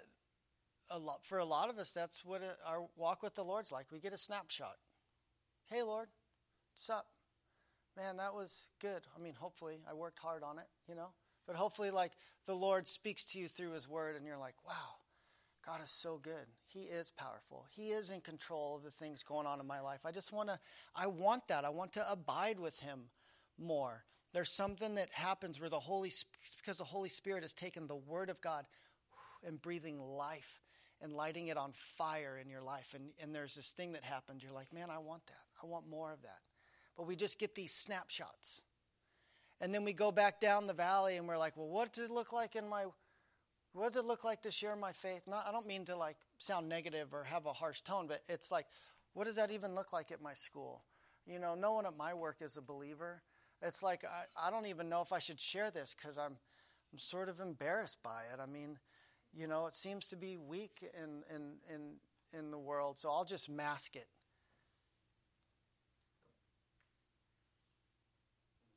a 0.89 0.97
lot, 0.97 1.19
for 1.23 1.37
a 1.37 1.45
lot 1.45 1.69
of 1.69 1.77
us, 1.77 1.91
that's 1.91 2.25
what 2.25 2.41
our 2.65 2.87
walk 2.95 3.21
with 3.21 3.35
the 3.35 3.43
Lord's 3.43 3.71
like. 3.71 3.91
We 3.91 3.99
get 3.99 4.11
a 4.11 4.17
snapshot. 4.17 4.77
Hey, 5.67 5.83
Lord, 5.83 6.07
what's 6.73 6.89
up? 6.89 7.05
Man, 7.95 8.17
that 8.17 8.33
was 8.33 8.69
good. 8.81 9.03
I 9.15 9.21
mean, 9.21 9.35
hopefully, 9.35 9.77
I 9.87 9.93
worked 9.93 10.17
hard 10.17 10.41
on 10.41 10.57
it, 10.57 10.67
you 10.89 10.95
know? 10.95 11.09
But 11.45 11.57
hopefully, 11.57 11.91
like, 11.91 12.13
the 12.47 12.55
Lord 12.55 12.87
speaks 12.87 13.23
to 13.25 13.39
you 13.39 13.47
through 13.47 13.73
His 13.73 13.87
Word, 13.87 14.15
and 14.15 14.25
you're 14.25 14.37
like, 14.37 14.55
wow, 14.65 14.95
God 15.65 15.81
is 15.83 15.89
so 15.89 16.19
good. 16.21 16.45
He 16.67 16.81
is 16.81 17.11
powerful. 17.11 17.65
He 17.71 17.87
is 17.87 18.11
in 18.11 18.21
control 18.21 18.75
of 18.75 18.83
the 18.83 18.91
things 18.91 19.23
going 19.23 19.47
on 19.47 19.59
in 19.59 19.65
my 19.65 19.79
life. 19.79 20.01
I 20.05 20.11
just 20.11 20.31
want 20.31 20.49
to, 20.49 20.59
I 20.95 21.07
want 21.07 21.47
that. 21.47 21.65
I 21.65 21.69
want 21.69 21.93
to 21.93 22.11
abide 22.11 22.59
with 22.59 22.79
Him 22.79 23.05
more. 23.57 24.03
There's 24.33 24.51
something 24.51 24.95
that 24.95 25.09
happens 25.11 25.59
where 25.59 25.69
the 25.69 25.79
Holy, 25.79 26.11
because 26.57 26.77
the 26.77 26.83
Holy 26.83 27.09
Spirit 27.09 27.43
has 27.43 27.53
taken 27.53 27.87
the 27.87 27.95
Word 27.95 28.29
of 28.29 28.41
God 28.41 28.65
and 29.45 29.61
breathing 29.61 29.99
life 29.99 30.61
and 31.01 31.13
lighting 31.13 31.47
it 31.47 31.57
on 31.57 31.71
fire 31.73 32.37
in 32.41 32.49
your 32.49 32.61
life. 32.61 32.93
And, 32.95 33.11
and 33.21 33.33
there's 33.33 33.55
this 33.55 33.71
thing 33.71 33.93
that 33.93 34.03
happens. 34.03 34.43
You're 34.43 34.53
like, 34.53 34.73
man, 34.73 34.89
I 34.89 34.99
want 34.99 35.25
that. 35.27 35.45
I 35.63 35.65
want 35.65 35.89
more 35.89 36.11
of 36.11 36.21
that. 36.23 36.39
But 36.95 37.07
we 37.07 37.15
just 37.15 37.39
get 37.39 37.55
these 37.55 37.73
snapshots. 37.73 38.61
And 39.61 39.73
then 39.73 39.83
we 39.83 39.93
go 39.93 40.11
back 40.11 40.39
down 40.39 40.67
the 40.67 40.73
valley 40.73 41.15
and 41.17 41.27
we're 41.27 41.37
like, 41.37 41.55
well, 41.55 41.67
what 41.67 41.93
does 41.93 42.05
it 42.05 42.11
look 42.11 42.33
like 42.33 42.55
in 42.55 42.67
my, 42.67 42.85
what 43.75 43.87
does 43.87 43.97
it 43.97 44.05
look 44.05 44.23
like 44.23 44.41
to 44.43 44.51
share 44.51 44.77
my 44.77 44.93
faith? 44.93 45.23
Not, 45.27 45.45
I 45.45 45.51
don't 45.51 45.67
mean 45.67 45.83
to 45.85 45.97
like 45.97 46.15
sound 46.37 46.69
negative 46.69 47.13
or 47.13 47.25
have 47.25 47.45
a 47.45 47.51
harsh 47.51 47.81
tone, 47.81 48.07
but 48.07 48.21
it's 48.29 48.49
like, 48.49 48.67
what 49.13 49.25
does 49.25 49.35
that 49.35 49.51
even 49.51 49.75
look 49.75 49.91
like 49.91 50.13
at 50.13 50.21
my 50.21 50.33
school? 50.33 50.83
You 51.27 51.39
know, 51.39 51.55
no 51.55 51.73
one 51.73 51.85
at 51.85 51.97
my 51.97 52.13
work 52.13 52.37
is 52.39 52.55
a 52.55 52.61
believer. 52.61 53.21
It's 53.61 53.83
like, 53.83 54.05
I, 54.05 54.47
I 54.47 54.49
don't 54.49 54.65
even 54.67 54.87
know 54.87 55.01
if 55.01 55.11
I 55.11 55.19
should 55.19 55.41
share 55.41 55.71
this 55.71 55.93
because 55.93 56.17
I'm, 56.17 56.37
I'm 56.93 56.99
sort 56.99 57.27
of 57.27 57.41
embarrassed 57.41 58.01
by 58.01 58.21
it. 58.33 58.39
I 58.41 58.45
mean, 58.45 58.79
you 59.33 59.45
know, 59.45 59.65
it 59.65 59.75
seems 59.75 60.07
to 60.07 60.15
be 60.15 60.37
weak 60.37 60.89
in, 60.93 61.23
in, 61.35 61.55
in, 61.73 62.39
in 62.39 62.51
the 62.51 62.57
world, 62.57 62.97
so 62.97 63.09
I'll 63.09 63.25
just 63.25 63.49
mask 63.49 63.97
it. 63.97 64.07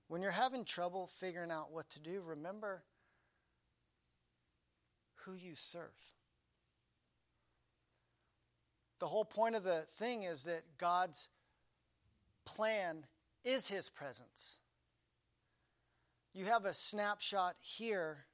When 0.08 0.22
you're 0.22 0.32
having 0.32 0.64
trouble 0.64 1.06
figuring 1.06 1.52
out 1.52 1.70
what 1.70 1.88
to 1.90 2.00
do, 2.00 2.20
remember 2.26 2.82
who 5.28 5.34
you 5.34 5.52
serve. 5.54 5.82
The 8.98 9.06
whole 9.06 9.24
point 9.24 9.54
of 9.54 9.62
the 9.62 9.84
thing 9.96 10.24
is 10.24 10.44
that 10.44 10.62
God's 10.78 11.28
plan 12.44 13.04
is 13.44 13.68
His 13.68 13.90
presence. 13.90 14.58
You 16.34 16.46
have 16.46 16.64
a 16.64 16.74
snapshot 16.74 17.56
here. 17.60 18.24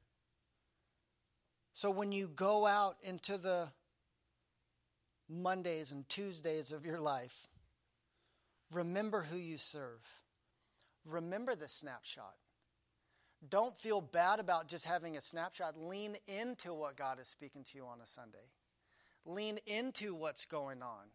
So 1.75 1.91
when 1.91 2.13
you 2.13 2.29
go 2.29 2.67
out 2.67 2.97
into 3.03 3.37
the 3.37 3.69
Mondays 5.29 5.91
and 5.93 6.09
Tuesdays 6.09 6.71
of 6.71 6.87
your 6.87 7.01
life, 7.01 7.49
remember 8.73 9.23
who 9.23 9.39
you 9.39 9.59
serve. 9.59 10.01
Remember 11.05 11.55
the 11.55 11.69
snapshot. 11.69 12.35
Don't 13.51 13.77
feel 13.77 14.01
bad 14.01 14.41
about 14.41 14.69
just 14.69 14.85
having 14.85 15.17
a 15.17 15.21
snapshot. 15.21 15.75
Lean 15.79 16.17
into 16.27 16.73
what 16.73 16.97
God 16.97 17.19
is 17.21 17.29
speaking 17.29 17.65
to 17.65 17.79
you 17.79 17.85
on 17.85 18.01
a 18.01 18.07
Sunday. 18.07 18.51
Lean 19.27 19.59
into 19.67 20.15
what's 20.15 20.45
going 20.45 20.83
on 20.83 21.07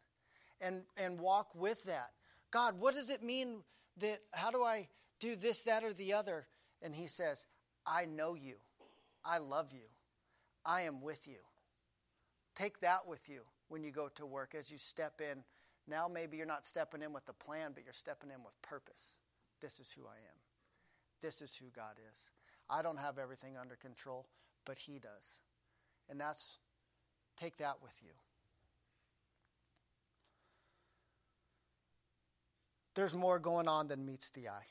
and, 0.61 0.81
and 0.97 1.19
walk 1.19 1.53
with 1.55 1.83
that. 1.85 2.11
God, 2.51 2.79
what 2.79 2.95
does 2.95 3.09
it 3.09 3.23
mean 3.23 3.63
that, 3.99 4.19
how 4.31 4.51
do 4.51 4.63
I 4.63 4.87
do 5.19 5.35
this, 5.35 5.63
that, 5.63 5.83
or 5.83 5.93
the 5.93 6.13
other? 6.13 6.47
And 6.81 6.95
He 6.95 7.07
says, 7.07 7.45
I 7.85 8.05
know 8.05 8.33
you. 8.33 8.55
I 9.23 9.37
love 9.37 9.71
you. 9.71 9.87
I 10.65 10.81
am 10.81 11.01
with 11.01 11.27
you. 11.27 11.39
Take 12.55 12.79
that 12.81 13.07
with 13.07 13.29
you 13.29 13.41
when 13.69 13.83
you 13.83 13.91
go 13.91 14.09
to 14.15 14.25
work 14.25 14.55
as 14.57 14.71
you 14.71 14.77
step 14.77 15.21
in. 15.21 15.43
Now, 15.87 16.07
maybe 16.07 16.37
you're 16.37 16.45
not 16.45 16.65
stepping 16.65 17.01
in 17.01 17.13
with 17.13 17.25
the 17.25 17.33
plan, 17.33 17.71
but 17.73 17.83
you're 17.83 17.93
stepping 17.93 18.29
in 18.29 18.43
with 18.43 18.59
purpose. 18.61 19.17
This 19.61 19.79
is 19.79 19.91
who 19.91 20.03
I 20.03 20.17
am. 20.17 20.38
This 21.21 21.41
is 21.41 21.55
who 21.55 21.65
God 21.75 21.95
is. 22.11 22.29
I 22.69 22.81
don't 22.81 22.97
have 22.97 23.17
everything 23.17 23.57
under 23.57 23.75
control, 23.75 24.27
but 24.65 24.77
He 24.77 24.99
does. 24.99 25.39
And 26.09 26.19
that's, 26.19 26.57
take 27.39 27.57
that 27.57 27.75
with 27.81 27.99
you. 28.03 28.11
There's 32.95 33.15
more 33.15 33.39
going 33.39 33.67
on 33.67 33.87
than 33.87 34.05
meets 34.05 34.29
the 34.31 34.49
eye. 34.49 34.67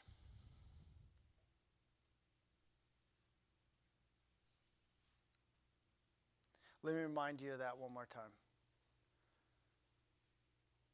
Let 6.82 6.94
me 6.94 7.00
remind 7.00 7.40
you 7.40 7.52
of 7.52 7.58
that 7.58 7.78
one 7.78 7.92
more 7.92 8.06
time. 8.10 8.32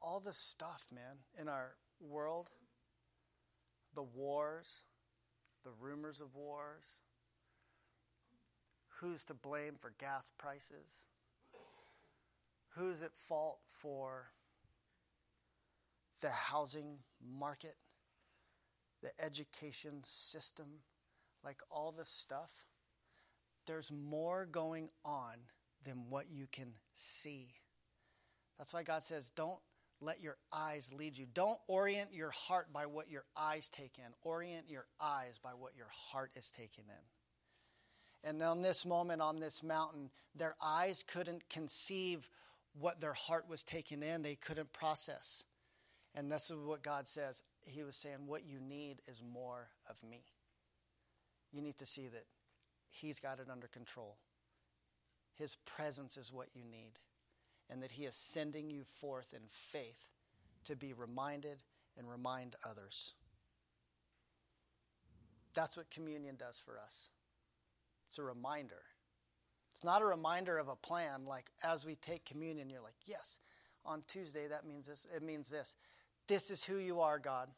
All 0.01 0.21
the 0.21 0.33
stuff, 0.33 0.87
man, 0.93 1.19
in 1.41 1.49
our 1.49 1.75
world 2.01 2.51
the 3.95 4.03
wars, 4.03 4.85
the 5.65 5.71
rumors 5.81 6.21
of 6.21 6.35
wars, 6.35 7.01
who's 9.01 9.25
to 9.25 9.35
blame 9.35 9.75
for 9.81 9.93
gas 9.99 10.31
prices, 10.39 11.07
who's 12.71 13.03
at 13.03 13.17
fault 13.17 13.59
for 13.67 14.31
the 16.21 16.31
housing 16.31 16.99
market, 17.21 17.77
the 19.03 19.11
education 19.23 20.01
system, 20.03 20.67
like 21.45 21.61
all 21.71 21.93
this 21.93 22.09
stuff. 22.09 22.67
There's 23.67 23.91
more 23.91 24.47
going 24.51 24.89
on 25.05 25.35
than 25.85 26.05
what 26.09 26.27
you 26.31 26.47
can 26.51 26.75
see. 26.95 27.49
That's 28.59 28.73
why 28.73 28.83
God 28.83 29.03
says, 29.03 29.31
don't 29.35 29.59
let 30.01 30.21
your 30.21 30.37
eyes 30.53 30.91
lead 30.97 31.17
you. 31.17 31.27
Don't 31.33 31.59
orient 31.67 32.13
your 32.13 32.31
heart 32.31 32.73
by 32.73 32.87
what 32.87 33.11
your 33.11 33.25
eyes 33.37 33.71
take 33.71 33.99
in. 33.99 34.13
Orient 34.23 34.69
your 34.69 34.87
eyes 35.01 35.39
by 35.43 35.51
what 35.51 35.77
your 35.77 35.89
heart 35.91 36.31
is 36.37 36.51
taking 36.51 36.85
in. 36.89 38.29
And 38.29 38.43
on 38.43 38.63
this 38.63 38.87
moment, 38.87 39.21
on 39.21 39.39
this 39.39 39.63
mountain, 39.63 40.11
their 40.35 40.57
eyes 40.63 41.05
couldn't 41.07 41.49
conceive 41.49 42.29
what 42.79 43.01
their 43.01 43.13
heart 43.13 43.49
was 43.49 43.63
taking 43.63 44.03
in, 44.03 44.23
they 44.23 44.35
couldn't 44.35 44.73
process. 44.73 45.45
And 46.15 46.31
this 46.31 46.51
is 46.51 46.57
what 46.57 46.83
God 46.83 47.09
says. 47.09 47.43
He 47.67 47.83
was 47.83 47.97
saying, 47.97 48.27
What 48.27 48.45
you 48.45 48.61
need 48.61 49.03
is 49.07 49.23
more 49.23 49.69
of 49.89 49.97
me. 50.09 50.25
You 51.53 51.63
need 51.63 51.79
to 51.79 51.87
see 51.87 52.09
that 52.09 52.25
He's 52.91 53.21
got 53.21 53.41
it 53.41 53.49
under 53.51 53.69
control. 53.69 54.17
His 55.35 55.57
presence 55.67 56.17
is 56.17 56.33
what 56.33 56.49
you 56.55 56.63
need 56.65 56.99
and 57.75 57.83
that 57.83 57.91
He 57.91 58.05
is 58.05 58.15
sending 58.15 58.71
you 58.71 58.85
forth 58.85 59.35
in 59.35 59.43
faith 59.51 60.07
to 60.65 60.77
be 60.77 60.93
reminded 60.93 61.59
and 61.99 62.09
remind 62.09 62.55
others. 62.65 63.15
That's 65.55 65.77
what 65.77 65.91
communion 65.91 66.37
does 66.37 66.63
for 66.65 66.79
us. 66.79 67.11
It's 68.09 68.19
a 68.19 68.23
reminder. 68.23 68.83
It's 69.75 69.83
not 69.83 70.03
a 70.03 70.07
reminder 70.07 70.57
of 70.57 70.69
a 70.69 70.77
plan, 70.77 71.27
like 71.27 71.51
as 71.65 71.85
we 71.85 71.97
take 71.97 72.25
communion, 72.25 72.71
you're 72.71 72.81
like, 72.81 72.95
yes, 73.07 73.41
on 73.85 74.05
Tuesday 74.07 74.47
that 74.47 74.65
means 74.65 74.87
this, 74.87 75.09
it 75.15 75.25
means 75.25 75.51
this. 75.51 75.75
This 76.29 76.53
is 76.53 76.63
who 76.63 76.77
you 76.77 77.01
are, 77.01 77.19
God. 77.19 77.49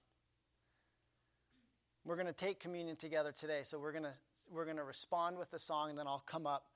We're 2.06 2.16
going 2.16 2.26
to 2.26 2.32
take 2.32 2.58
communion 2.58 2.96
together 2.96 3.32
today, 3.32 3.60
so 3.64 3.78
we're 3.78 3.92
going 3.92 4.04
to 4.04 4.14
we're 4.50 4.64
going 4.64 4.78
to 4.78 4.84
respond 4.84 5.38
with 5.38 5.50
the 5.50 5.58
song, 5.58 5.90
and 5.90 5.98
then 5.98 6.06
I'll 6.06 6.24
come 6.24 6.46
up 6.46 6.66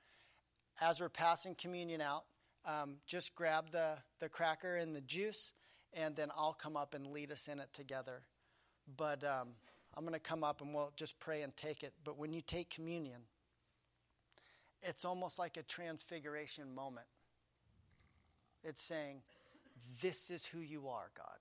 as 0.81 1.01
we're 1.01 1.09
passing 1.09 1.55
communion 1.55 2.01
out 2.01 2.25
um, 2.65 2.97
just 3.07 3.35
grab 3.35 3.71
the, 3.73 3.95
the 4.19 4.29
cracker 4.29 4.77
and 4.77 4.95
the 4.95 5.01
juice, 5.01 5.53
and 5.93 6.15
then 6.15 6.31
I'll 6.37 6.53
come 6.53 6.77
up 6.77 6.95
and 6.95 7.09
lead 7.09 7.33
us 7.33 7.49
in 7.49 7.59
it 7.59 7.73
together. 7.73 8.23
But 8.97 9.25
um, 9.25 9.49
I'm 9.95 10.05
going 10.05 10.15
to 10.15 10.21
come 10.21 10.45
up 10.45 10.61
and 10.61 10.75
we'll 10.75 10.93
just 10.97 11.19
pray 11.19 11.43
and 11.43 11.57
take 11.57 11.83
it. 11.83 11.93
But 12.05 12.19
when 12.19 12.33
you 12.33 12.43
take 12.43 12.71
communion, 12.71 13.23
it's 14.83 15.05
almost 15.05 15.39
like 15.39 15.57
a 15.57 15.63
transfiguration 15.63 16.75
moment. 16.75 17.07
It's 18.63 18.83
saying, 18.83 19.23
This 20.01 20.31
is 20.31 20.47
who 20.47 20.61
you 20.61 20.89
are, 20.89 21.11
God. 21.17 21.39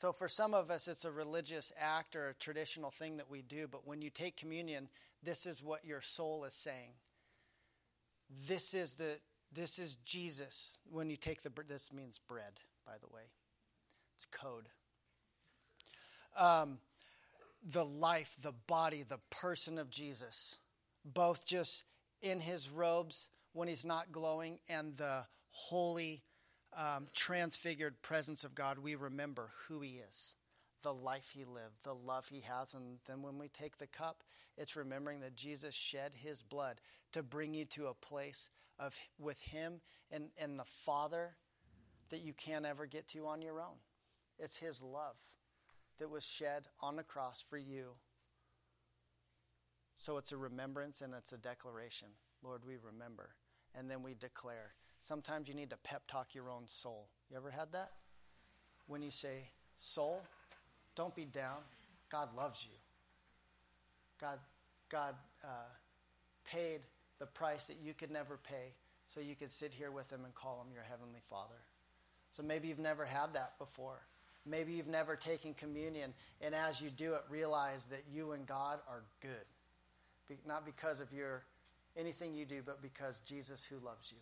So, 0.00 0.12
for 0.12 0.28
some 0.28 0.52
of 0.52 0.70
us, 0.70 0.88
it's 0.88 1.04
a 1.04 1.12
religious 1.12 1.72
act 1.78 2.16
or 2.16 2.30
a 2.30 2.34
traditional 2.34 2.90
thing 2.90 3.18
that 3.18 3.30
we 3.30 3.40
do, 3.42 3.68
but 3.68 3.86
when 3.86 4.02
you 4.02 4.10
take 4.10 4.36
communion, 4.36 4.88
this 5.22 5.46
is 5.46 5.62
what 5.62 5.84
your 5.84 6.00
soul 6.00 6.44
is 6.44 6.54
saying. 6.54 6.94
This 8.48 8.74
is 8.74 8.96
the 8.96 9.18
this 9.54 9.78
is 9.78 9.96
Jesus. 10.04 10.78
When 10.90 11.10
you 11.10 11.16
take 11.16 11.42
the 11.42 11.52
this 11.68 11.92
means 11.92 12.18
bread, 12.18 12.60
by 12.86 12.94
the 13.00 13.14
way. 13.14 13.22
It's 14.16 14.26
code. 14.26 14.68
Um, 16.36 16.78
the 17.64 17.84
life, 17.84 18.36
the 18.42 18.52
body, 18.66 19.04
the 19.08 19.20
person 19.30 19.78
of 19.78 19.90
Jesus, 19.90 20.58
both 21.04 21.44
just 21.44 21.84
in 22.20 22.40
his 22.40 22.70
robes 22.70 23.28
when 23.52 23.68
he's 23.68 23.84
not 23.84 24.12
glowing, 24.12 24.58
and 24.68 24.96
the 24.96 25.24
holy, 25.50 26.22
um, 26.74 27.06
transfigured 27.12 28.00
presence 28.00 28.44
of 28.44 28.54
God, 28.54 28.78
we 28.78 28.94
remember 28.94 29.50
who 29.68 29.80
he 29.80 30.00
is 30.08 30.34
the 30.82 30.92
life 30.92 31.30
he 31.32 31.44
lived, 31.44 31.76
the 31.84 31.94
love 31.94 32.28
he 32.28 32.40
has. 32.40 32.74
And 32.74 32.98
then 33.06 33.22
when 33.22 33.38
we 33.38 33.48
take 33.48 33.78
the 33.78 33.86
cup, 33.86 34.22
it's 34.56 34.76
remembering 34.76 35.20
that 35.20 35.36
Jesus 35.36 35.74
shed 35.74 36.12
his 36.14 36.42
blood 36.42 36.80
to 37.12 37.22
bring 37.22 37.54
you 37.54 37.64
to 37.66 37.86
a 37.86 37.94
place 37.94 38.50
of 38.78 38.98
with 39.18 39.40
him 39.42 39.80
and, 40.10 40.28
and 40.38 40.58
the 40.58 40.64
Father 40.64 41.36
that 42.10 42.20
you 42.20 42.32
can't 42.32 42.66
ever 42.66 42.86
get 42.86 43.08
to 43.08 43.26
on 43.26 43.42
your 43.42 43.60
own. 43.60 43.76
It's 44.38 44.58
his 44.58 44.82
love 44.82 45.16
that 45.98 46.10
was 46.10 46.24
shed 46.24 46.64
on 46.80 46.96
the 46.96 47.02
cross 47.02 47.44
for 47.48 47.56
you. 47.56 47.90
So 49.96 50.18
it's 50.18 50.32
a 50.32 50.36
remembrance 50.36 51.00
and 51.00 51.14
it's 51.14 51.32
a 51.32 51.38
declaration. 51.38 52.08
Lord, 52.42 52.62
we 52.66 52.74
remember. 52.76 53.30
And 53.74 53.90
then 53.90 54.02
we 54.02 54.14
declare. 54.14 54.74
Sometimes 55.00 55.48
you 55.48 55.54
need 55.54 55.70
to 55.70 55.76
pep 55.76 56.02
talk 56.08 56.34
your 56.34 56.50
own 56.50 56.64
soul. 56.66 57.08
You 57.30 57.36
ever 57.36 57.50
had 57.50 57.72
that? 57.72 57.92
When 58.86 59.00
you 59.00 59.10
say, 59.10 59.50
Soul, 59.76 60.22
don't 60.94 61.14
be 61.14 61.24
down. 61.24 61.58
God 62.10 62.36
loves 62.36 62.64
you. 62.64 62.76
God, 64.20 64.38
God 64.88 65.14
uh, 65.42 65.70
paid 66.44 66.80
the 67.22 67.26
price 67.26 67.68
that 67.68 67.76
you 67.80 67.94
could 67.94 68.10
never 68.10 68.36
pay 68.36 68.74
so 69.06 69.20
you 69.20 69.36
could 69.36 69.52
sit 69.52 69.72
here 69.72 69.92
with 69.92 70.10
him 70.10 70.24
and 70.24 70.34
call 70.34 70.60
him 70.60 70.74
your 70.74 70.82
heavenly 70.82 71.20
father. 71.30 71.54
So 72.32 72.42
maybe 72.42 72.66
you've 72.66 72.80
never 72.80 73.04
had 73.04 73.34
that 73.34 73.56
before. 73.60 74.00
Maybe 74.44 74.72
you've 74.72 74.88
never 74.88 75.14
taken 75.14 75.54
communion, 75.54 76.14
and 76.40 76.52
as 76.52 76.80
you 76.80 76.90
do 76.90 77.14
it, 77.14 77.20
realize 77.30 77.84
that 77.84 78.02
you 78.12 78.32
and 78.32 78.44
God 78.44 78.80
are 78.88 79.04
good. 79.20 79.46
Be, 80.28 80.36
not 80.48 80.66
because 80.66 80.98
of 80.98 81.12
your 81.12 81.44
anything 81.96 82.34
you 82.34 82.44
do, 82.44 82.60
but 82.66 82.82
because 82.82 83.20
Jesus 83.20 83.64
who 83.64 83.76
loves 83.86 84.12
you. 84.12 84.18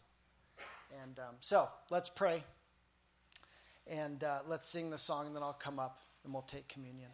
And 1.03 1.19
um, 1.21 1.37
so 1.41 1.71
let's 1.89 2.11
pray, 2.11 2.45
and 3.87 4.23
uh, 4.23 4.41
let's 4.47 4.69
sing 4.69 4.91
the 4.91 4.99
song, 4.99 5.27
and 5.27 5.35
then 5.35 5.43
I'll 5.43 5.55
come 5.55 5.79
up 5.79 6.01
and 6.23 6.35
we'll 6.35 6.43
take 6.43 6.69
communion. 6.69 7.09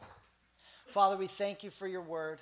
Father, 0.88 1.16
we 1.16 1.28
thank 1.28 1.62
you 1.62 1.70
for 1.70 1.86
your 1.86 2.02
word. 2.02 2.40